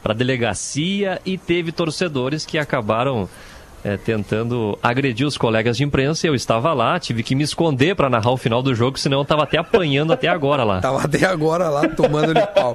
a 0.05 0.13
delegacia 0.13 1.23
e 1.25 1.39
teve 1.39 1.71
torcedores 1.71 2.45
que 2.45 2.59
acabaram 2.59 3.29
é, 3.85 3.97
tentando 3.97 4.79
agredir 4.83 5.27
os 5.27 5.37
colegas 5.37 5.77
de 5.77 5.85
imprensa. 5.85 6.27
Eu 6.27 6.35
estava 6.35 6.73
lá, 6.73 6.99
tive 6.99 7.23
que 7.23 7.35
me 7.35 7.45
esconder 7.45 7.95
para 7.95 8.11
narrar 8.11 8.31
o 8.31 8.37
final 8.37 8.63
do 8.63 8.75
jogo, 8.75 8.99
senão 8.99 9.19
eu 9.19 9.23
estava 9.23 9.45
até 9.45 9.59
apanhando 9.59 10.13
até 10.13 10.29
agora 10.29 10.65
lá. 10.65 10.81
Tava 10.89 11.03
até 11.03 11.27
agora 11.27 11.69
lá 11.69 11.89
tomando-lhe 11.89 12.47
pau. 12.49 12.75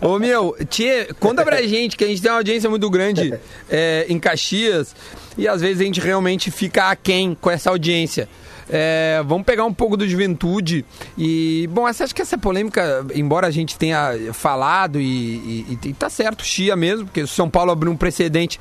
Ô 0.00 0.18
meu, 0.18 0.56
Tchê, 0.68 1.08
conta 1.18 1.44
pra 1.44 1.62
gente 1.62 1.96
que 1.96 2.04
a 2.04 2.06
gente 2.06 2.20
tem 2.20 2.30
uma 2.30 2.38
audiência 2.38 2.68
muito 2.68 2.88
grande 2.90 3.34
é, 3.70 4.06
em 4.08 4.18
Caxias 4.18 4.94
e 5.36 5.48
às 5.48 5.60
vezes 5.60 5.80
a 5.80 5.84
gente 5.84 6.00
realmente 6.00 6.50
fica 6.50 6.90
aquém 6.90 7.36
com 7.40 7.50
essa 7.50 7.70
audiência. 7.70 8.28
É, 8.68 9.22
vamos 9.26 9.44
pegar 9.44 9.64
um 9.64 9.74
pouco 9.74 9.96
do 9.96 10.08
juventude 10.08 10.84
e, 11.18 11.68
bom, 11.70 11.82
você 11.86 12.04
acha 12.04 12.14
que 12.14 12.22
essa 12.22 12.38
polêmica, 12.38 13.04
embora 13.14 13.46
a 13.46 13.50
gente 13.50 13.76
tenha 13.76 14.12
falado 14.32 15.00
e, 15.00 15.06
e, 15.06 15.78
e 15.84 15.92
tá 15.92 16.08
certo, 16.08 16.44
chia 16.44 16.74
mesmo, 16.74 17.06
porque 17.06 17.22
o 17.22 17.28
São 17.28 17.48
Paulo 17.50 17.70
abriu 17.70 17.92
um 17.92 17.96
precedente 17.96 18.58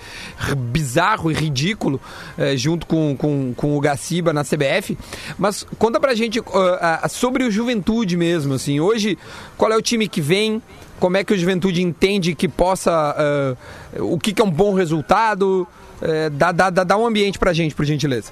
bizarro 0.58 1.32
e 1.32 1.34
ridículo 1.34 2.02
é, 2.38 2.58
junto 2.58 2.86
com, 2.86 3.16
com, 3.16 3.54
com 3.56 3.78
o 3.78 3.80
Gaciba 3.80 4.34
na 4.34 4.44
CBF, 4.44 4.98
mas 5.38 5.66
conta 5.80 6.00
pra 6.00 6.14
gente 6.14 6.40
ah, 6.54 7.00
ah, 7.04 7.10
sobre 7.10 7.44
o 7.44 7.52
juventude 7.52 8.18
mesmo, 8.18 8.54
assim, 8.54 8.80
hoje, 8.80 9.18
qual 9.58 9.72
é 9.72 9.78
o 9.78 9.82
time 9.82 10.08
que 10.08 10.22
vem, 10.22 10.62
como 11.00 11.18
é 11.18 11.24
que 11.24 11.34
o 11.34 11.38
Juventude 11.38 11.82
entende 11.82 12.34
que 12.34 12.48
possa. 12.48 12.92
ah, 12.92 13.56
o 14.00 14.18
que, 14.18 14.32
que 14.34 14.42
é 14.42 14.46
um 14.46 14.52
bom 14.52 14.74
resultado? 14.74 15.68
Dá, 16.34 16.52
dá, 16.52 16.70
dá, 16.70 16.84
dá 16.84 16.98
um 16.98 17.06
ambiente 17.06 17.40
pra 17.40 17.54
gente, 17.54 17.74
por 17.74 17.86
gentileza. 17.86 18.32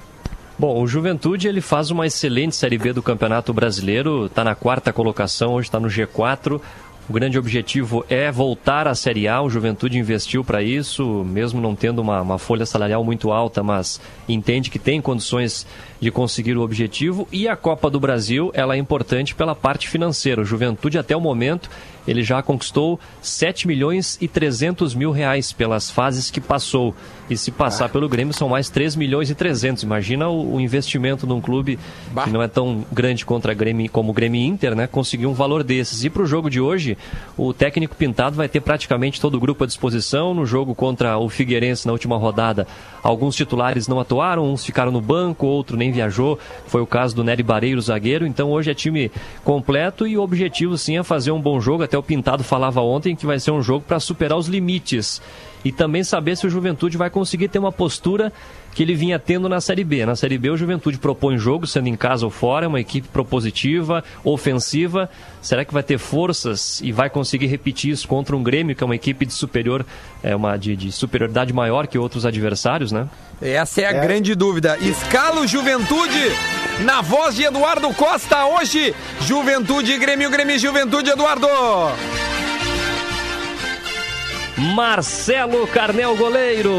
Bom, 0.62 0.80
o 0.80 0.86
Juventude 0.86 1.48
ele 1.48 1.60
faz 1.60 1.90
uma 1.90 2.06
excelente 2.06 2.54
Série 2.54 2.78
B 2.78 2.92
do 2.92 3.02
Campeonato 3.02 3.52
Brasileiro, 3.52 4.26
está 4.26 4.44
na 4.44 4.54
quarta 4.54 4.92
colocação, 4.92 5.54
hoje 5.54 5.66
está 5.66 5.80
no 5.80 5.88
G4. 5.88 6.60
O 7.08 7.12
grande 7.12 7.36
objetivo 7.36 8.06
é 8.08 8.30
voltar 8.30 8.86
à 8.86 8.94
Série 8.94 9.26
A. 9.26 9.42
O 9.42 9.50
Juventude 9.50 9.98
investiu 9.98 10.44
para 10.44 10.62
isso, 10.62 11.24
mesmo 11.24 11.60
não 11.60 11.74
tendo 11.74 12.00
uma, 12.00 12.22
uma 12.22 12.38
folha 12.38 12.64
salarial 12.64 13.02
muito 13.02 13.32
alta, 13.32 13.60
mas 13.60 14.00
entende 14.28 14.70
que 14.70 14.78
tem 14.78 15.00
condições 15.00 15.66
de 16.02 16.10
conseguir 16.10 16.56
o 16.56 16.62
objetivo. 16.62 17.28
E 17.30 17.46
a 17.46 17.54
Copa 17.54 17.88
do 17.88 18.00
Brasil 18.00 18.50
ela 18.54 18.74
é 18.74 18.78
importante 18.78 19.36
pela 19.36 19.54
parte 19.54 19.88
financeira. 19.88 20.42
O 20.42 20.44
Juventude, 20.44 20.98
até 20.98 21.16
o 21.16 21.20
momento, 21.20 21.70
ele 22.08 22.24
já 22.24 22.42
conquistou 22.42 22.98
7 23.20 23.68
milhões 23.68 24.18
e 24.20 24.26
300 24.26 24.96
mil 24.96 25.12
reais 25.12 25.52
pelas 25.52 25.92
fases 25.92 26.28
que 26.28 26.40
passou. 26.40 26.92
E 27.30 27.36
se 27.36 27.52
passar 27.52 27.88
pelo 27.88 28.08
Grêmio, 28.08 28.34
são 28.34 28.48
mais 28.48 28.68
3 28.68 28.96
milhões 28.96 29.30
e 29.30 29.34
300. 29.34 29.84
Imagina 29.84 30.28
o, 30.28 30.56
o 30.56 30.60
investimento 30.60 31.24
num 31.24 31.40
clube 31.40 31.78
Bah. 32.10 32.24
que 32.24 32.30
não 32.30 32.42
é 32.42 32.48
tão 32.48 32.84
grande 32.92 33.24
contra 33.24 33.54
Grêmio, 33.54 33.88
como 33.90 34.10
o 34.10 34.12
Grêmio 34.12 34.40
Inter, 34.40 34.74
né? 34.74 34.88
Conseguir 34.88 35.26
um 35.26 35.32
valor 35.32 35.62
desses. 35.62 36.04
E 36.04 36.10
para 36.10 36.22
o 36.22 36.26
jogo 36.26 36.50
de 36.50 36.60
hoje, 36.60 36.98
o 37.36 37.54
técnico 37.54 37.94
Pintado 37.94 38.36
vai 38.36 38.48
ter 38.48 38.60
praticamente 38.60 39.20
todo 39.20 39.36
o 39.36 39.40
grupo 39.40 39.62
à 39.62 39.66
disposição. 39.66 40.34
No 40.34 40.44
jogo 40.44 40.74
contra 40.74 41.16
o 41.16 41.28
Figueirense 41.28 41.86
na 41.86 41.92
última 41.92 42.16
rodada, 42.16 42.66
alguns 43.02 43.36
titulares 43.36 43.86
não 43.86 44.00
atuaram, 44.00 44.52
uns 44.52 44.64
ficaram 44.64 44.90
no 44.90 45.00
banco, 45.00 45.46
outro 45.46 45.76
nem 45.76 45.91
viajou. 45.92 46.38
Foi 46.66 46.80
o 46.80 46.86
caso 46.86 47.14
do 47.14 47.22
Nery 47.22 47.42
Bareiro, 47.42 47.80
zagueiro. 47.80 48.26
Então 48.26 48.50
hoje 48.50 48.70
é 48.70 48.74
time 48.74 49.10
completo 49.44 50.06
e 50.06 50.16
o 50.16 50.22
objetivo 50.22 50.76
sim 50.76 50.98
é 50.98 51.02
fazer 51.02 51.30
um 51.30 51.40
bom 51.40 51.60
jogo. 51.60 51.82
Até 51.82 51.96
o 51.96 52.02
Pintado 52.02 52.42
falava 52.42 52.80
ontem 52.80 53.14
que 53.14 53.26
vai 53.26 53.38
ser 53.38 53.50
um 53.50 53.62
jogo 53.62 53.84
para 53.86 54.00
superar 54.00 54.38
os 54.38 54.48
limites 54.48 55.20
e 55.64 55.72
também 55.72 56.02
saber 56.02 56.36
se 56.36 56.46
o 56.46 56.50
Juventude 56.50 56.96
vai 56.96 57.10
conseguir 57.10 57.48
ter 57.48 57.58
uma 57.58 57.72
postura 57.72 58.32
que 58.74 58.82
ele 58.82 58.94
vinha 58.94 59.18
tendo 59.18 59.48
na 59.48 59.60
Série 59.60 59.84
B. 59.84 60.04
Na 60.06 60.16
Série 60.16 60.38
B, 60.38 60.50
o 60.50 60.56
Juventude 60.56 60.98
propõe 60.98 61.36
jogo, 61.36 61.66
sendo 61.66 61.88
em 61.88 61.96
casa 61.96 62.24
ou 62.24 62.30
fora, 62.30 62.64
é 62.64 62.68
uma 62.68 62.80
equipe 62.80 63.06
propositiva, 63.08 64.02
ofensiva. 64.24 65.10
Será 65.40 65.64
que 65.64 65.72
vai 65.72 65.82
ter 65.82 65.98
forças 65.98 66.80
e 66.82 66.90
vai 66.90 67.10
conseguir 67.10 67.46
repetir 67.46 67.90
isso 67.90 68.08
contra 68.08 68.34
um 68.34 68.42
Grêmio, 68.42 68.74
que 68.74 68.82
é 68.82 68.86
uma 68.86 68.94
equipe 68.94 69.26
de 69.26 69.32
superior, 69.32 69.84
é 70.22 70.34
uma 70.34 70.56
de, 70.56 70.74
de 70.74 70.90
superioridade 70.90 71.52
maior 71.52 71.86
que 71.86 71.98
outros 71.98 72.24
adversários, 72.24 72.90
né? 72.92 73.08
Essa 73.40 73.82
é 73.82 73.86
a 73.86 73.92
grande 73.92 74.34
dúvida. 74.34 74.78
Escala 74.78 75.40
o 75.40 75.46
Juventude 75.46 76.32
na 76.84 77.00
voz 77.02 77.34
de 77.34 77.44
Eduardo 77.44 77.92
Costa 77.94 78.46
hoje. 78.46 78.94
Juventude, 79.20 79.98
Grêmio, 79.98 80.30
Grêmio, 80.30 80.58
Juventude, 80.58 81.10
Eduardo. 81.10 81.46
Marcelo 84.62 85.66
Carnel 85.66 86.16
goleiro. 86.16 86.72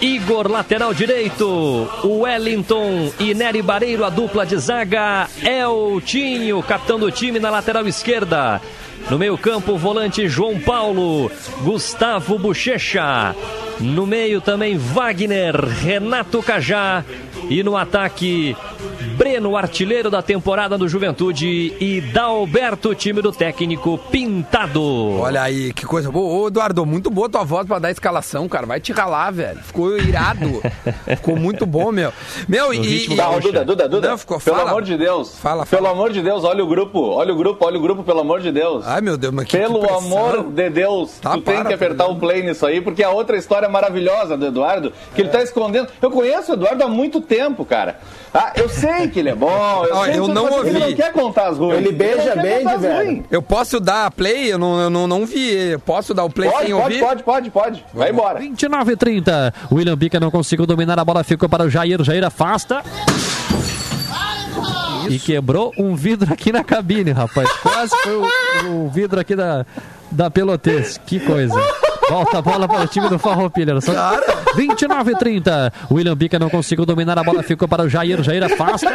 Igor 0.00 0.48
lateral 0.48 0.94
direito, 0.94 1.88
Wellington 2.04 3.12
e 3.18 3.34
Nery 3.34 3.62
Bareiro 3.62 4.04
a 4.04 4.10
dupla 4.10 4.46
de 4.46 4.56
zaga, 4.56 5.28
Eltinho 5.42 6.62
capitão 6.62 6.98
do 6.98 7.10
time 7.10 7.40
na 7.40 7.50
lateral 7.50 7.86
esquerda. 7.88 8.60
No 9.10 9.18
meio 9.18 9.36
campo, 9.36 9.76
volante 9.76 10.28
João 10.28 10.58
Paulo, 10.60 11.30
Gustavo 11.62 12.38
Bochecha. 12.38 13.34
No 13.80 14.06
meio 14.06 14.40
também 14.40 14.78
Wagner, 14.78 15.56
Renato 15.56 16.42
Cajá. 16.42 17.04
E 17.50 17.62
no 17.62 17.76
ataque, 17.76 18.56
Breno, 19.16 19.56
artilheiro 19.56 20.10
da 20.10 20.22
temporada 20.22 20.76
do 20.78 20.88
Juventude, 20.88 21.46
e 21.80 22.00
Dalberto, 22.12 22.94
time 22.94 23.20
do 23.22 23.30
técnico 23.30 23.98
Pintado. 24.10 24.82
Olha 25.20 25.42
aí, 25.42 25.72
que 25.72 25.84
coisa 25.86 26.10
boa. 26.10 26.42
Ô, 26.42 26.48
Eduardo, 26.48 26.84
muito 26.84 27.10
boa 27.10 27.28
tua 27.28 27.44
voz 27.44 27.66
pra 27.66 27.78
dar 27.78 27.88
a 27.88 27.90
escalação, 27.90 28.48
cara. 28.48 28.66
Vai 28.66 28.80
te 28.80 28.92
ralar, 28.92 29.30
velho. 29.30 29.58
Ficou 29.62 29.96
irado. 29.96 30.62
ficou 31.16 31.36
muito 31.36 31.64
bom, 31.66 31.92
meu. 31.92 32.12
Meu, 32.48 32.68
No 32.68 32.74
e. 32.74 33.04
e- 33.12 33.16
da 33.16 33.24
Não, 33.30 33.40
Duda, 33.40 33.64
Duda, 33.64 33.88
Duda. 33.88 34.08
Não, 34.10 34.18
ficou- 34.18 34.40
pelo 34.40 34.56
fala. 34.56 34.70
amor 34.70 34.82
de 34.82 34.96
Deus. 34.96 35.36
Fala, 35.38 35.66
Pelo 35.66 35.82
fala. 35.82 35.94
amor 35.94 36.12
de 36.12 36.22
Deus, 36.22 36.42
olha 36.44 36.64
o 36.64 36.66
grupo. 36.66 37.00
Olha 37.10 37.32
o 37.32 37.36
grupo, 37.36 37.64
olha 37.64 37.78
o 37.78 37.80
grupo, 37.82 38.02
pelo 38.02 38.20
amor 38.20 38.40
de 38.40 38.50
Deus. 38.50 38.84
Ai, 38.86 39.00
meu 39.00 39.16
Deus, 39.16 39.32
mas 39.32 39.46
que 39.46 39.56
Pelo 39.58 39.80
que 39.80 39.92
amor 39.92 40.44
de 40.50 40.70
Deus, 40.70 41.12
Tá, 41.20 41.32
tu 41.32 41.42
tem 41.42 41.54
para, 41.56 41.68
que 41.68 41.74
apertar 41.74 42.06
o 42.06 42.16
play 42.16 42.42
nisso 42.42 42.66
aí, 42.66 42.80
porque 42.80 43.02
a 43.04 43.10
outra 43.10 43.36
história 43.36 43.68
maravilhosa 43.68 44.36
do 44.36 44.46
Eduardo, 44.46 44.92
que 45.14 45.20
ele 45.20 45.28
tá 45.30 45.42
escondendo. 45.42 45.88
Eu 46.00 46.10
conheço 46.10 46.52
o 46.52 46.54
Eduardo 46.54 46.82
há 46.84 46.88
muito 46.88 47.20
tempo, 47.20 47.64
cara. 47.64 47.98
Ah, 48.32 48.52
eu 48.56 48.68
sei 48.68 48.93
que 49.12 49.18
ele 49.18 49.28
é 49.30 49.34
bom. 49.34 49.84
Eu, 49.84 50.04
sei 50.04 50.18
eu 50.18 50.28
não 50.28 50.44
mas 50.44 50.52
Ele 50.66 50.78
ouvi. 50.78 50.80
não 50.80 50.94
quer 50.94 51.12
contar 51.12 51.48
as 51.48 51.58
ruins. 51.58 51.76
Ele 51.78 51.92
beija 51.92 52.32
quer 52.32 52.42
bem, 52.42 52.66
as 52.66 52.80
velho. 52.80 53.24
Eu 53.30 53.42
posso 53.42 53.78
dar 53.80 54.10
play? 54.10 54.52
Eu 54.52 54.58
não, 54.58 54.80
eu 54.80 54.90
não, 54.90 55.06
não 55.06 55.26
vi. 55.26 55.50
Eu 55.72 55.78
Posso 55.80 56.14
dar 56.14 56.24
o 56.24 56.30
play 56.30 56.50
Pode, 56.50 56.66
sem 56.66 56.74
pode, 56.74 56.84
ouvir? 56.84 57.00
pode, 57.00 57.22
pode, 57.22 57.50
pode. 57.50 57.84
Vai 57.92 58.10
embora. 58.10 58.38
29 58.38 58.92
e 58.92 58.96
30. 58.96 59.54
William 59.70 59.96
Bica 59.96 60.18
não 60.18 60.30
conseguiu 60.30 60.66
dominar 60.66 60.98
a 60.98 61.04
bola, 61.04 61.22
ficou 61.22 61.48
para 61.48 61.64
o 61.64 61.70
Jair. 61.70 62.02
Jair 62.02 62.24
afasta. 62.24 62.82
E 65.08 65.18
quebrou 65.18 65.70
um 65.78 65.94
vidro 65.94 66.32
aqui 66.32 66.50
na 66.50 66.64
cabine, 66.64 67.12
rapaz. 67.12 67.50
Quase 67.62 67.94
foi 68.02 68.16
o, 68.16 68.84
o 68.86 68.88
vidro 68.88 69.20
aqui 69.20 69.36
da, 69.36 69.66
da 70.10 70.30
Pelotense. 70.30 70.98
Que 71.00 71.20
coisa. 71.20 71.54
Volta 72.08 72.38
a 72.38 72.42
bola 72.42 72.68
para 72.68 72.82
o 72.82 72.86
time 72.86 73.08
do 73.08 73.18
Farroupilha. 73.18 73.80
Só 73.80 73.92
29 74.56 75.12
e 75.12 75.16
30. 75.16 75.72
William 75.90 76.16
Bica 76.16 76.38
não 76.38 76.50
conseguiu 76.50 76.86
dominar 76.86 77.18
a 77.18 77.24
bola, 77.24 77.42
ficou 77.42 77.66
para 77.66 77.82
o 77.82 77.88
Jair. 77.88 78.22
Jair 78.22 78.44
afasta. 78.44 78.88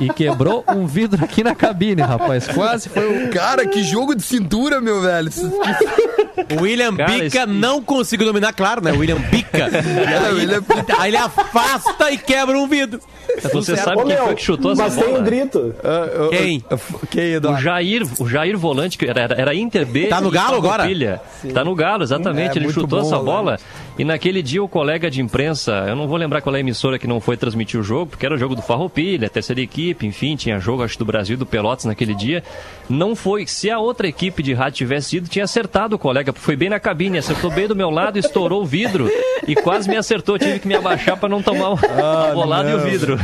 E 0.00 0.08
quebrou 0.12 0.64
um 0.68 0.86
vidro 0.86 1.24
aqui 1.24 1.42
na 1.42 1.54
cabine, 1.54 2.02
rapaz. 2.02 2.46
Quase 2.48 2.88
foi 2.88 3.26
o. 3.26 3.30
Cara, 3.30 3.66
que 3.66 3.82
jogo 3.82 4.14
de 4.14 4.22
cintura, 4.22 4.80
meu 4.80 5.00
velho. 5.00 5.30
O 6.58 6.62
William 6.62 6.94
Cara, 6.94 7.12
Bica 7.12 7.24
esse- 7.42 7.46
não 7.46 7.82
conseguiu 7.82 8.26
dominar, 8.26 8.52
claro, 8.52 8.82
né? 8.82 8.92
O 8.92 8.98
William 8.98 9.16
Bica. 9.18 9.66
Aí, 10.26 10.34
William 10.34 10.62
aí 10.98 11.08
ele 11.10 11.16
afasta 11.16 12.10
e 12.10 12.18
quebra 12.18 12.56
um 12.58 12.68
vidro. 12.68 13.00
Você 13.52 13.76
sabe 13.76 14.02
Ô, 14.02 14.04
quem 14.04 14.14
meu, 14.14 14.24
foi 14.26 14.34
que 14.34 14.42
chutou 14.42 14.72
essa 14.72 14.82
mas 14.82 14.94
bola? 14.94 15.06
tem 15.08 15.16
um 15.18 15.24
grito. 15.24 15.74
Quem? 16.30 16.64
Quem, 17.10 17.32
O 17.32 17.36
Eduardo? 17.36 17.62
Jair, 17.62 18.02
o 18.20 18.28
Jair 18.28 18.56
Volante, 18.58 18.96
que 18.98 19.06
era, 19.06 19.20
era- 19.22 19.54
Inter 19.54 19.86
B. 19.86 20.06
Tá 20.06 20.20
no 20.20 20.30
Galo 20.30 20.56
agora? 20.56 20.84
Tá 21.54 21.64
no 21.64 21.74
Galo, 21.74 22.02
exatamente. 22.02 22.58
É, 22.58 22.62
Ele 22.62 22.72
chutou 22.72 23.00
bom, 23.00 23.06
essa 23.06 23.16
né? 23.16 23.56
E 23.98 24.04
naquele 24.04 24.42
dia 24.42 24.62
o 24.62 24.68
colega 24.68 25.10
de 25.10 25.22
imprensa, 25.22 25.86
eu 25.88 25.96
não 25.96 26.06
vou 26.06 26.18
lembrar 26.18 26.42
qual 26.42 26.54
é 26.54 26.58
a 26.58 26.60
emissora 26.60 26.98
que 26.98 27.06
não 27.06 27.18
foi 27.18 27.34
transmitir 27.34 27.80
o 27.80 27.82
jogo, 27.82 28.10
porque 28.10 28.26
era 28.26 28.34
o 28.34 28.38
jogo 28.38 28.54
do 28.54 28.60
Farroupilha, 28.60 29.30
terceira 29.30 29.60
equipe, 29.60 30.06
enfim, 30.06 30.36
tinha 30.36 30.58
jogo 30.58 30.82
acho 30.82 30.98
do 30.98 31.04
Brasil 31.04 31.34
e 31.34 31.38
do 31.38 31.46
Pelotas 31.46 31.86
naquele 31.86 32.14
dia. 32.14 32.44
Não 32.90 33.16
foi. 33.16 33.46
Se 33.46 33.70
a 33.70 33.78
outra 33.78 34.06
equipe 34.06 34.42
de 34.42 34.52
rádio 34.52 34.78
tivesse 34.78 35.16
ido, 35.16 35.28
tinha 35.30 35.46
acertado 35.46 35.96
o 35.96 35.98
colega, 35.98 36.30
porque 36.30 36.44
foi 36.44 36.56
bem 36.56 36.68
na 36.68 36.78
cabine, 36.78 37.16
acertou 37.16 37.50
bem 37.50 37.66
do 37.66 37.74
meu 37.74 37.88
lado, 37.88 38.18
estourou 38.18 38.62
o 38.62 38.66
vidro 38.66 39.10
e 39.46 39.54
quase 39.54 39.88
me 39.88 39.96
acertou. 39.96 40.38
Tive 40.38 40.58
que 40.58 40.68
me 40.68 40.74
abaixar 40.74 41.16
para 41.16 41.30
não 41.30 41.40
tomar 41.40 41.70
o, 41.70 41.78
a 41.98 42.34
bolada 42.34 42.70
e 42.70 42.74
o 42.74 42.80
vidro. 42.80 43.18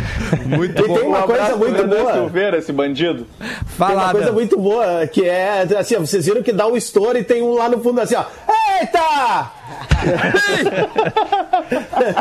Muito 0.47 0.81
E 0.81 0.85
tem 0.85 1.03
uma 1.03 1.23
coisa 1.23 1.43
abraço 1.43 1.59
pro 1.59 1.69
muito 1.69 1.87
boa. 1.87 2.13
Silveira, 2.15 2.57
esse 2.57 2.73
bandido. 2.73 3.27
Tem 3.39 3.49
uma 3.49 3.65
Fala, 3.67 4.11
coisa 4.13 4.33
muito 4.33 4.59
boa, 4.59 5.07
que 5.07 5.23
é 5.23 5.67
assim, 5.79 5.97
ó, 5.97 6.01
vocês 6.01 6.25
viram 6.25 6.43
que 6.43 6.53
dá 6.53 6.67
um 6.67 6.77
estouro 6.77 7.19
e 7.19 7.23
tem 7.23 7.43
um 7.43 7.53
lá 7.53 7.69
no 7.69 7.79
fundo 7.83 8.01
assim, 8.01 8.15
ó. 8.15 8.25
Eita! 8.81 9.62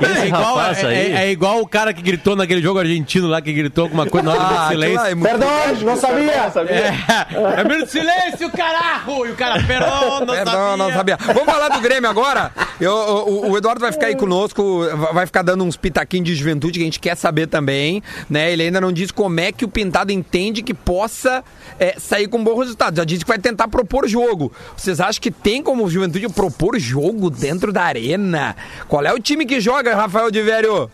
Esse 0.02 0.22
É 0.22 0.28
igual, 0.28 0.56
rapaz 0.56 0.84
é, 0.84 0.88
aí. 0.88 0.96
é- 1.14 1.24
é 1.28 1.32
igual 1.32 1.60
o 1.62 1.68
cara 1.68 1.94
que 1.94 2.02
gritou 2.02 2.36
naquele 2.36 2.62
jogo 2.62 2.80
argentino 2.80 3.28
lá, 3.28 3.42
que 3.42 3.52
gritou 3.52 3.86
alguma 3.86 4.06
coisa 4.06 4.26
na 4.28 4.34
hora 4.34 4.42
Ah, 4.44 4.48
do 4.48 4.54
aquilo 4.54 4.70
silêncio. 4.82 4.98
lá 5.02 5.10
é 5.10 5.16
Perdão, 5.16 5.50
não 5.86 5.96
sabia! 5.98 6.52
Sabia? 6.52 6.76
É, 6.76 7.60
é 7.60 7.64
minuto 7.64 7.86
de 7.86 7.92
silêncio, 7.92 8.52
caralho! 8.52 9.26
E 9.26 9.32
o 9.32 9.36
cara, 9.36 9.62
perdão, 9.64 10.20
não 10.26 10.28
Perdão, 10.36 10.54
sabia. 10.54 10.78
não 10.78 10.92
sabia. 10.94 11.18
Vamos 11.18 11.46
falar 11.46 11.70
do 11.70 11.80
Grêmio 11.82 12.10
agora? 12.10 12.52
Eu- 12.80 12.92
o, 12.94 13.52
o 13.52 13.58
Eduardo 13.58 13.80
vai 13.82 13.92
ficar 13.92 14.08
aí 14.08 14.16
conosco, 14.16 14.86
vai 15.14 15.26
ficar 15.26 15.42
dando 15.42 15.64
uns 15.64 15.76
pitaquinhos 15.78 16.28
de 16.28 16.36
juventude 16.36 16.74
que 16.80 16.84
a 16.84 16.86
gente 16.86 17.00
quer 17.00 17.16
saber 17.16 17.48
também, 17.48 18.02
né? 18.30 18.52
Ele 18.52 18.64
ainda 18.64 18.82
não 18.82 18.92
disse 18.92 19.14
como 19.14 19.40
é 19.40 19.52
que 19.52 19.66
o 19.66 19.68
Pintado 19.68 20.12
entende 20.12 20.62
que 20.62 20.74
possa 20.74 21.44
é, 21.80 21.96
sair 21.98 22.28
com 22.28 22.38
um 22.38 22.44
bom 22.44 22.58
resultado. 22.60 22.98
Já 22.98 23.04
disse 23.04 23.24
que 23.24 23.28
vai 23.30 23.40
tentar 23.40 23.68
propor 23.68 24.08
jogo. 24.08 24.52
Vocês 24.76 25.00
acham 25.00 25.22
que 25.22 25.32
tem 25.32 25.62
como 25.64 25.90
juventude 25.90 26.28
propor 26.30 26.78
jogo 26.80 27.30
dentro 27.42 27.74
da 27.74 27.82
arena? 27.84 28.56
Qual 28.88 29.04
é 29.04 29.12
o 29.14 29.20
time 29.20 29.46
que 29.46 29.60
joga, 29.60 29.96
Rafael 29.96 30.30
de 30.32 30.42
Velho? 30.42 30.90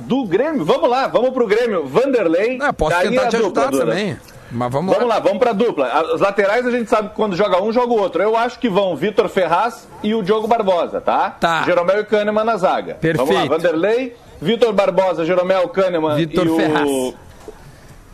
Do 0.00 0.24
Grêmio, 0.24 0.64
vamos 0.64 0.88
lá, 0.88 1.06
vamos 1.08 1.30
pro 1.30 1.46
Grêmio. 1.46 1.86
Vanderlei. 1.86 2.58
Ah, 2.60 2.72
posso 2.72 2.96
tentar 3.00 3.26
te 3.28 3.36
dupla, 3.36 3.62
ajudar 3.64 3.70
Duda. 3.70 3.86
também. 3.86 4.16
Mas 4.50 4.72
vamos, 4.72 4.94
Vamos 4.94 5.08
lá, 5.08 5.18
vamos 5.18 5.38
pra 5.38 5.52
dupla. 5.52 5.86
As 6.14 6.20
laterais 6.20 6.64
a 6.66 6.70
gente 6.70 6.88
sabe 6.88 7.10
que 7.10 7.14
quando 7.16 7.36
joga 7.36 7.62
um, 7.62 7.70
joga 7.70 7.92
o 7.92 7.98
outro. 8.00 8.22
Eu 8.22 8.34
acho 8.34 8.58
que 8.58 8.68
vão 8.68 8.96
Vitor 8.96 9.28
Ferraz 9.28 9.86
e 10.02 10.14
o 10.14 10.22
Diogo 10.22 10.46
Barbosa, 10.48 11.00
tá? 11.02 11.30
Tá. 11.38 11.64
Jeromel 11.64 12.00
e 12.00 12.04
Kahneman 12.04 12.44
na 12.44 12.56
zaga. 12.56 12.94
Perfeito. 12.94 13.26
Vamos 13.26 13.34
lá, 13.34 13.56
Vanderlei, 13.56 14.16
Vitor 14.40 14.72
Barbosa, 14.72 15.26
Jeromel, 15.26 15.68
Kahneman 15.68 16.16
Vitor 16.16 16.46
e 16.46 16.48
o... 16.48 16.56
Ferraz. 16.56 17.14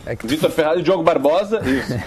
É 0.07 0.17
que- 0.17 0.27
Vitor 0.27 0.51
Ferraz 0.51 0.79
e 0.79 0.81
o 0.81 0.83
Diogo 0.83 1.03
Barbosa, 1.05 1.61
isso. 1.65 1.95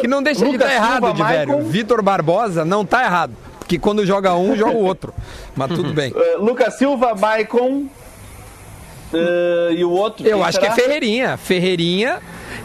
Que 0.00 0.08
não 0.08 0.22
deixa 0.22 0.38
de 0.46 0.52
Lucas 0.52 0.62
estar 0.70 0.74
errado, 0.74 1.04
Silva, 1.06 1.12
de 1.12 1.22
velho. 1.22 1.60
Vitor 1.64 2.00
Barbosa 2.00 2.64
não 2.64 2.86
tá 2.86 3.04
errado. 3.04 3.32
Porque 3.66 3.80
quando 3.80 4.06
joga 4.06 4.32
um, 4.36 4.54
joga 4.54 4.76
o 4.76 4.84
outro. 4.84 5.12
Mas 5.56 5.68
tudo 5.72 5.92
bem. 5.92 6.12
é, 6.16 6.36
Lucas 6.38 6.78
Silva, 6.78 7.16
Maicon 7.16 7.86
é, 9.12 9.74
e 9.76 9.84
o 9.84 9.90
outro. 9.90 10.24
Eu 10.24 10.44
acho 10.44 10.60
que 10.60 10.66
é 10.66 10.70
será? 10.70 10.84
Ferreirinha. 10.84 11.36
Ferreirinha 11.36 12.20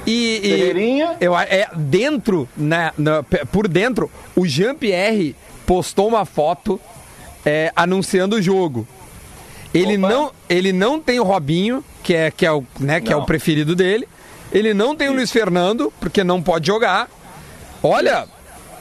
e. 0.05 0.37
e- 0.37 0.41
Ferreirinha. 0.49 1.17
Eu, 1.19 1.35
a- 1.35 1.43
é, 1.43 1.67
dentro, 1.75 2.47
né, 2.55 2.91
na- 2.95 3.23
pe- 3.23 3.43
por 3.45 3.67
dentro, 3.67 4.11
o 4.35 4.45
Jean-Pierre 4.45 5.35
postou 5.65 6.07
uma 6.07 6.23
foto 6.23 6.79
é, 7.43 7.71
anunciando 7.75 8.35
o 8.35 8.41
jogo. 8.41 8.87
Ele 9.73 9.97
Opa. 9.97 10.07
não, 10.09 10.31
ele 10.47 10.71
não 10.71 10.99
tem 10.99 11.19
o 11.19 11.23
Robinho, 11.23 11.83
que 12.03 12.13
é, 12.13 12.29
que 12.29 12.45
é, 12.45 12.51
o, 12.51 12.63
né, 12.79 13.01
que 13.01 13.11
é 13.11 13.15
o 13.15 13.23
preferido 13.25 13.75
dele. 13.75 14.07
Ele 14.51 14.71
não 14.71 14.95
tem 14.95 15.09
o 15.09 15.13
Luiz 15.13 15.31
Fernando, 15.31 15.91
porque 15.99 16.23
não 16.23 16.43
pode 16.43 16.67
jogar. 16.67 17.09
Olha, 17.81 18.27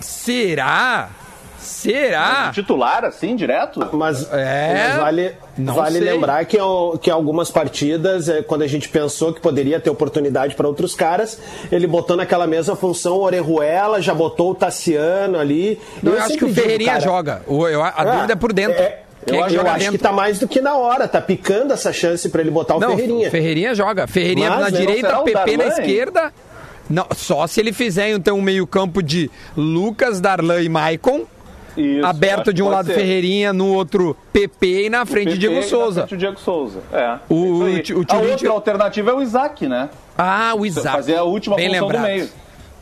será? 0.01 1.11
Será? 1.61 2.51
Titular, 2.53 3.05
assim, 3.05 3.37
direto? 3.37 3.87
Mas, 3.93 4.27
É, 4.33 4.89
mas 4.89 4.97
vale, 4.97 5.33
não 5.59 5.75
vale 5.75 5.99
sei. 5.99 6.11
lembrar 6.13 6.45
que, 6.45 6.59
ao- 6.59 6.97
que 6.99 7.11
algumas 7.11 7.51
partidas, 7.51 8.29
é, 8.29 8.43
quando 8.43 8.63
a 8.63 8.67
gente 8.67 8.89
pensou 8.89 9.33
que 9.33 9.41
poderia 9.41 9.79
ter 9.79 9.91
oportunidade 9.91 10.55
para 10.55 10.67
outros 10.67 10.95
caras, 10.95 11.39
ele 11.71 11.87
botou 11.87 12.17
naquela 12.17 12.47
mesma 12.47 12.75
função 12.75 13.17
o 13.17 13.23
Orejuela, 13.23 14.01
já 14.01 14.15
botou 14.15 14.51
o 14.51 14.55
Tassiano 14.55 15.39
ali. 15.39 15.79
Eu, 16.03 16.15
E 16.15 16.19
acho 16.19 16.37
que 16.39 16.45
o 16.45 16.55
Ferreirinha 16.55 16.93
cara, 16.93 17.01
joga. 17.05 17.43
O- 17.47 17.69
eu- 17.69 17.83
a 17.83 17.89
ah, 17.97 18.05
dúvida 18.05 18.33
é 18.33 18.37
por 18.37 18.53
dentro. 18.53 18.81
é, 18.83 18.99
Quem 19.27 19.39
é 19.39 19.43
eu 19.43 19.47
que 19.47 19.55
joga 19.55 19.71
acho 19.71 19.79
dentro? 19.81 19.93
que 19.99 20.03
tá 20.03 20.13
mais 20.13 20.39
do 20.39 20.49
que 20.49 20.61
na 20.61 20.75
hora, 20.77 21.07
tá 21.07 21.21
picando 21.21 21.73
essa 21.75 21.93
chance 21.93 22.29
para 22.29 22.41
ele 22.41 22.51
botar 22.51 22.77
o 22.77 22.81
Não, 22.81 22.91
Ferreirinha. 22.91 23.31
Ferreirinha 23.31 23.75
joga. 23.75 24.07
Ferreirinha 24.07 24.51
Mas, 24.51 24.61
na 24.61 24.71
né, 24.71 24.79
direita, 24.79 25.19
PP 25.23 25.57
na 25.57 25.65
Darlan, 25.65 25.79
esquerda. 25.79 26.33
Não, 26.89 27.07
só 27.15 27.47
se 27.47 27.61
ele 27.61 27.73
fizer 27.73 28.09
então 28.11 28.39
um 28.39 28.43
meio-campo 28.43 29.01
de 29.03 29.31
Lucas, 29.57 30.21
Darlan 30.21 30.61
e 30.63 30.69
Maicon, 30.69 31.23
Isso, 31.77 32.07
aberto 32.07 32.53
de 32.53 32.63
um 32.63 32.69
lado 32.69 32.87
ser. 32.87 32.95
Ferreirinha, 32.95 33.53
no 33.53 33.69
outro 33.69 34.17
PP 34.33 34.87
e 34.87 34.91
na 34.91 35.07
frente 35.07 35.27
PP 35.29 35.39
Diego 35.39 35.55
na 35.57 35.63
Souza. 35.63 36.01
frente 36.03 36.15
o 36.15 36.19
Diego 36.19 36.39
Souza. 36.41 36.81
É. 36.93 37.19
O- 37.29 37.69
Isso 37.69 37.93
aí. 37.93 37.99
o 37.99 38.01
o 38.01 38.07
a 38.09 38.19
outra 38.31 38.51
alternativa 38.51 39.11
é 39.11 39.15
o 39.15 39.23
Isaac, 39.23 39.67
né? 39.67 39.89
Ah, 40.19 40.53
o 40.57 40.67
Isaac. 40.67 40.97
Fazer 40.97 41.17
a 41.17 41.23
última 41.23 41.57
Bem 41.57 41.69
função 41.69 41.87
lembrado. 41.87 42.03
do 42.03 42.09
meio. 42.09 42.29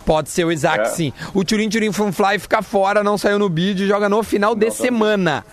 Pode 0.06 0.30
ser 0.30 0.44
o 0.44 0.50
Isaac, 0.52 0.82
É. 0.82 0.84
sim. 0.86 1.12
O 1.34 1.44
Turin 1.44 1.68
Turin 1.68 1.92
Funfly 1.92 2.38
fica 2.38 2.62
fora, 2.62 3.04
não 3.04 3.18
saiu 3.18 3.38
no 3.38 3.48
bid, 3.48 3.86
joga 3.86 4.08
no 4.08 4.22
final 4.22 4.54
de 4.54 4.70
semana. 4.70 5.44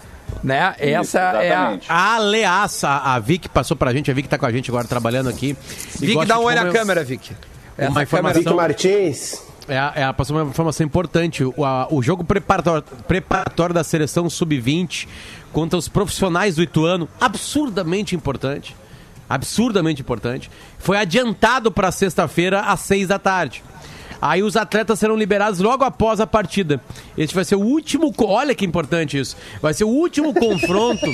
Né? 0.43 0.73
Essa 0.79 1.19
é 1.19 1.33
a. 1.35 1.41
exatamente. 1.41 1.85
A 1.91 2.17
Leaça, 2.19 2.89
a 2.89 3.19
Vic 3.19 3.49
passou 3.49 3.75
pra 3.75 3.91
gente, 3.93 4.09
a 4.09 4.13
Vic 4.13 4.27
tá 4.29 4.37
com 4.37 4.45
a 4.45 4.51
gente 4.51 4.69
agora 4.71 4.87
trabalhando 4.87 5.29
aqui. 5.29 5.55
Vic, 5.99 6.25
dá 6.25 6.39
um 6.39 6.43
olho 6.43 6.55
na 6.55 6.61
como- 6.63 6.73
câmera, 6.73 7.03
Vic. 7.03 7.31
Essa 7.77 7.91
Uma 7.91 8.03
informação- 8.03 8.41
Vic 8.43 8.53
Martins. 8.55 9.44
É, 9.67 9.75
é, 9.75 10.01
ela 10.03 10.13
passou 10.13 10.35
uma 10.37 10.49
informação 10.49 10.85
importante. 10.85 11.43
O, 11.43 11.65
a- 11.65 11.87
o 11.91 12.01
jogo 12.01 12.23
preparatório, 12.23 12.83
preparatório 13.07 13.73
da 13.73 13.83
seleção 13.83 14.29
sub-20 14.29 15.07
contra 15.51 15.77
os 15.77 15.87
profissionais 15.87 16.55
do 16.55 16.63
Ituano, 16.63 17.07
absurdamente 17.19 18.15
importante. 18.15 18.75
Absurdamente 19.29 20.01
importante. 20.01 20.51
Foi 20.77 20.97
adiantado 20.97 21.71
para 21.71 21.91
sexta-feira 21.91 22.61
às 22.61 22.81
seis 22.81 23.07
da 23.07 23.17
tarde. 23.17 23.63
Aí 24.21 24.43
os 24.43 24.55
atletas 24.55 24.99
serão 24.99 25.15
liberados 25.15 25.59
logo 25.59 25.83
após 25.83 26.19
a 26.19 26.27
partida. 26.27 26.79
Este 27.17 27.33
vai 27.35 27.43
ser 27.43 27.55
o 27.55 27.59
último. 27.61 28.13
Olha 28.19 28.53
que 28.55 28.65
importante 28.65 29.17
isso. 29.19 29.35
Vai 29.61 29.73
ser 29.73 29.83
o 29.83 29.89
último 29.89 30.33
confronto 30.37 31.05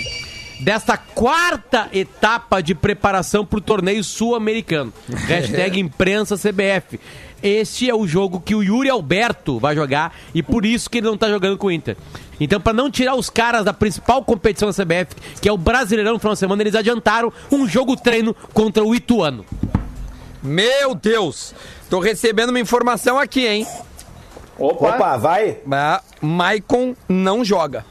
desta 0.60 0.96
quarta 0.98 1.90
etapa 1.92 2.62
de 2.62 2.76
preparação 2.76 3.46
para 3.46 3.58
o 3.58 3.62
torneio 3.62 4.04
sul-americano. 4.04 4.94
Hashtag 5.28 5.80
imprensa 5.80 6.36
CBF. 6.38 7.00
Este 7.42 7.90
é 7.90 7.96
o 7.96 8.08
jogo 8.08 8.40
que 8.40 8.54
o 8.54 8.64
Yuri 8.64 8.90
Alberto 8.90 9.60
vai 9.60 9.76
jogar 9.76 10.16
e 10.34 10.44
por 10.44 10.66
isso 10.66 10.90
que 10.90 11.00
ele 11.00 11.08
não 11.08 11.18
tá 11.18 11.30
jogando 11.30 11.58
com 11.58 11.68
o 11.68 11.72
Inter. 11.72 11.98
Então, 12.40 12.60
para 12.60 12.74
não 12.74 12.90
tirar 12.90 13.16
os 13.16 13.30
caras 13.30 13.66
da 13.66 13.74
principal 13.74 14.24
competição 14.24 14.70
da 14.70 14.74
CBF, 14.74 15.16
que 15.40 15.48
é 15.48 15.52
o 15.52 15.58
Brasileirão 15.58 16.14
no 16.14 16.20
final 16.20 16.34
de 16.34 16.40
semana, 16.40 16.62
eles 16.62 16.76
adiantaram 16.76 17.32
um 17.52 17.68
jogo 17.68 17.96
treino 17.96 18.36
contra 18.54 18.84
o 18.84 18.96
Ituano. 18.96 19.46
Meu 20.42 20.96
Deus! 20.96 21.54
Tô 21.90 22.00
recebendo 22.00 22.50
uma 22.50 22.60
informação 22.60 23.20
aqui, 23.20 23.46
hein? 23.46 23.68
Opa, 24.58 24.96
Opa 24.96 25.18
vai. 25.18 25.50
É, 25.50 26.00
Maicon 26.22 26.96
não 27.08 27.46
joga. 27.46 27.86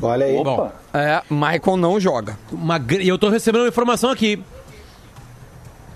Olha 0.00 0.26
aí. 0.26 0.36
Opa. 0.36 0.72
É, 0.94 1.22
Maicon 1.28 1.76
não 1.76 1.98
joga. 1.98 2.38
E 3.00 3.08
eu 3.08 3.18
tô 3.18 3.28
recebendo 3.28 3.62
uma 3.62 3.68
informação 3.68 4.10
aqui. 4.10 4.42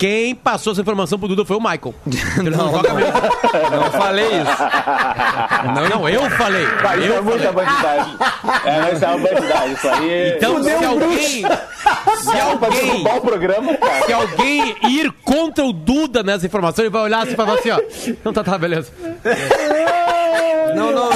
Quem 0.03 0.35
passou 0.35 0.73
essa 0.73 0.81
informação 0.81 1.17
pro 1.17 1.29
Duda 1.29 1.45
foi 1.45 1.57
o 1.57 1.61
Michael. 1.61 1.95
Ele 2.37 2.51
não, 2.51 2.65
não, 2.65 2.73
joga 2.73 2.93
mesmo. 2.93 3.13
Não 3.13 3.91
falei 3.93 4.27
isso. 4.27 4.63
Não, 5.77 5.89
não 5.89 6.09
eu 6.09 6.29
falei. 6.31 6.65
Isso 6.65 7.07
eu 7.07 7.17
é 7.19 7.21
muita 7.21 7.53
bandidagem. 7.53 8.17
É, 8.65 8.95
isso 8.95 9.05
é 9.05 9.09
uma 9.09 9.19
bandidagem. 9.19 9.73
Isso 9.75 9.89
aí. 9.89 10.33
Então, 10.37 10.57
Fudeu 10.57 10.79
se 10.79 10.85
alguém. 10.85 11.19
Se 11.21 12.41
alguém. 12.41 13.07
o 13.07 13.21
programa, 13.21 13.77
cara. 13.77 14.07
Se 14.07 14.13
alguém 14.13 14.77
ir 14.89 15.13
contra 15.25 15.65
o 15.65 15.73
Duda 15.73 16.25
nessa 16.25 16.47
informação, 16.47 16.85
ele 16.85 16.91
vai 16.91 17.03
olhar 17.03 17.23
assim 17.23 17.35
e 17.35 17.37
falar 17.37 17.55
assim, 17.55 17.71
ó. 17.71 17.81
Não, 18.25 18.33
tá, 18.33 18.43
tá, 18.43 18.59
beleza. 18.59 18.91
Não, 20.75 20.91
não. 20.91 21.11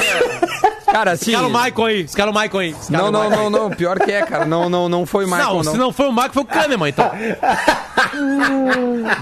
Cara, 0.96 1.10
assim. 1.12 1.30
Escala 1.32 1.48
o 1.48 1.50
Michael 1.52 1.84
aí, 1.84 2.00
escala 2.02 2.30
o 2.30 2.34
Michael 2.34 2.58
aí. 2.58 2.70
escala 2.70 3.02
Não, 3.02 3.12
não, 3.12 3.28
Michael. 3.28 3.50
não, 3.50 3.60
não. 3.68 3.70
Pior 3.70 3.98
que 3.98 4.10
é, 4.12 4.22
cara. 4.22 4.46
Não, 4.46 4.70
não, 4.70 4.88
não 4.88 5.04
foi 5.04 5.24
o 5.26 5.28
Michael, 5.28 5.46
Não, 5.56 5.62
não. 5.62 5.72
se 5.72 5.78
não 5.78 5.92
foi 5.92 6.06
o 6.08 6.12
Michael, 6.12 6.32
foi 6.32 6.42
o 6.42 6.46
Kahneman, 6.46 6.88
então. 6.88 7.10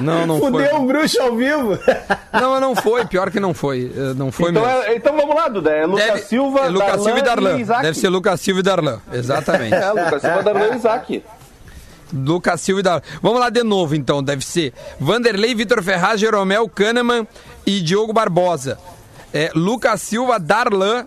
Não, 0.00 0.26
não 0.26 0.38
foi. 0.38 0.50
Fudeu 0.52 0.76
o 0.82 0.86
bruxo 0.86 1.20
ao 1.20 1.34
vivo. 1.34 1.78
Não, 2.32 2.60
não 2.60 2.76
foi. 2.76 3.04
Pior 3.06 3.30
que 3.30 3.40
não 3.40 3.52
foi. 3.54 3.90
Eh, 3.96 4.14
Não 4.14 4.30
foi 4.30 4.50
Então, 4.50 4.64
mesmo. 4.64 4.82
é- 4.82 4.96
então 4.96 5.16
vamos 5.16 5.34
lá, 5.34 5.48
Duda. 5.48 5.70
É 5.70 5.86
Lucas 5.86 6.04
Deve- 6.06 6.18
Silva, 6.22 6.60
é 6.60 6.68
Lucas 6.68 7.02
Silva 7.02 7.18
e 7.18 7.22
Darlan. 7.22 7.58
Isaac. 7.60 7.82
Deve 7.82 7.98
ser 7.98 8.08
Lucas 8.08 8.40
Silva 8.40 8.60
e 8.60 8.62
Darlan. 8.62 9.00
Exatamente. 9.12 9.74
É, 9.74 9.88
Lucas 9.90 10.20
Silva, 10.22 10.42
Darlan 10.42 10.68
e 10.68 10.76
Isaac. 10.76 11.24
Lucas 12.12 12.60
Silva 12.60 12.80
e 12.80 12.82
Darlan. 12.82 13.02
Vamos 13.22 13.40
lá 13.40 13.50
de 13.50 13.62
novo, 13.62 13.94
então. 13.94 14.22
Deve 14.22 14.44
ser 14.44 14.72
Vanderlei, 15.00 15.54
Vitor 15.54 15.82
Ferraz, 15.82 16.20
Jeromel, 16.20 16.68
Kahneman 16.68 17.26
e 17.66 17.80
Diogo 17.80 18.12
Barbosa. 18.12 18.78
É, 19.32 19.50
Lucas 19.54 20.02
Silva, 20.02 20.38
Darlan, 20.38 21.06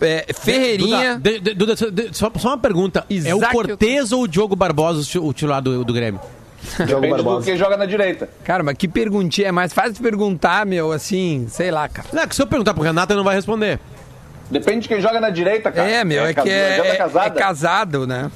é, 0.00 0.26
Ferreirinha. 0.32 1.14
Duda, 1.14 1.40
de- 1.40 1.54
Duda, 1.54 1.76
só- 2.12 2.30
só, 2.38 2.48
uma 2.48 2.58
pergunta. 2.58 3.04
É 3.10 3.12
o 3.34 3.38
Isaac- 3.38 3.52
Cortez 3.52 4.12
ou 4.12 4.22
o 4.22 4.28
Diogo 4.28 4.54
Barbosa 4.56 5.00
o 5.00 5.04
ti- 5.04 5.18
o 5.18 5.32
titular 5.32 5.60
do, 5.62 5.84
do 5.84 5.92
Grêmio? 5.92 6.20
Diogo 6.76 6.86
Depende 7.00 7.06
do 7.08 7.24
Barbosa. 7.24 7.46
quem 7.46 7.56
joga 7.56 7.76
na 7.76 7.86
direita. 7.86 8.28
Cara, 8.44 8.62
mas 8.62 8.76
que 8.76 8.86
perguntinha. 8.86 9.48
É 9.48 9.52
mais 9.52 9.72
fácil 9.72 9.92
de 9.94 10.00
perguntar, 10.00 10.66
meu, 10.66 10.92
assim, 10.92 11.46
sei 11.48 11.70
lá, 11.70 11.88
cara. 11.88 12.08
Não, 12.12 12.26
que 12.28 12.34
se 12.34 12.42
eu 12.42 12.46
perguntar 12.46 12.74
pro 12.74 12.82
Renato, 12.82 13.12
ele 13.12 13.18
não 13.18 13.24
vai 13.24 13.34
responder. 13.34 13.78
Depende 14.50 14.80
de 14.80 14.88
quem 14.88 15.00
joga 15.00 15.20
na 15.20 15.30
direita, 15.30 15.70
cara. 15.70 15.88
É, 15.88 16.04
meu, 16.04 16.24
é, 16.26 16.34
cas- 16.34 16.44
que 16.44 16.50
é, 16.50 16.98
é- 16.98 17.26
é 17.26 17.30
casado, 17.30 18.06
né? 18.06 18.30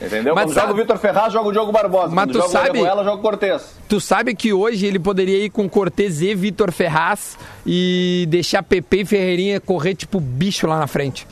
Entendeu? 0.00 0.34
Mas 0.34 0.44
Quando 0.44 0.54
sabe- 0.54 0.66
joga 0.68 0.72
o 0.72 0.82
Vitor 0.82 0.98
Ferraz, 0.98 1.32
joga 1.32 1.48
o 1.48 1.52
Diogo 1.52 1.72
Barbosa. 1.72 2.14
Mas 2.14 2.24
Quando 2.26 2.32
tu 2.32 2.38
joga 2.38 2.48
sabe- 2.50 2.68
o 2.68 2.70
Orejuela, 2.82 3.04
joga 3.04 3.16
o 3.16 3.20
Cortez. 3.20 3.62
Tu 3.88 4.00
sabe 4.00 4.34
que 4.34 4.52
hoje 4.52 4.86
ele 4.86 4.98
poderia 4.98 5.44
ir 5.44 5.50
com 5.50 5.68
Cortez 5.68 6.22
e 6.22 6.34
Vitor 6.34 6.70
Ferraz 6.70 7.36
e 7.66 8.24
deixar 8.28 8.62
Pepe 8.62 9.00
e 9.00 9.04
Ferreirinha 9.04 9.60
correr 9.60 9.94
tipo 9.96 10.20
bicho 10.20 10.66
lá 10.68 10.78
na 10.78 10.86
frente. 10.86 11.26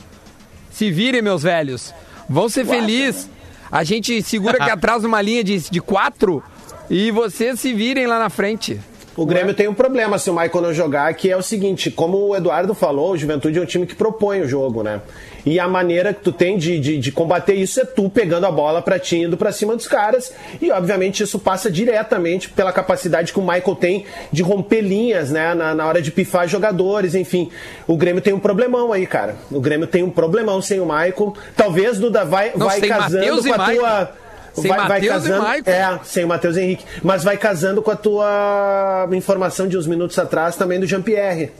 Se 0.69 0.91
virem, 0.91 1.21
meus 1.21 1.43
velhos. 1.43 1.93
Vão 2.29 2.49
ser 2.49 2.65
felizes. 2.65 3.29
A 3.71 3.83
gente 3.85 4.21
segura 4.21 4.57
aqui 4.61 4.69
atrás 4.71 5.03
uma 5.05 5.21
linha 5.21 5.43
de, 5.43 5.57
de 5.69 5.79
quatro 5.81 6.43
e 6.89 7.09
vocês 7.11 7.59
se 7.59 7.73
virem 7.73 8.05
lá 8.05 8.19
na 8.19 8.29
frente. 8.29 8.79
O 9.17 9.25
Grêmio 9.25 9.51
tem 9.55 9.67
um 9.67 9.73
problema 9.73 10.19
se 10.19 10.29
o 10.29 10.33
Michael 10.33 10.61
não 10.61 10.73
jogar, 10.73 11.11
que 11.15 11.31
é 11.31 11.35
o 11.35 11.41
seguinte, 11.41 11.89
como 11.89 12.19
o 12.19 12.35
Eduardo 12.35 12.75
falou, 12.75 13.13
o 13.13 13.17
Juventude 13.17 13.57
é 13.57 13.61
um 13.63 13.65
time 13.65 13.87
que 13.87 13.95
propõe 13.95 14.41
o 14.41 14.47
jogo, 14.47 14.83
né? 14.83 15.01
E 15.43 15.59
a 15.59 15.67
maneira 15.67 16.13
que 16.13 16.21
tu 16.21 16.31
tem 16.31 16.55
de, 16.55 16.79
de, 16.79 16.99
de 16.99 17.11
combater 17.11 17.55
isso 17.55 17.79
é 17.79 17.85
tu 17.85 18.09
pegando 18.11 18.45
a 18.45 18.51
bola 18.51 18.79
pra 18.79 18.99
ti, 18.99 19.17
indo 19.17 19.35
pra 19.35 19.51
cima 19.51 19.75
dos 19.75 19.87
caras. 19.87 20.31
E, 20.61 20.71
obviamente, 20.71 21.23
isso 21.23 21.39
passa 21.39 21.71
diretamente 21.71 22.49
pela 22.49 22.71
capacidade 22.71 23.33
que 23.33 23.39
o 23.39 23.41
Michael 23.41 23.75
tem 23.75 24.05
de 24.31 24.43
romper 24.43 24.81
linhas, 24.81 25.31
né? 25.31 25.55
Na, 25.55 25.73
na 25.73 25.87
hora 25.87 25.99
de 25.99 26.11
pifar 26.11 26.47
jogadores, 26.47 27.15
enfim. 27.15 27.49
O 27.87 27.97
Grêmio 27.97 28.21
tem 28.21 28.33
um 28.33 28.39
problemão 28.39 28.93
aí, 28.93 29.07
cara. 29.07 29.35
O 29.49 29.59
Grêmio 29.59 29.87
tem 29.87 30.03
um 30.03 30.11
problemão 30.11 30.61
sem 30.61 30.79
o 30.79 30.85
Michael. 30.85 31.33
Talvez, 31.55 31.97
Duda, 31.97 32.23
vai, 32.23 32.51
Não, 32.55 32.67
vai 32.67 32.81
casando 32.81 33.43
com 33.43 33.53
a 33.53 33.65
tua... 33.73 34.26
Sem 34.61 34.71
Matheus 34.71 35.03
e 35.03 35.07
casando, 35.29 35.43
Michael. 35.43 35.63
É, 35.65 35.99
sem 36.03 36.25
o 36.25 36.27
Matheus 36.27 36.57
Henrique. 36.57 36.85
Mas 37.03 37.23
vai 37.23 37.37
casando 37.37 37.81
com 37.81 37.91
a 37.91 37.95
tua 37.95 39.07
informação 39.13 39.67
de 39.67 39.77
uns 39.77 39.87
minutos 39.87 40.17
atrás 40.19 40.55
também 40.55 40.79
do 40.79 40.85
Jean-Pierre. 40.85 41.51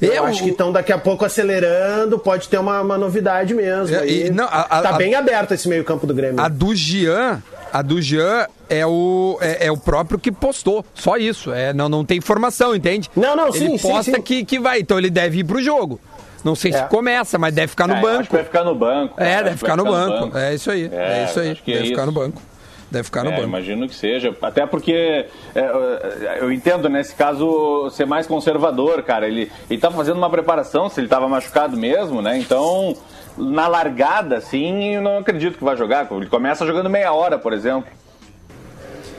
Eu 0.00 0.22
o- 0.24 0.26
acho 0.26 0.42
que 0.42 0.50
estão 0.50 0.72
daqui 0.72 0.92
a 0.92 0.98
pouco 0.98 1.24
acelerando, 1.24 2.18
pode 2.18 2.48
ter 2.48 2.58
uma, 2.58 2.80
uma 2.80 2.98
novidade 2.98 3.54
mesmo. 3.54 3.94
É, 3.96 4.06
e- 4.06 4.30
não, 4.30 4.44
a- 4.44 4.64
tá 4.82 4.88
a- 4.90 4.92
bem 4.94 5.14
aberto 5.14 5.52
esse 5.52 5.68
meio 5.68 5.84
campo 5.84 6.06
do 6.06 6.12
Grêmio. 6.14 6.40
A 6.40 6.48
do 6.48 6.74
Jean, 6.74 7.40
a 7.72 7.80
do 7.82 8.02
Jean 8.02 8.46
é 8.68 8.84
o, 8.84 9.38
é, 9.40 9.66
é 9.66 9.72
o 9.72 9.76
próprio 9.76 10.18
que 10.18 10.32
postou. 10.32 10.84
Só 10.94 11.16
isso. 11.16 11.52
É, 11.52 11.72
não, 11.72 11.88
não 11.88 12.04
tem 12.04 12.18
informação, 12.18 12.74
entende? 12.74 13.08
Não, 13.14 13.36
não, 13.36 13.48
ele 13.48 13.58
sim, 13.58 13.78
sim, 13.78 13.88
posta 13.88 14.16
sim. 14.16 14.22
Que, 14.22 14.44
que 14.44 14.58
vai. 14.58 14.80
Então 14.80 14.98
ele 14.98 15.08
deve 15.10 15.38
ir 15.38 15.44
pro 15.44 15.62
jogo. 15.62 16.00
Não 16.44 16.54
sei 16.54 16.72
se 16.72 16.78
É. 16.78 16.82
começa, 16.84 17.38
mas 17.38 17.54
deve 17.54 17.68
ficar 17.68 17.86
no 17.86 17.94
É, 17.94 17.96
eu 17.96 18.00
Acho 18.06 18.12
banco. 18.16 18.26
que 18.28 18.32
vai 18.34 18.44
ficar 18.44 18.64
no 18.64 18.74
banco. 18.74 19.20
É, 19.22 19.34
Acho 19.34 19.44
deve 19.44 19.56
ficar 19.58 19.76
no 19.76 19.84
banco. 19.84 20.36
É 20.38 20.54
isso 20.54 20.70
aí. 20.70 20.90
É, 20.92 21.20
É, 21.20 21.24
isso 21.24 21.38
aí. 21.40 21.48
é 21.50 21.54
Deve 21.54 21.84
ficar 21.88 22.02
isso. 22.02 22.06
no 22.06 22.12
banco. 22.12 22.42
Deve 22.90 23.04
ficar 23.04 23.22
no 23.24 23.30
É, 23.30 23.36
banco. 23.36 23.48
imagino 23.48 23.88
que 23.88 23.94
seja. 23.94 24.36
Até 24.42 24.66
porque 24.66 25.26
é, 25.54 26.38
eu 26.40 26.52
entendo 26.52 26.88
nesse 26.90 27.14
caso 27.14 27.88
ser 27.90 28.06
mais 28.06 28.26
conservador, 28.26 29.02
cara. 29.02 29.26
Ele, 29.26 29.50
ele 29.70 29.80
tá 29.80 29.90
fazendo 29.90 30.16
uma 30.18 30.28
preparação, 30.28 30.88
se 30.90 31.00
ele 31.00 31.08
tava 31.08 31.26
machucado 31.28 31.76
mesmo, 31.76 32.20
né? 32.20 32.36
Então, 32.38 32.94
na 33.38 33.66
largada, 33.68 34.42
eu 34.52 35.00
não 35.00 35.18
acredito 35.18 35.56
que 35.56 35.64
vai 35.64 35.76
jogar. 35.76 36.06
Ele 36.10 36.26
começa 36.26 36.66
jogando 36.66 36.90
meia 36.90 37.12
hora, 37.14 37.38
por 37.38 37.52
exemplo. 37.54 37.90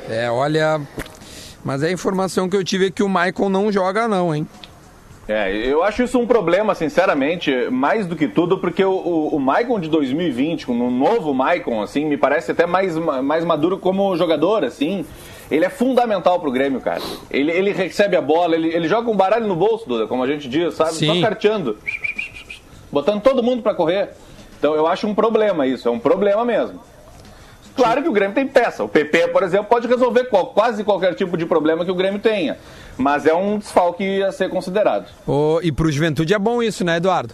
É, 0.09 0.29
olha. 0.29 0.79
Mas 1.65 1.81
a 1.81 1.89
informação 1.89 2.49
que 2.49 2.57
eu 2.57 2.63
tive 2.63 2.87
é 2.87 2.91
que 2.91 3.01
o 3.01 3.07
Michael 3.07 3.49
não 3.49 3.71
joga, 3.71 4.07
não, 4.07 4.35
hein? 4.35 4.45
É, 5.27 5.55
eu 5.55 5.81
acho 5.83 6.03
isso 6.03 6.19
um 6.19 6.27
problema, 6.27 6.75
sinceramente, 6.75 7.49
mais 7.71 8.05
do 8.05 8.13
que 8.15 8.27
tudo, 8.27 8.57
porque 8.57 8.83
o, 8.83 8.91
o, 8.91 9.35
o 9.35 9.39
Maicon 9.39 9.79
de 9.79 9.87
2020, 9.87 10.65
com 10.65 10.73
o 10.73 10.91
novo 10.91 11.33
Maicon, 11.33 11.81
assim, 11.81 12.03
me 12.05 12.17
parece 12.17 12.51
até 12.51 12.65
mais, 12.65 12.97
ma- 12.97 13.21
mais 13.21 13.45
maduro 13.45 13.77
como 13.77 14.15
jogador, 14.17 14.65
assim. 14.65 15.05
Ele 15.49 15.63
é 15.63 15.69
fundamental 15.69 16.39
pro 16.41 16.51
Grêmio, 16.51 16.81
cara. 16.81 17.01
Ele, 17.31 17.51
ele 17.51 17.71
recebe 17.71 18.17
a 18.17 18.21
bola, 18.21 18.55
ele, 18.55 18.67
ele 18.67 18.87
joga 18.87 19.09
um 19.09 19.15
baralho 19.15 19.47
no 19.47 19.55
bolso, 19.55 19.87
Duda, 19.87 20.07
como 20.07 20.23
a 20.23 20.27
gente 20.27 20.49
diz, 20.49 20.73
sabe? 20.73 20.93
Sim. 20.93 21.07
Só 21.15 21.21
carteando. 21.21 21.77
Botando 22.91 23.21
todo 23.21 23.41
mundo 23.41 23.61
pra 23.63 23.73
correr. 23.73 24.09
Então 24.59 24.75
eu 24.75 24.87
acho 24.87 25.07
um 25.07 25.15
problema 25.15 25.65
isso, 25.67 25.87
é 25.87 25.91
um 25.91 25.99
problema 25.99 26.43
mesmo. 26.43 26.79
Claro 27.75 28.03
que 28.03 28.09
o 28.09 28.11
Grêmio 28.13 28.35
tem 28.35 28.45
peça. 28.47 28.83
O 28.83 28.89
PP, 28.89 29.29
por 29.29 29.41
exemplo, 29.41 29.65
pode 29.65 29.87
resolver 29.87 30.25
qual- 30.25 30.47
quase 30.47 30.83
qualquer 30.83 31.15
tipo 31.15 31.35
de 31.37 31.45
problema 31.45 31.83
que 31.85 31.91
o 31.91 31.95
Grêmio 31.95 32.19
tenha. 32.19 32.57
Mas 32.97 33.25
é 33.25 33.33
um 33.33 33.57
desfalque 33.57 34.21
a 34.23 34.31
ser 34.31 34.49
considerado. 34.49 35.05
Ô, 35.25 35.59
e 35.61 35.71
pro 35.71 35.91
Juventude 35.91 36.33
é 36.33 36.39
bom 36.39 36.61
isso, 36.61 36.83
né, 36.83 36.97
Eduardo? 36.97 37.33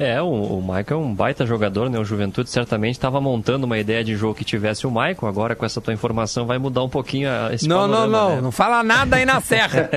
É, 0.00 0.20
o, 0.22 0.26
o 0.26 0.60
Michael 0.62 0.84
é 0.92 0.96
um 0.96 1.14
baita 1.14 1.44
jogador, 1.44 1.90
né? 1.90 1.98
O 1.98 2.04
Juventude 2.04 2.48
certamente 2.48 2.94
estava 2.94 3.20
montando 3.20 3.66
uma 3.66 3.78
ideia 3.78 4.02
de 4.02 4.16
jogo 4.16 4.34
que 4.34 4.44
tivesse 4.44 4.86
o 4.86 4.90
Michael. 4.90 5.26
Agora, 5.26 5.54
com 5.54 5.66
essa 5.66 5.78
tua 5.78 5.92
informação, 5.92 6.46
vai 6.46 6.56
mudar 6.58 6.82
um 6.82 6.88
pouquinho 6.88 7.28
a- 7.28 7.52
esse 7.52 7.68
Não, 7.68 7.86
não, 7.86 7.94
panorama, 8.08 8.18
não. 8.30 8.36
né? 8.36 8.40
Não 8.40 8.50
fala 8.52 8.82
nada 8.82 9.16
aí 9.16 9.26
na 9.26 9.40
serra. 9.42 9.90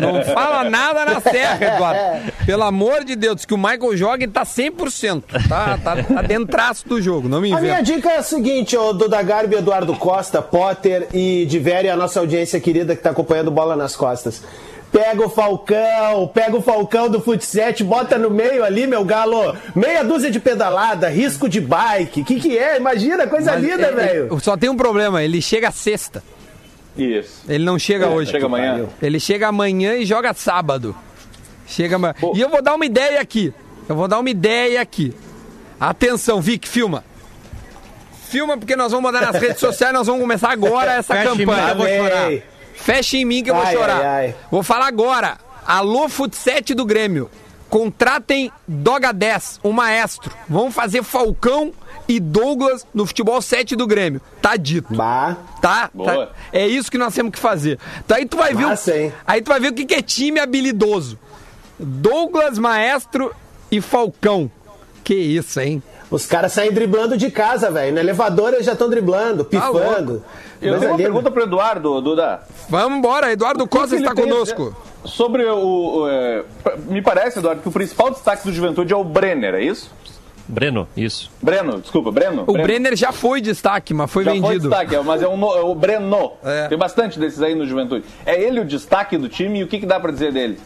não 0.00 0.24
fala 0.24 0.64
nada 0.70 1.04
na 1.04 1.20
serra, 1.20 1.74
Eduardo. 1.74 2.32
Pelo 2.46 2.62
amor 2.62 3.04
de 3.04 3.14
Deus, 3.14 3.44
que 3.44 3.52
o 3.52 3.58
Michael 3.58 3.96
joga 3.98 4.24
e 4.24 4.28
tá 4.28 4.44
100%. 4.44 5.24
Tá, 5.46 5.76
tá, 5.76 6.02
tá 6.02 6.22
dentraço 6.22 6.88
do 6.88 7.00
jogo, 7.02 7.28
não 7.28 7.40
me 7.42 7.52
A 7.52 7.60
minha 7.60 7.82
dica 7.82 8.08
é 8.08 8.16
a 8.16 8.22
seguinte, 8.22 8.74
ô 8.78 8.94
Duda 8.94 9.20
Garbi, 9.22 9.56
Eduardo 9.56 9.94
Costa, 9.94 10.40
Potter 10.40 11.06
e 11.12 11.44
Divério, 11.44 11.92
a 11.92 11.96
nossa 11.96 12.18
audiência 12.18 12.58
querida 12.60 12.96
que 12.96 13.02
tá 13.02 13.10
acompanhando 13.10 13.50
bola 13.50 13.76
nas 13.76 13.94
costas. 13.94 14.42
Pega 14.92 15.24
o 15.24 15.28
Falcão, 15.28 16.28
pega 16.34 16.56
o 16.56 16.60
Falcão 16.60 17.08
do 17.08 17.20
Futset, 17.20 17.84
bota 17.84 18.18
no 18.18 18.28
meio 18.28 18.64
ali, 18.64 18.88
meu 18.88 19.04
galo. 19.04 19.56
Meia 19.74 20.02
dúzia 20.02 20.30
de 20.32 20.40
pedalada, 20.40 21.08
risco 21.08 21.48
de 21.48 21.60
bike. 21.60 22.24
Que 22.24 22.40
que 22.40 22.58
é? 22.58 22.76
Imagina, 22.76 23.26
coisa 23.28 23.52
Mas, 23.52 23.62
linda, 23.62 23.86
é, 23.86 23.92
velho. 23.92 24.36
é, 24.36 24.40
Só 24.40 24.56
tem 24.56 24.68
um 24.68 24.76
problema, 24.76 25.22
ele 25.22 25.40
chega 25.40 25.70
sexta. 25.70 26.22
Isso. 26.96 27.44
Ele 27.48 27.64
não 27.64 27.78
chega 27.78 28.08
hoje. 28.08 28.32
Chega 28.32 28.46
amanhã. 28.46 28.86
Ele 29.00 29.20
chega 29.20 29.46
amanhã 29.46 29.94
e 29.94 30.04
joga 30.04 30.34
sábado. 30.34 30.94
Chega 31.68 31.94
amanhã. 31.94 32.14
E 32.34 32.40
eu 32.40 32.48
vou 32.48 32.60
dar 32.60 32.74
uma 32.74 32.84
ideia 32.84 33.20
aqui. 33.20 33.54
Eu 33.88 33.94
vou 33.94 34.08
dar 34.08 34.18
uma 34.18 34.28
ideia 34.28 34.80
aqui. 34.80 35.14
Atenção, 35.78 36.40
Vic, 36.40 36.68
filma. 36.68 37.04
Filma 38.28 38.58
porque 38.58 38.74
nós 38.76 38.90
vamos 38.92 39.10
mandar 39.10 39.32
nas 39.32 39.40
redes 39.40 39.58
sociais, 39.60 39.92
nós 39.94 40.06
vamos 40.06 40.20
começar 40.20 40.50
agora 40.50 40.92
essa 40.94 41.14
Fecha 41.14 41.30
campanha. 41.30 41.68
eu 41.70 41.76
vou 41.76 41.86
chorar. 41.86 42.32
Fecha 42.84 43.16
em 43.16 43.24
mim 43.24 43.42
que 43.42 43.50
eu 43.50 43.54
vou 43.54 43.64
Ai, 43.64 43.74
chorar. 43.74 43.96
ai, 44.00 44.06
ai. 44.06 44.34
Vou 44.50 44.62
falar 44.62 44.86
agora. 44.86 45.38
Alô, 45.66 46.08
Futset 46.08 46.74
do 46.74 46.84
Grêmio. 46.84 47.30
Contratem 47.68 48.50
Doga 48.66 49.12
10, 49.12 49.60
o 49.62 49.72
maestro. 49.72 50.34
Vamos 50.48 50.74
fazer 50.74 51.04
Falcão 51.04 51.72
e 52.08 52.18
Douglas 52.18 52.84
no 52.92 53.06
futebol 53.06 53.40
7 53.40 53.76
do 53.76 53.86
Grêmio. 53.86 54.20
Tá 54.42 54.56
dito. 54.56 54.92
Bah. 54.92 55.36
Tá, 55.62 55.82
tá? 55.82 55.90
Boa. 55.94 56.32
É 56.52 56.66
isso 56.66 56.90
que 56.90 56.98
nós 56.98 57.14
temos 57.14 57.30
que 57.30 57.38
fazer. 57.38 57.78
Tá, 58.08 58.16
aí 58.16 58.26
tu 58.26 58.36
vai 58.36 58.52
ver. 58.52 58.66
Massa, 58.66 58.90
o, 58.92 58.96
hein? 58.96 59.12
aí 59.24 59.40
tu 59.40 59.48
vai 59.48 59.60
ver 59.60 59.68
o 59.68 59.72
que 59.74 59.84
que 59.84 59.94
é 59.94 60.02
time 60.02 60.40
habilidoso. 60.40 61.16
Douglas, 61.78 62.58
maestro 62.58 63.32
e 63.70 63.80
Falcão. 63.80 64.50
Que 65.04 65.14
isso, 65.14 65.60
hein? 65.60 65.80
Os 66.10 66.26
caras 66.26 66.52
saem 66.52 66.72
driblando 66.72 67.16
de 67.16 67.30
casa, 67.30 67.70
velho. 67.70 67.92
No 67.94 68.00
elevador 68.00 68.52
eles 68.52 68.66
já 68.66 68.72
estão 68.72 68.88
driblando, 68.90 69.44
pifando. 69.44 70.22
Eu 70.60 70.72
Mas 70.72 70.80
tenho 70.80 70.90
uma 70.90 70.94
ali- 70.96 71.02
pergunta 71.04 71.30
pro 71.30 71.42
Eduardo, 71.44 72.00
Duda. 72.00 72.40
Vamos 72.68 72.98
embora, 72.98 73.32
Eduardo 73.32 73.66
que 73.66 73.76
Costa 73.78 73.94
está 73.96 74.14
conosco. 74.14 74.74
Sobre 75.04 75.44
o. 75.46 75.56
o, 76.02 76.08
é, 76.08 76.44
me 76.88 77.00
parece, 77.00 77.38
Eduardo, 77.38 77.62
que 77.62 77.68
o 77.68 77.72
principal 77.72 78.10
destaque 78.10 78.44
do 78.44 78.52
Juventude 78.52 78.92
é 78.92 78.96
o 78.96 79.04
Brenner, 79.04 79.54
é 79.54 79.62
isso? 79.62 79.90
Breno, 80.48 80.88
isso. 80.96 81.30
Breno, 81.40 81.80
desculpa, 81.80 82.10
Breno? 82.10 82.42
O 82.44 82.52
Brenner 82.54 82.96
já 82.96 83.12
foi 83.12 83.40
destaque, 83.40 83.94
mas 83.94 84.10
foi 84.10 84.24
Já 84.24 84.32
foi 84.32 84.40
vendido. 84.40 84.68
destaque, 84.68 84.96
é, 84.96 85.00
mas 85.00 85.22
é, 85.22 85.28
um, 85.28 85.36
no- 85.36 85.54
é 85.56 85.60
o 85.62 85.72
Breno. 85.76 86.32
É. 86.44 86.66
Tem 86.66 86.76
bastante 86.76 87.20
desses 87.20 87.40
aí 87.40 87.54
no 87.54 87.64
Juventude. 87.64 88.04
É 88.26 88.42
ele 88.42 88.58
o 88.58 88.64
destaque 88.64 89.16
do 89.16 89.28
time 89.28 89.60
e 89.60 89.62
o 89.62 89.68
que, 89.68 89.78
que 89.78 89.86
dá 89.86 90.00
pra 90.00 90.10
dizer 90.10 90.32
dele? 90.32 90.58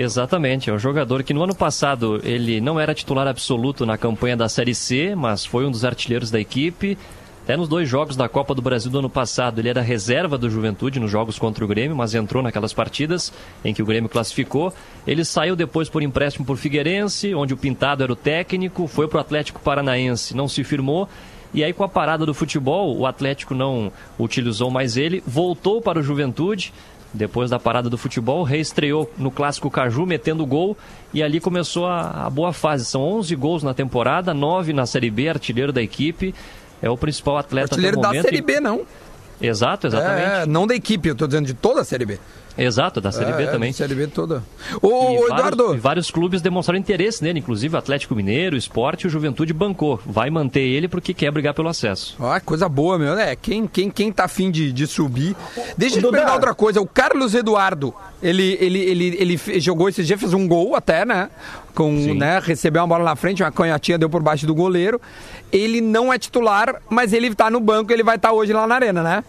Exatamente, 0.00 0.70
é 0.70 0.72
um 0.72 0.78
jogador 0.78 1.24
que 1.24 1.34
no 1.34 1.42
ano 1.42 1.56
passado 1.56 2.20
ele 2.22 2.60
não 2.60 2.78
era 2.78 2.94
titular 2.94 3.26
absoluto 3.26 3.84
na 3.84 3.98
campanha 3.98 4.36
da 4.36 4.48
Série 4.48 4.72
C, 4.72 5.16
mas 5.16 5.44
foi 5.44 5.66
um 5.66 5.72
dos 5.72 5.84
artilheiros 5.84 6.30
da 6.30 6.38
equipe. 6.38 6.96
Até 7.42 7.56
nos 7.56 7.68
dois 7.68 7.88
jogos 7.88 8.14
da 8.14 8.28
Copa 8.28 8.54
do 8.54 8.62
Brasil 8.62 8.92
do 8.92 9.00
ano 9.00 9.10
passado, 9.10 9.58
ele 9.58 9.68
era 9.68 9.82
reserva 9.82 10.38
do 10.38 10.48
Juventude 10.48 11.00
nos 11.00 11.10
jogos 11.10 11.36
contra 11.36 11.64
o 11.64 11.66
Grêmio, 11.66 11.96
mas 11.96 12.14
entrou 12.14 12.44
naquelas 12.44 12.72
partidas 12.72 13.32
em 13.64 13.74
que 13.74 13.82
o 13.82 13.86
Grêmio 13.86 14.08
classificou. 14.08 14.72
Ele 15.04 15.24
saiu 15.24 15.56
depois 15.56 15.88
por 15.88 16.00
empréstimo 16.00 16.46
por 16.46 16.56
Figueirense, 16.56 17.34
onde 17.34 17.52
o 17.52 17.56
Pintado 17.56 18.04
era 18.04 18.12
o 18.12 18.16
técnico, 18.16 18.86
foi 18.86 19.08
para 19.08 19.18
o 19.18 19.20
Atlético 19.20 19.60
Paranaense, 19.60 20.32
não 20.32 20.46
se 20.46 20.62
firmou. 20.62 21.08
E 21.52 21.64
aí, 21.64 21.72
com 21.72 21.82
a 21.82 21.88
parada 21.88 22.24
do 22.24 22.34
futebol, 22.34 22.96
o 22.96 23.04
Atlético 23.04 23.52
não 23.52 23.90
utilizou 24.16 24.70
mais 24.70 24.96
ele, 24.96 25.24
voltou 25.26 25.82
para 25.82 25.98
o 25.98 26.02
Juventude. 26.04 26.72
Depois 27.12 27.48
da 27.48 27.58
parada 27.58 27.88
do 27.88 27.96
futebol, 27.96 28.42
reestreou 28.42 29.10
no 29.16 29.30
Clássico 29.30 29.70
Caju, 29.70 30.04
metendo 30.04 30.44
gol, 30.44 30.76
e 31.12 31.22
ali 31.22 31.40
começou 31.40 31.86
a, 31.86 32.26
a 32.26 32.30
boa 32.30 32.52
fase. 32.52 32.84
São 32.84 33.00
11 33.00 33.34
gols 33.34 33.62
na 33.62 33.72
temporada, 33.72 34.34
9 34.34 34.72
na 34.72 34.84
Série 34.84 35.10
B, 35.10 35.28
artilheiro 35.28 35.72
da 35.72 35.82
equipe. 35.82 36.34
É 36.82 36.90
o 36.90 36.96
principal 36.96 37.38
atleta 37.38 37.74
Artilheiro 37.74 38.00
da. 38.00 38.10
Série 38.10 38.42
B, 38.42 38.60
não. 38.60 38.82
Exato, 39.40 39.86
exatamente. 39.86 40.42
É, 40.42 40.46
não 40.46 40.66
da 40.66 40.74
equipe, 40.74 41.08
eu 41.08 41.14
tô 41.14 41.26
dizendo 41.26 41.46
de 41.46 41.54
toda 41.54 41.80
a 41.80 41.84
Série 41.84 42.04
B. 42.04 42.18
Exato, 42.58 43.00
da 43.00 43.12
Série 43.12 43.30
É, 43.30 43.36
B 43.36 43.42
é, 43.44 43.46
também. 43.46 43.72
Série 43.72 43.94
B 43.94 44.08
toda. 44.08 44.42
Ô, 44.82 44.88
ô, 44.88 44.90
E 44.90 45.28
vários, 45.28 45.30
Eduardo, 45.30 45.74
e 45.74 45.78
vários 45.78 46.10
clubes 46.10 46.42
demonstraram 46.42 46.78
interesse 46.78 47.22
nele, 47.22 47.38
inclusive 47.38 47.74
o 47.74 47.78
Atlético 47.78 48.14
Mineiro, 48.14 48.56
o 48.56 48.58
Esporte 48.58 49.02
e 49.04 49.06
o 49.06 49.10
Juventude 49.10 49.52
bancou. 49.52 50.00
Vai 50.04 50.28
manter 50.28 50.60
ele 50.60 50.88
porque 50.88 51.14
quer 51.14 51.30
brigar 51.30 51.54
pelo 51.54 51.68
acesso. 51.68 52.16
Ó, 52.18 52.38
coisa 52.40 52.68
boa, 52.68 52.98
meu. 52.98 53.16
É, 53.18 53.36
quem, 53.36 53.66
quem, 53.66 53.90
quem 53.90 54.10
tá 54.10 54.24
afim 54.24 54.50
de, 54.50 54.72
de 54.72 54.86
subir. 54.86 55.36
Deixa 55.76 55.98
eu 55.98 56.02
te 56.02 56.10
perguntar 56.10 56.34
outra 56.34 56.54
coisa. 56.54 56.80
O 56.80 56.86
Carlos 56.86 57.34
Eduardo, 57.34 57.94
ele, 58.22 58.58
ele, 58.60 58.78
ele, 58.80 59.16
ele 59.18 59.60
jogou 59.60 59.88
esse 59.88 60.02
dia, 60.02 60.18
fez 60.18 60.34
um 60.34 60.48
gol 60.48 60.74
até, 60.74 61.04
né? 61.04 61.30
Com, 61.74 61.92
né? 62.14 62.40
Recebeu 62.42 62.82
uma 62.82 62.88
bola 62.88 63.04
na 63.04 63.14
frente, 63.14 63.42
uma 63.42 63.52
canhotinha 63.52 63.96
deu 63.96 64.10
por 64.10 64.20
baixo 64.20 64.46
do 64.46 64.54
goleiro. 64.54 65.00
Ele 65.52 65.80
não 65.80 66.12
é 66.12 66.18
titular, 66.18 66.82
mas 66.90 67.12
ele 67.12 67.32
tá 67.34 67.48
no 67.48 67.60
banco, 67.60 67.92
ele 67.92 68.02
vai 68.02 68.16
estar 68.16 68.32
hoje 68.32 68.52
lá 68.52 68.66
na 68.66 68.74
arena, 68.74 69.02
né? 69.02 69.24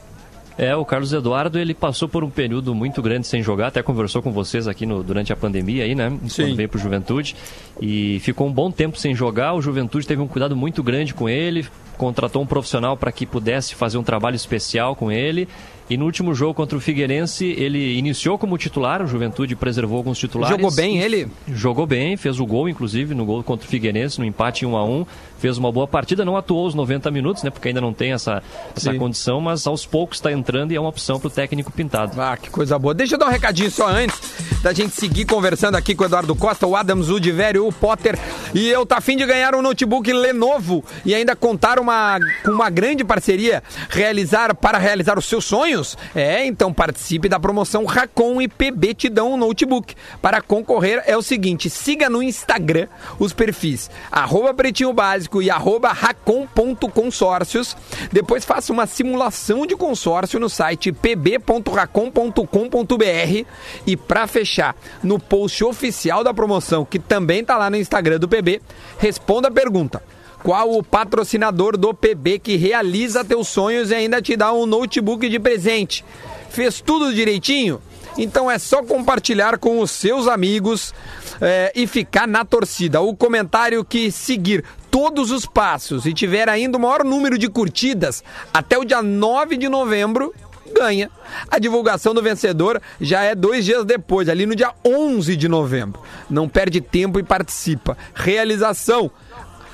É, 0.61 0.75
o 0.75 0.83
Carlos 0.83 1.13
Eduardo, 1.13 1.57
ele 1.57 1.73
passou 1.73 2.09
por 2.09 2.21
um 2.21 2.29
período 2.29 2.75
muito 2.75 3.01
grande 3.01 3.25
sem 3.25 3.41
jogar, 3.41 3.67
até 3.67 3.81
conversou 3.81 4.21
com 4.21 4.29
vocês 4.29 4.67
aqui 4.67 4.85
no- 4.85 5.01
durante 5.01 5.31
a 5.31 5.35
pandemia 5.37 5.85
aí, 5.85 5.95
né? 5.95 6.09
Sim. 6.27 6.43
Quando 6.47 6.55
veio 6.57 6.67
pro 6.67 6.77
Juventude. 6.77 7.33
E 7.81 8.19
ficou 8.19 8.45
um 8.45 8.51
bom 8.51 8.69
tempo 8.69 8.97
sem 8.99 9.15
jogar, 9.15 9.53
o 9.53 9.61
Juventude 9.61 10.05
teve 10.05 10.21
um 10.21 10.27
cuidado 10.27 10.57
muito 10.57 10.83
grande 10.83 11.13
com 11.13 11.29
ele, 11.29 11.65
contratou 11.97 12.41
um 12.41 12.45
profissional 12.45 12.97
para 12.97 13.09
que 13.09 13.25
pudesse 13.25 13.73
fazer 13.73 13.97
um 13.97 14.03
trabalho 14.03 14.35
especial 14.35 14.97
com 14.97 15.09
ele. 15.09 15.47
E 15.89 15.97
no 15.97 16.05
último 16.05 16.35
jogo 16.35 16.53
contra 16.53 16.77
o 16.77 16.81
Figueirense, 16.81 17.45
ele 17.45 17.97
iniciou 17.97 18.37
como 18.37 18.57
titular, 18.57 19.01
o 19.01 19.07
Juventude 19.07 19.55
preservou 19.55 19.97
alguns 19.97 20.19
titulares. 20.19 20.55
Jogou 20.55 20.71
bem 20.71 20.99
ele? 20.99 21.27
Jogou 21.47 21.87
bem, 21.87 22.15
fez 22.15 22.39
o 22.39 22.45
gol, 22.45 22.69
inclusive, 22.69 23.15
no 23.15 23.25
gol 23.25 23.43
contra 23.43 23.65
o 23.65 23.69
Figueirense, 23.69 24.19
no 24.19 24.25
empate 24.25 24.65
em 24.65 24.67
1 24.67 24.77
a 24.77 24.85
1 24.85 25.05
Fez 25.39 25.57
uma 25.57 25.71
boa 25.71 25.87
partida, 25.87 26.25
não 26.25 26.35
atuou 26.35 26.67
os 26.67 26.75
90 26.75 27.09
minutos, 27.11 27.43
né? 27.43 27.49
Porque 27.49 27.69
ainda 27.69 27.79
não 27.79 27.93
tem 27.93 28.11
essa, 28.11 28.43
essa 28.75 28.91
Sim. 28.91 28.97
condição, 28.97 29.39
mas 29.39 29.65
aos 29.65 29.85
poucos 29.85 30.17
está 30.17 30.29
entrando 30.33 30.73
e 30.73 30.75
é 30.75 30.79
uma 30.79 30.89
opção 30.89 31.17
para 31.17 31.27
o 31.27 31.31
técnico 31.31 31.71
pintado. 31.71 32.19
Ah, 32.21 32.35
que 32.35 32.49
coisa 32.49 32.77
boa. 32.77 32.93
Deixa 32.93 33.15
eu 33.15 33.19
dar 33.19 33.27
um 33.27 33.31
recadinho 33.31 33.71
só 33.71 33.87
antes 33.87 34.19
da 34.61 34.73
gente 34.73 34.93
seguir 34.93 35.23
conversando 35.23 35.75
aqui 35.75 35.95
com 35.95 36.03
o 36.03 36.05
Eduardo 36.05 36.35
Costa, 36.35 36.67
o 36.67 36.75
Adams, 36.75 37.07
o 37.07 37.21
Divério, 37.21 37.65
o 37.65 37.71
Potter. 37.71 38.19
E 38.53 38.67
eu 38.67 38.85
tá 38.85 38.97
afim 38.97 39.15
de 39.15 39.25
ganhar 39.25 39.55
um 39.55 39.61
notebook 39.61 40.11
Lenovo 40.11 40.83
e 41.05 41.15
ainda 41.15 41.37
contar 41.37 41.79
uma, 41.79 42.19
com 42.43 42.51
uma 42.51 42.69
grande 42.69 43.05
parceria 43.05 43.63
realizar 43.89 44.53
para 44.53 44.77
realizar 44.77 45.17
os 45.17 45.25
seus 45.25 45.45
sonhos? 45.79 45.97
É, 46.15 46.45
então 46.45 46.73
participe 46.73 47.29
da 47.29 47.39
promoção 47.39 47.85
Racon 47.85 48.41
e 48.41 48.47
PB 48.47 48.93
te 48.93 49.09
dão 49.09 49.33
um 49.33 49.37
notebook. 49.37 49.95
Para 50.21 50.41
concorrer 50.41 51.03
é 51.05 51.17
o 51.17 51.21
seguinte, 51.21 51.69
siga 51.69 52.09
no 52.09 52.21
Instagram 52.21 52.87
os 53.17 53.33
perfis 53.33 53.89
arroba 54.11 54.53
pretinho 54.53 54.93
básico 54.93 55.41
e 55.41 55.49
arroba 55.49 55.91
racon.consórcios. 55.91 57.75
Depois 58.11 58.45
faça 58.45 58.73
uma 58.73 58.85
simulação 58.85 59.65
de 59.65 59.75
consórcio 59.75 60.39
no 60.39 60.49
site 60.49 60.91
pb.racon.com.br 60.91 63.45
e 63.85 63.97
para 63.97 64.27
fechar, 64.27 64.75
no 65.03 65.19
post 65.19 65.63
oficial 65.63 66.23
da 66.23 66.33
promoção, 66.33 66.85
que 66.85 66.99
também 66.99 67.43
tá 67.43 67.57
lá 67.57 67.69
no 67.69 67.77
Instagram 67.77 68.19
do 68.19 68.27
PB, 68.27 68.61
responda 68.97 69.47
a 69.47 69.51
pergunta. 69.51 70.01
Qual 70.43 70.71
o 70.71 70.83
patrocinador 70.83 71.77
do 71.77 71.93
PB 71.93 72.39
que 72.39 72.55
realiza 72.55 73.25
teus 73.25 73.47
sonhos 73.47 73.91
e 73.91 73.95
ainda 73.95 74.21
te 74.21 74.35
dá 74.35 74.53
um 74.53 74.65
notebook 74.65 75.27
de 75.27 75.39
presente? 75.39 76.03
Fez 76.49 76.81
tudo 76.81 77.13
direitinho? 77.13 77.81
Então 78.17 78.49
é 78.49 78.57
só 78.57 78.83
compartilhar 78.83 79.57
com 79.57 79.79
os 79.79 79.91
seus 79.91 80.27
amigos 80.27 80.93
é, 81.39 81.71
e 81.75 81.87
ficar 81.87 82.27
na 82.27 82.43
torcida. 82.43 83.01
O 83.01 83.15
comentário 83.15 83.83
que 83.85 84.11
seguir 84.11 84.63
todos 84.89 85.31
os 85.31 85.45
passos 85.45 86.05
e 86.05 86.13
tiver 86.13 86.49
ainda 86.49 86.77
o 86.77 86.81
maior 86.81 87.03
número 87.03 87.37
de 87.37 87.47
curtidas 87.47 88.23
até 88.53 88.77
o 88.77 88.83
dia 88.83 89.01
9 89.01 89.55
de 89.57 89.69
novembro 89.69 90.33
ganha. 90.73 91.09
A 91.49 91.59
divulgação 91.59 92.13
do 92.13 92.21
vencedor 92.21 92.81
já 92.99 93.23
é 93.23 93.35
dois 93.35 93.65
dias 93.65 93.85
depois, 93.85 94.29
ali 94.29 94.45
no 94.45 94.55
dia 94.55 94.71
11 94.85 95.35
de 95.35 95.47
novembro. 95.47 96.01
Não 96.29 96.47
perde 96.47 96.79
tempo 96.79 97.19
e 97.19 97.23
participa. 97.23 97.97
Realização. 98.13 99.11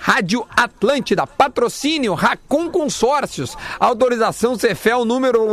Rádio 0.05 0.45
Atlântida, 0.55 1.25
patrocínio 1.25 2.13
Racon 2.13 2.69
Consórcios, 2.69 3.57
autorização 3.79 4.55
Cefel, 4.55 5.03
número, 5.03 5.47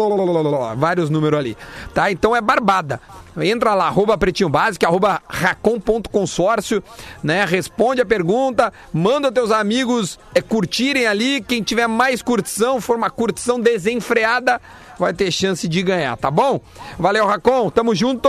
vários 0.76 1.08
números 1.08 1.38
ali, 1.38 1.56
tá? 1.94 2.12
Então 2.12 2.36
é 2.36 2.40
barbada. 2.42 3.00
Entra 3.40 3.72
lá, 3.72 3.86
arroba 3.86 4.18
pretinho 4.18 4.50
básico, 4.50 4.84
arroba 4.84 5.22
racon.consórcio, 5.26 6.84
né? 7.22 7.46
Responde 7.46 8.02
a 8.02 8.04
pergunta, 8.04 8.70
manda 8.92 9.32
teus 9.32 9.50
amigos 9.50 10.20
é, 10.34 10.42
curtirem 10.42 11.06
ali, 11.06 11.40
quem 11.40 11.62
tiver 11.62 11.86
mais 11.86 12.20
curtição, 12.20 12.78
for 12.78 12.94
uma 12.94 13.08
curtição 13.08 13.58
desenfreada, 13.58 14.60
vai 14.98 15.14
ter 15.14 15.32
chance 15.32 15.66
de 15.66 15.82
ganhar, 15.82 16.14
tá 16.18 16.30
bom? 16.30 16.60
Valeu, 16.98 17.26
Racon, 17.26 17.70
tamo 17.70 17.94
junto! 17.94 18.28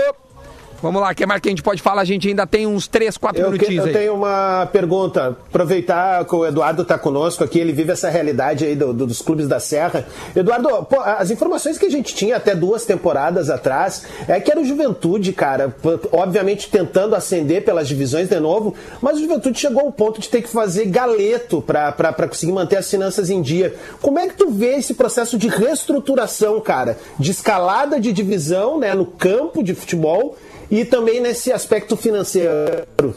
Vamos 0.84 1.02
lá, 1.02 1.12
o 1.12 1.16
que 1.16 1.26
mais 1.26 1.40
que 1.40 1.48
a 1.48 1.52
gente 1.52 1.64
pode 1.64 1.82
falar? 1.82 2.02
A 2.02 2.06
gente 2.06 2.28
ainda 2.28 2.46
tem 2.46 2.68
uns 2.68 2.88
3, 2.90 3.16
4 3.16 3.42
Eu, 3.42 3.46
que- 3.46 3.52
minutinhos 3.54 3.86
eu 3.86 3.88
aí. 3.88 3.94
tenho 3.94 4.14
uma 4.16 4.68
pergunta. 4.70 5.30
Aproveitar 5.48 6.26
que 6.26 6.36
o 6.36 6.46
Eduardo 6.46 6.82
está 6.82 6.98
conosco 7.00 7.42
aqui, 7.42 7.58
ele 7.58 7.72
vive 7.72 7.94
essa 7.94 8.10
realidade 8.10 8.66
aí 8.66 8.76
do- 8.76 8.92
do- 8.94 9.08
dos 9.08 9.22
clubes 9.22 9.48
da 9.48 9.62
Serra. 9.62 10.06
Eduardo, 10.36 10.68
pô, 10.84 11.00
as 11.00 11.32
informações 11.32 11.78
que 11.78 11.86
a 11.86 11.90
gente 11.90 12.14
tinha 12.14 12.36
até 12.36 12.54
duas 12.54 12.84
temporadas 12.84 13.50
atrás 13.50 14.04
é 14.28 14.42
que 14.42 14.52
era 14.52 14.60
o 14.60 14.66
Juventude, 14.66 15.32
cara, 15.32 15.74
obviamente 16.12 16.70
tentando 16.70 17.16
ascender 17.16 17.64
pelas 17.64 17.88
divisões 17.88 18.28
de 18.28 18.38
novo, 18.42 18.76
mas 19.02 19.16
o 19.18 19.22
Juventude 19.22 19.58
chegou 19.58 19.84
ao 19.84 19.92
ponto 19.94 20.20
de 20.20 20.28
ter 20.28 20.42
que 20.42 20.50
fazer 20.50 20.86
galeto 20.88 21.62
para 21.62 22.28
conseguir 22.28 22.52
manter 22.52 22.76
as 22.76 22.90
finanças 22.90 23.30
em 23.30 23.42
dia. 23.42 23.74
Como 24.02 24.20
é 24.20 24.28
que 24.28 24.36
tu 24.36 24.50
vê 24.52 24.76
esse 24.76 24.94
processo 24.96 25.38
de 25.38 25.48
reestruturação, 25.48 26.60
cara? 26.60 26.98
De 27.18 27.32
escalada 27.32 28.02
de 28.02 28.12
divisão 28.12 28.78
né, 28.78 28.94
no 28.94 29.06
campo 29.06 29.64
de 29.64 29.74
futebol 29.74 30.36
e 30.74 30.84
também 30.84 31.22
nesse 31.22 31.52
aspecto 31.52 31.96
financeiro. 31.96 33.16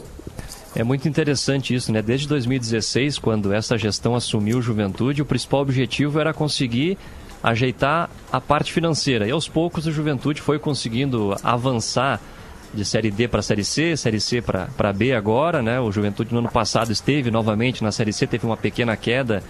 É 0.75 0.83
muito 0.83 1.09
interessante 1.09 1.73
isso, 1.73 1.91
né? 1.91 2.03
Desde 2.03 2.27
2016, 2.27 3.17
quando 3.17 3.51
essa 3.51 3.75
gestão 3.79 4.13
assumiu 4.13 4.61
Juventude, 4.61 5.23
o 5.23 5.25
principal 5.25 5.61
objetivo 5.61 6.19
era 6.19 6.31
conseguir 6.35 6.99
ajeitar 7.41 8.11
a 8.31 8.39
parte 8.39 8.71
financeira. 8.71 9.27
E 9.27 9.31
aos 9.31 9.49
poucos 9.49 9.87
a 9.87 9.91
Juventude 9.91 10.39
foi 10.39 10.59
conseguindo 10.59 11.35
avançar 11.43 12.21
de 12.71 12.85
Série 12.85 13.09
D 13.09 13.27
para 13.27 13.41
Série 13.41 13.63
C, 13.63 13.97
Série 13.97 14.19
C 14.19 14.39
para 14.39 14.93
B 14.93 15.13
agora, 15.13 15.63
né? 15.63 15.79
O 15.79 15.91
Juventude 15.91 16.31
no 16.31 16.39
ano 16.39 16.51
passado 16.51 16.91
esteve 16.91 17.31
novamente 17.31 17.83
na 17.83 17.91
Série 17.91 18.13
C, 18.13 18.27
teve 18.27 18.45
uma 18.45 18.57
pequena 18.57 18.95
queda 18.95 19.41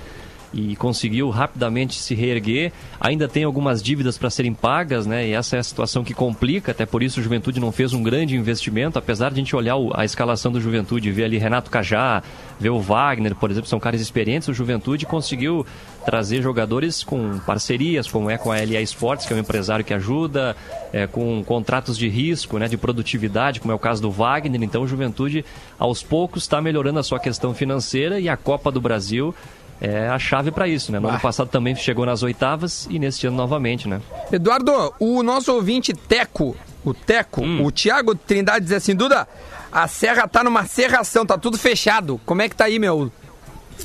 e 0.58 0.76
conseguiu 0.76 1.30
rapidamente 1.30 1.93
se 1.93 2.16
reerguer. 2.16 2.72
Ainda 2.99 3.28
tem 3.28 3.43
algumas 3.43 3.82
dívidas 3.82 4.18
para 4.18 4.28
serem 4.32 4.55
pagas, 4.55 5.05
né? 5.05 5.28
E 5.28 5.34
essa 5.34 5.55
é 5.55 5.60
a 5.60 5.64
situação 5.64 6.03
que 6.03 6.16
complica, 6.16 6.72
até 6.72 6.84
por 6.84 7.03
isso 7.03 7.20
o 7.20 7.24
Juventude 7.24 7.60
não 7.60 7.72
fez 7.72 7.93
um 7.93 8.01
grande 8.01 8.36
investimento, 8.36 8.97
apesar 8.97 9.30
de 9.30 9.36
a 9.36 9.38
gente 9.38 9.55
olhar 9.55 9.76
a 9.93 10.03
escalação 10.03 10.51
do 10.51 10.60
Juventude, 10.60 11.12
ver 11.12 11.26
ali 11.26 11.38
Renato 11.38 11.70
Cajá, 11.70 12.24
ver 12.60 12.72
o 12.72 12.80
Wagner, 12.80 13.36
por 13.36 13.51
exemplo, 13.51 13.70
são 13.70 13.80
caras 13.80 14.01
experientes, 14.01 14.47
o 14.47 14.53
Juventude 14.53 15.05
conseguiu 15.05 15.64
trazer 16.03 16.41
jogadores 16.41 17.03
com 17.03 17.38
parcerias, 17.39 18.08
como 18.08 18.32
é 18.32 18.38
com 18.38 18.51
a 18.51 18.55
LA 18.55 18.82
Sports, 18.82 19.28
que 19.28 19.34
é 19.34 19.36
um 19.36 19.39
empresário 19.39 19.86
que 19.86 19.93
ajuda, 19.93 20.55
é, 20.91 21.05
com 21.05 21.43
contratos 21.43 21.97
de 21.97 22.08
risco, 22.08 22.58
né, 22.58 22.68
de 22.68 22.78
produtividade, 22.78 23.60
como 23.60 23.72
é 23.72 23.76
o 23.76 23.80
caso 23.80 24.01
do 24.01 24.10
Wagner. 24.10 24.64
Então, 24.64 24.82
o 24.82 24.88
Juventude, 24.88 25.45
aos 25.78 26.01
poucos, 26.01 26.43
está 26.43 26.62
melhorando 26.62 26.97
a 26.97 27.03
sua 27.03 27.20
questão 27.20 27.53
financeira 27.53 28.20
e 28.20 28.28
a 28.28 28.38
Copa 28.38 28.72
do 28.72 28.82
Brasil 28.82 29.36
é 29.82 30.08
a 30.08 30.18
chave 30.20 30.52
para 30.52 30.68
isso. 30.68 30.92
Né? 30.92 31.00
No 31.00 31.08
ano 31.10 31.20
passado 31.20 31.48
também 31.50 31.76
chegou 31.76 32.06
nas 32.06 32.24
oitavas 32.24 32.88
e 32.90 32.98
neste 33.00 33.28
ano 33.28 33.38
novamente. 33.38 33.88
Né? 33.88 34.02
Eduardo, 34.32 34.94
o 35.00 35.22
nosso 35.24 35.54
ouvinte 35.54 35.94
Teco, 35.94 36.56
o 36.84 36.94
Teco, 36.94 37.42
Hum. 37.44 37.64
o 37.64 37.72
Thiago 37.72 38.16
Trindade 38.16 38.66
diz 38.66 38.74
assim, 38.74 38.96
Duda, 38.96 39.28
a 39.72 39.88
serra 39.88 40.28
tá 40.28 40.44
numa 40.44 40.66
serração, 40.66 41.26
tá 41.26 41.38
tudo 41.38 41.58
fechado. 41.58 42.20
Como 42.26 42.42
é 42.42 42.50
que 42.50 42.56
tá 42.56 42.66
aí, 42.66 42.80
meu? 42.80 43.12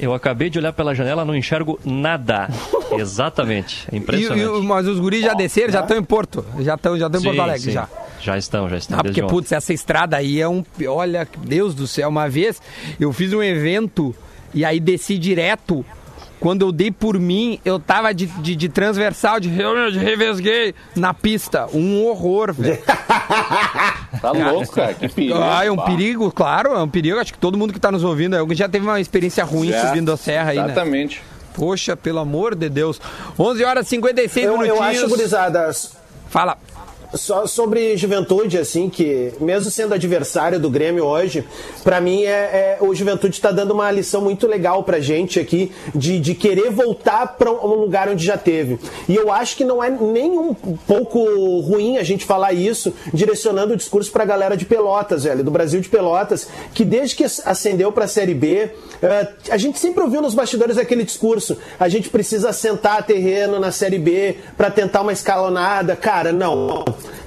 Eu 0.00 0.14
acabei 0.14 0.48
de 0.48 0.58
olhar 0.58 0.72
pela 0.72 0.94
janela, 0.94 1.22
não 1.22 1.36
enxergo 1.36 1.78
nada. 1.84 2.48
Exatamente. 2.96 3.86
É 3.92 3.94
E, 3.94 3.98
impressionante. 3.98 4.42
e- 4.42 4.66
mas 4.66 4.86
os 4.86 4.98
guris 4.98 5.22
já 5.22 5.34
desceram, 5.34 5.70
já 5.72 5.80
estão 5.80 5.96
em 5.98 6.02
Porto. 6.02 6.44
Já 6.60 6.74
estão 6.76 6.96
já 6.98 7.06
estão 7.06 7.18
em 7.20 7.22
Sim, 7.22 7.28
Porto 7.28 7.40
Alegre, 7.42 7.62
sim. 7.62 7.72
já. 7.72 7.88
Já 8.20 8.38
estão, 8.38 8.68
já 8.70 8.76
estão. 8.78 8.98
Ah, 8.98 9.02
desde 9.02 9.20
porque, 9.20 9.22
ontem. 9.34 9.42
putz, 9.42 9.52
essa 9.52 9.72
estrada 9.74 10.16
aí 10.16 10.40
é 10.40 10.48
um. 10.48 10.64
Olha, 10.86 11.28
Deus 11.44 11.74
do 11.74 11.86
céu, 11.86 12.08
uma 12.08 12.28
vez 12.28 12.62
eu 12.98 13.12
fiz 13.12 13.32
um 13.32 13.42
evento 13.42 14.14
e 14.54 14.64
aí 14.64 14.80
desci 14.80 15.18
direto. 15.18 15.84
Quando 16.40 16.62
eu 16.62 16.72
dei 16.72 16.90
por 16.90 17.20
mim, 17.20 17.60
eu 17.64 17.78
tava 17.78 18.12
de, 18.12 18.26
de, 18.26 18.56
de 18.56 18.68
transversal, 18.68 19.38
de, 19.38 19.48
de 19.48 19.98
revesguei 19.98 20.74
na 20.96 21.14
pista. 21.14 21.68
Um 21.72 22.04
horror, 22.04 22.52
velho. 22.52 22.78
Tá 24.20 24.30
louco, 24.30 24.72
cara. 24.72 24.94
Que 24.94 25.08
perigo. 25.08 25.38
Ah, 25.40 25.64
é 25.64 25.70
um 25.70 25.76
Bah. 25.76 25.84
perigo, 25.84 26.30
claro, 26.30 26.74
é 26.74 26.82
um 26.82 26.88
perigo. 26.88 27.18
Acho 27.18 27.32
que 27.32 27.38
todo 27.38 27.56
mundo 27.58 27.72
que 27.72 27.80
tá 27.80 27.90
nos 27.90 28.04
ouvindo 28.04 28.36
já 28.54 28.68
teve 28.68 28.86
uma 28.86 29.00
experiência 29.00 29.42
ruim 29.42 29.70
Já, 29.70 29.88
subindo 29.88 30.12
a 30.12 30.16
serra 30.16 30.50
aí, 30.50 30.58
né? 30.58 30.66
Exatamente. 30.66 31.22
Poxa, 31.54 31.96
pelo 31.96 32.18
amor 32.20 32.54
de 32.54 32.68
Deus. 32.68 33.00
11 33.38 33.64
horas 33.64 33.86
e 33.86 33.90
56 33.90 34.46
Eu, 34.46 34.52
minutinhos. 34.52 34.78
eu 34.78 34.82
acho, 34.84 35.08
gurizada, 35.08 35.70
Fala. 36.28 36.56
Só 37.14 37.46
sobre 37.46 37.94
juventude, 37.96 38.56
assim, 38.56 38.88
que 38.88 39.32
mesmo 39.38 39.70
sendo 39.70 39.92
adversário 39.92 40.58
do 40.58 40.70
Grêmio 40.70 41.04
hoje, 41.04 41.44
pra 41.84 42.00
mim 42.00 42.24
é, 42.24 42.30
é- 42.30 42.78
o 42.80 42.94
Juventude 42.94 43.34
está 43.34 43.50
dando 43.50 43.72
uma 43.72 43.90
lição 43.90 44.22
muito 44.22 44.46
legal 44.46 44.82
pra 44.82 44.98
gente 44.98 45.38
aqui 45.38 45.70
de, 45.94 46.18
de 46.18 46.34
querer 46.34 46.70
voltar 46.70 47.36
pra 47.36 47.50
um 47.50 47.74
lugar 47.74 48.08
onde 48.08 48.24
já 48.24 48.38
teve. 48.38 48.78
E 49.08 49.14
eu 49.14 49.30
acho 49.30 49.56
que 49.56 49.64
não 49.64 49.84
é 49.84 49.90
nem 49.90 50.38
um 50.38 50.54
pouco 50.86 51.18
ruim 51.60 51.98
a 51.98 52.02
gente 52.02 52.24
falar 52.24 52.54
isso, 52.54 52.94
direcionando 53.12 53.74
o 53.74 53.76
discurso 53.76 54.10
pra 54.10 54.24
galera 54.24 54.56
de 54.56 54.64
Pelotas, 54.64 55.24
velho, 55.24 55.44
do 55.44 55.50
Brasil 55.50 55.80
de 55.82 55.90
Pelotas, 55.90 56.48
que 56.72 56.84
desde 56.84 57.14
que 57.14 57.24
ascendeu 57.24 57.92
pra 57.92 58.08
Série 58.08 58.34
B, 58.34 58.70
eh, 59.02 59.28
a 59.50 59.58
gente 59.58 59.78
sempre 59.78 60.02
ouviu 60.02 60.22
nos 60.22 60.32
bastidores 60.34 60.78
aquele 60.78 61.04
discurso: 61.04 61.58
a 61.78 61.88
gente 61.90 62.08
precisa 62.08 62.48
assentar 62.48 63.04
terreno 63.04 63.60
na 63.60 63.70
Série 63.70 63.98
B 63.98 64.36
pra 64.56 64.70
tentar 64.70 65.02
uma 65.02 65.12
escalonada. 65.12 65.94
Cara, 65.94 66.32
não. 66.32 66.82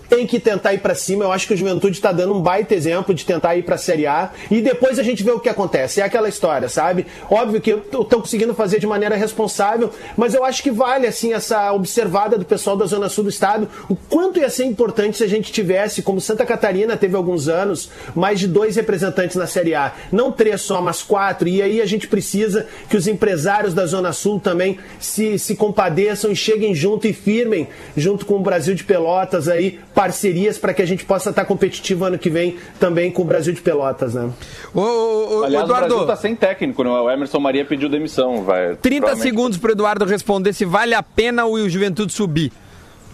Tem 0.09 0.25
que 0.27 0.39
tentar 0.39 0.73
ir 0.73 0.79
pra 0.79 0.95
cima. 0.95 1.25
Eu 1.25 1.31
acho 1.31 1.47
que 1.47 1.53
o 1.53 1.57
Juventude 1.57 1.99
tá 1.99 2.11
dando 2.11 2.33
um 2.33 2.41
baita 2.41 2.75
exemplo 2.75 3.13
de 3.13 3.25
tentar 3.25 3.55
ir 3.55 3.63
pra 3.63 3.77
Série 3.77 4.07
A 4.07 4.31
e 4.49 4.61
depois 4.61 4.99
a 4.99 5.03
gente 5.03 5.23
vê 5.23 5.31
o 5.31 5.39
que 5.39 5.49
acontece. 5.49 6.01
É 6.01 6.03
aquela 6.03 6.29
história, 6.29 6.69
sabe? 6.69 7.05
Óbvio 7.29 7.61
que 7.61 7.71
estão 7.71 8.21
conseguindo 8.21 8.53
fazer 8.53 8.79
de 8.79 8.87
maneira 8.87 9.15
responsável, 9.15 9.91
mas 10.15 10.33
eu 10.33 10.43
acho 10.43 10.61
que 10.61 10.71
vale 10.71 11.07
assim 11.07 11.33
essa 11.33 11.71
observada 11.73 12.37
do 12.37 12.45
pessoal 12.45 12.77
da 12.77 12.85
Zona 12.85 13.09
Sul 13.09 13.25
do 13.25 13.29
estado, 13.29 13.67
o 13.89 13.95
quanto 13.95 14.39
ia 14.39 14.49
ser 14.49 14.65
importante 14.65 15.17
se 15.17 15.23
a 15.23 15.27
gente 15.27 15.51
tivesse, 15.51 16.01
como 16.01 16.21
Santa 16.21 16.45
Catarina 16.45 16.97
teve 16.97 17.15
alguns 17.15 17.47
anos, 17.47 17.89
mais 18.13 18.39
de 18.39 18.47
dois 18.47 18.75
representantes 18.75 19.35
na 19.35 19.47
Série 19.47 19.75
A, 19.75 19.93
não 20.11 20.31
três 20.31 20.61
só, 20.61 20.81
mas 20.81 21.01
quatro. 21.01 21.47
E 21.47 21.61
aí 21.61 21.81
a 21.81 21.85
gente 21.85 22.07
precisa 22.07 22.67
que 22.89 22.97
os 22.97 23.07
empresários 23.07 23.73
da 23.73 23.85
Zona 23.85 24.13
Sul 24.13 24.39
também 24.39 24.77
se, 24.99 25.37
se 25.39 25.55
compadeçam 25.55 26.31
e 26.31 26.35
cheguem 26.35 26.73
junto 26.73 27.07
e 27.07 27.13
firmem, 27.13 27.67
junto 27.95 28.25
com 28.25 28.35
o 28.35 28.39
Brasil 28.39 28.75
de 28.75 28.83
Pelotas 28.83 29.47
aí, 29.47 29.79
parcerias 29.95 30.57
para 30.57 30.73
que 30.73 30.81
a 30.81 30.85
gente 30.85 31.05
possa 31.05 31.29
estar 31.29 31.45
competitivo 31.45 32.03
ano 32.05 32.19
que 32.19 32.29
vem 32.29 32.57
também 32.79 33.09
com 33.09 33.21
o 33.21 33.25
Brasil 33.25 33.53
de 33.53 33.61
Pelotas, 33.61 34.13
né? 34.13 34.29
Ô, 34.73 34.81
ô, 34.81 35.39
ô, 35.39 35.43
Aliás, 35.45 35.63
o 35.63 35.67
Brasil 35.67 35.85
Eduardo, 35.85 36.05
tá 36.05 36.15
sem 36.17 36.35
técnico, 36.35 36.83
né? 36.83 36.89
O 36.89 37.09
Emerson 37.09 37.39
Maria 37.39 37.63
pediu 37.63 37.87
demissão. 37.89 38.43
Vai, 38.43 38.75
30 38.75 39.05
provavelmente- 39.05 39.21
segundos 39.21 39.57
pro 39.57 39.71
Eduardo 39.71 40.05
responder 40.05 40.51
se 40.53 40.65
vale 40.65 40.93
a 40.93 41.01
pena 41.01 41.45
o 41.45 41.69
Juventude 41.69 42.11
subir. 42.11 42.51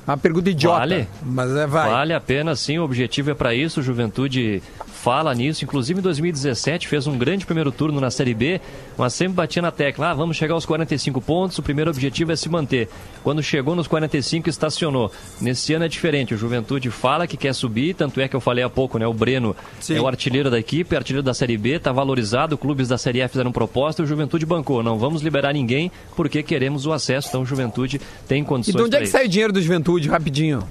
Uma 0.07 0.17
pergunta 0.17 0.49
idiota. 0.49 0.79
Vale. 0.79 1.07
Mas 1.23 1.55
é, 1.55 1.67
vai. 1.67 1.89
Vale 1.89 2.13
a 2.13 2.19
pena, 2.19 2.55
sim. 2.55 2.79
O 2.79 2.83
objetivo 2.83 3.29
é 3.29 3.33
para 3.35 3.53
isso. 3.53 3.79
O 3.79 3.83
Juventude 3.83 4.61
fala 5.01 5.33
nisso. 5.33 5.63
Inclusive, 5.63 5.99
em 5.99 6.03
2017, 6.03 6.87
fez 6.87 7.07
um 7.07 7.17
grande 7.17 7.45
primeiro 7.45 7.71
turno 7.71 7.99
na 7.99 8.11
Série 8.11 8.33
B, 8.33 8.61
mas 8.97 9.13
sempre 9.13 9.33
batia 9.33 9.61
na 9.61 9.71
tecla. 9.71 10.11
Ah, 10.11 10.13
vamos 10.13 10.37
chegar 10.37 10.53
aos 10.53 10.65
45 10.65 11.19
pontos. 11.21 11.57
O 11.57 11.63
primeiro 11.63 11.89
objetivo 11.89 12.31
é 12.31 12.35
se 12.35 12.47
manter. 12.47 12.87
Quando 13.23 13.41
chegou 13.41 13.75
nos 13.75 13.87
45, 13.87 14.47
estacionou. 14.47 15.11
Nesse 15.39 15.73
ano 15.73 15.85
é 15.85 15.87
diferente. 15.87 16.33
O 16.33 16.37
Juventude 16.37 16.91
fala 16.91 17.25
que 17.25 17.35
quer 17.35 17.53
subir. 17.53 17.95
Tanto 17.95 18.21
é 18.21 18.27
que 18.27 18.35
eu 18.35 18.39
falei 18.39 18.63
há 18.63 18.69
pouco, 18.69 18.99
né? 18.99 19.07
O 19.07 19.13
Breno 19.13 19.55
Sim. 19.79 19.95
é 19.95 20.01
o 20.01 20.07
artilheiro 20.07 20.51
da 20.51 20.59
equipe, 20.59 20.95
artilheiro 20.95 21.23
da 21.23 21.33
Série 21.33 21.57
B, 21.57 21.71
está 21.71 21.91
valorizado. 21.91 22.57
Clubes 22.57 22.87
da 22.87 22.97
Série 22.97 23.21
A 23.23 23.27
fizeram 23.27 23.51
proposta 23.51 24.01
e 24.01 24.05
o 24.05 24.07
Juventude 24.07 24.45
bancou. 24.45 24.83
Não 24.83 24.99
vamos 24.99 25.23
liberar 25.23 25.53
ninguém 25.53 25.91
porque 26.15 26.43
queremos 26.43 26.85
o 26.85 26.93
acesso. 26.93 27.29
Então, 27.29 27.41
o 27.41 27.45
Juventude 27.45 27.99
tem 28.27 28.43
E 28.43 28.45
condições 28.45 28.75
de 28.75 28.81
onde 28.83 28.95
é 28.97 28.99
que 28.99 29.07
sai 29.07 29.25
o 29.25 29.29
dinheiro 29.29 29.51
do 29.51 29.61
Juventude, 29.61 30.07
rapidinho? 30.07 30.63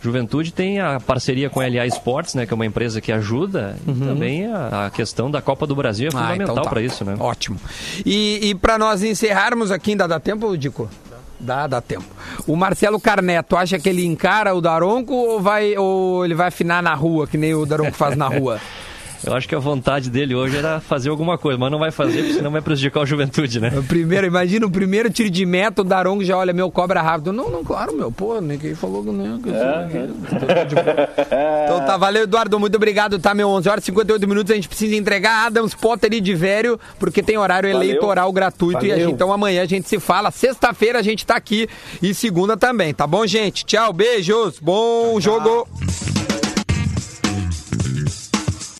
Juventude 0.00 0.52
tem 0.52 0.80
a 0.80 1.00
parceria 1.00 1.50
com 1.50 1.60
a 1.60 1.66
LA 1.66 1.86
Sports, 1.86 2.34
né, 2.34 2.46
que 2.46 2.52
é 2.52 2.54
uma 2.54 2.66
empresa 2.66 3.00
que 3.00 3.10
ajuda, 3.12 3.76
e 3.86 3.92
também 4.06 4.46
a, 4.46 4.86
a 4.86 4.90
questão 4.90 5.30
da 5.30 5.42
Copa 5.42 5.66
do 5.66 5.74
Brasil 5.74 6.08
é 6.08 6.14
Uhum. 6.14 6.18
Ah, 6.18 6.22
fundamental 6.22 6.54
então 6.54 6.64
tá. 6.64 6.70
para 6.70 6.82
isso, 6.82 7.04
né? 7.04 7.16
Ótimo. 7.18 7.58
E, 8.04 8.50
e 8.50 8.54
para 8.54 8.78
nós 8.78 9.02
encerrarmos 9.02 9.70
aqui, 9.70 9.90
ainda 9.92 10.06
dá 10.06 10.18
tempo, 10.20 10.56
Dico? 10.56 10.88
Dá, 11.40 11.66
dá 11.66 11.80
tempo. 11.80 12.04
O 12.46 12.56
Marcelo 12.56 12.98
Carneto, 12.98 13.56
acha 13.56 13.78
que 13.78 13.88
ele 13.88 14.04
encara 14.04 14.54
o 14.54 14.60
Daronco 14.60 15.12
ou, 15.14 15.40
vai, 15.40 15.76
ou 15.76 16.24
ele 16.24 16.34
vai 16.34 16.48
afinar 16.48 16.82
na 16.82 16.94
rua, 16.94 17.26
que 17.26 17.36
nem 17.36 17.54
o 17.54 17.64
Daronco 17.64 17.92
faz 17.96 18.16
na 18.16 18.26
rua? 18.26 18.60
Eu 19.28 19.36
acho 19.36 19.46
que 19.46 19.54
a 19.54 19.58
vontade 19.58 20.08
dele 20.08 20.34
hoje 20.34 20.56
era 20.56 20.80
fazer 20.80 21.10
alguma 21.10 21.36
coisa, 21.36 21.58
mas 21.58 21.70
não 21.70 21.78
vai 21.78 21.90
fazer, 21.90 22.18
porque 22.22 22.32
senão 22.34 22.50
vai 22.50 22.62
prejudicar 22.62 23.00
o 23.00 23.06
Juventude, 23.06 23.60
né? 23.60 23.70
O 23.76 23.82
primeiro, 23.82 24.26
imagina 24.26 24.64
o 24.66 24.70
primeiro 24.70 25.10
tiro 25.10 25.28
de 25.28 25.44
meta, 25.44 25.82
o 25.82 25.84
Daronco 25.84 26.24
já 26.24 26.36
olha, 26.38 26.52
meu, 26.54 26.70
cobra 26.70 27.02
rápido. 27.02 27.32
Não, 27.32 27.50
não, 27.50 27.62
claro, 27.62 27.94
meu, 27.94 28.10
pô, 28.10 28.40
ninguém 28.40 28.74
falou 28.74 29.04
que 29.04 29.10
não. 29.10 29.38
que 29.40 29.50
isso- 29.50 29.58
Então 31.64 31.84
tá, 31.86 31.96
valeu, 31.96 32.22
Eduardo, 32.24 32.58
muito 32.58 32.76
obrigado, 32.76 33.18
tá, 33.18 33.34
meu? 33.34 33.48
11 33.50 33.68
horas 33.68 33.84
e 33.84 33.86
58 33.86 34.26
minutos, 34.26 34.50
a 34.50 34.54
gente 34.54 34.68
precisa 34.68 34.96
entregar 34.96 35.46
Adams 35.46 35.74
Potter 35.74 36.12
e 36.14 36.20
de 36.20 36.34
Vério, 36.34 36.80
porque 36.98 37.22
tem 37.22 37.36
horário 37.36 37.70
Valeu. 37.70 37.86
eleitoral 37.88 38.32
gratuito. 38.32 38.84
E 38.84 38.88
a 38.90 38.94
Valeu. 38.94 39.06
gente, 39.06 39.14
então 39.14 39.32
amanhã 39.32 39.62
a 39.62 39.66
gente 39.66 39.88
se 39.88 39.98
fala. 40.00 40.30
Sexta-feira 40.30 40.98
a 40.98 41.02
gente 41.02 41.26
tá 41.26 41.36
aqui 41.36 41.68
e 42.02 42.14
segunda 42.14 42.56
também, 42.56 42.94
tá 42.94 43.06
bom, 43.06 43.26
gente? 43.26 43.64
Tchau, 43.64 43.92
beijos, 43.92 44.58
bom 44.58 45.20
jogo. 45.20 45.68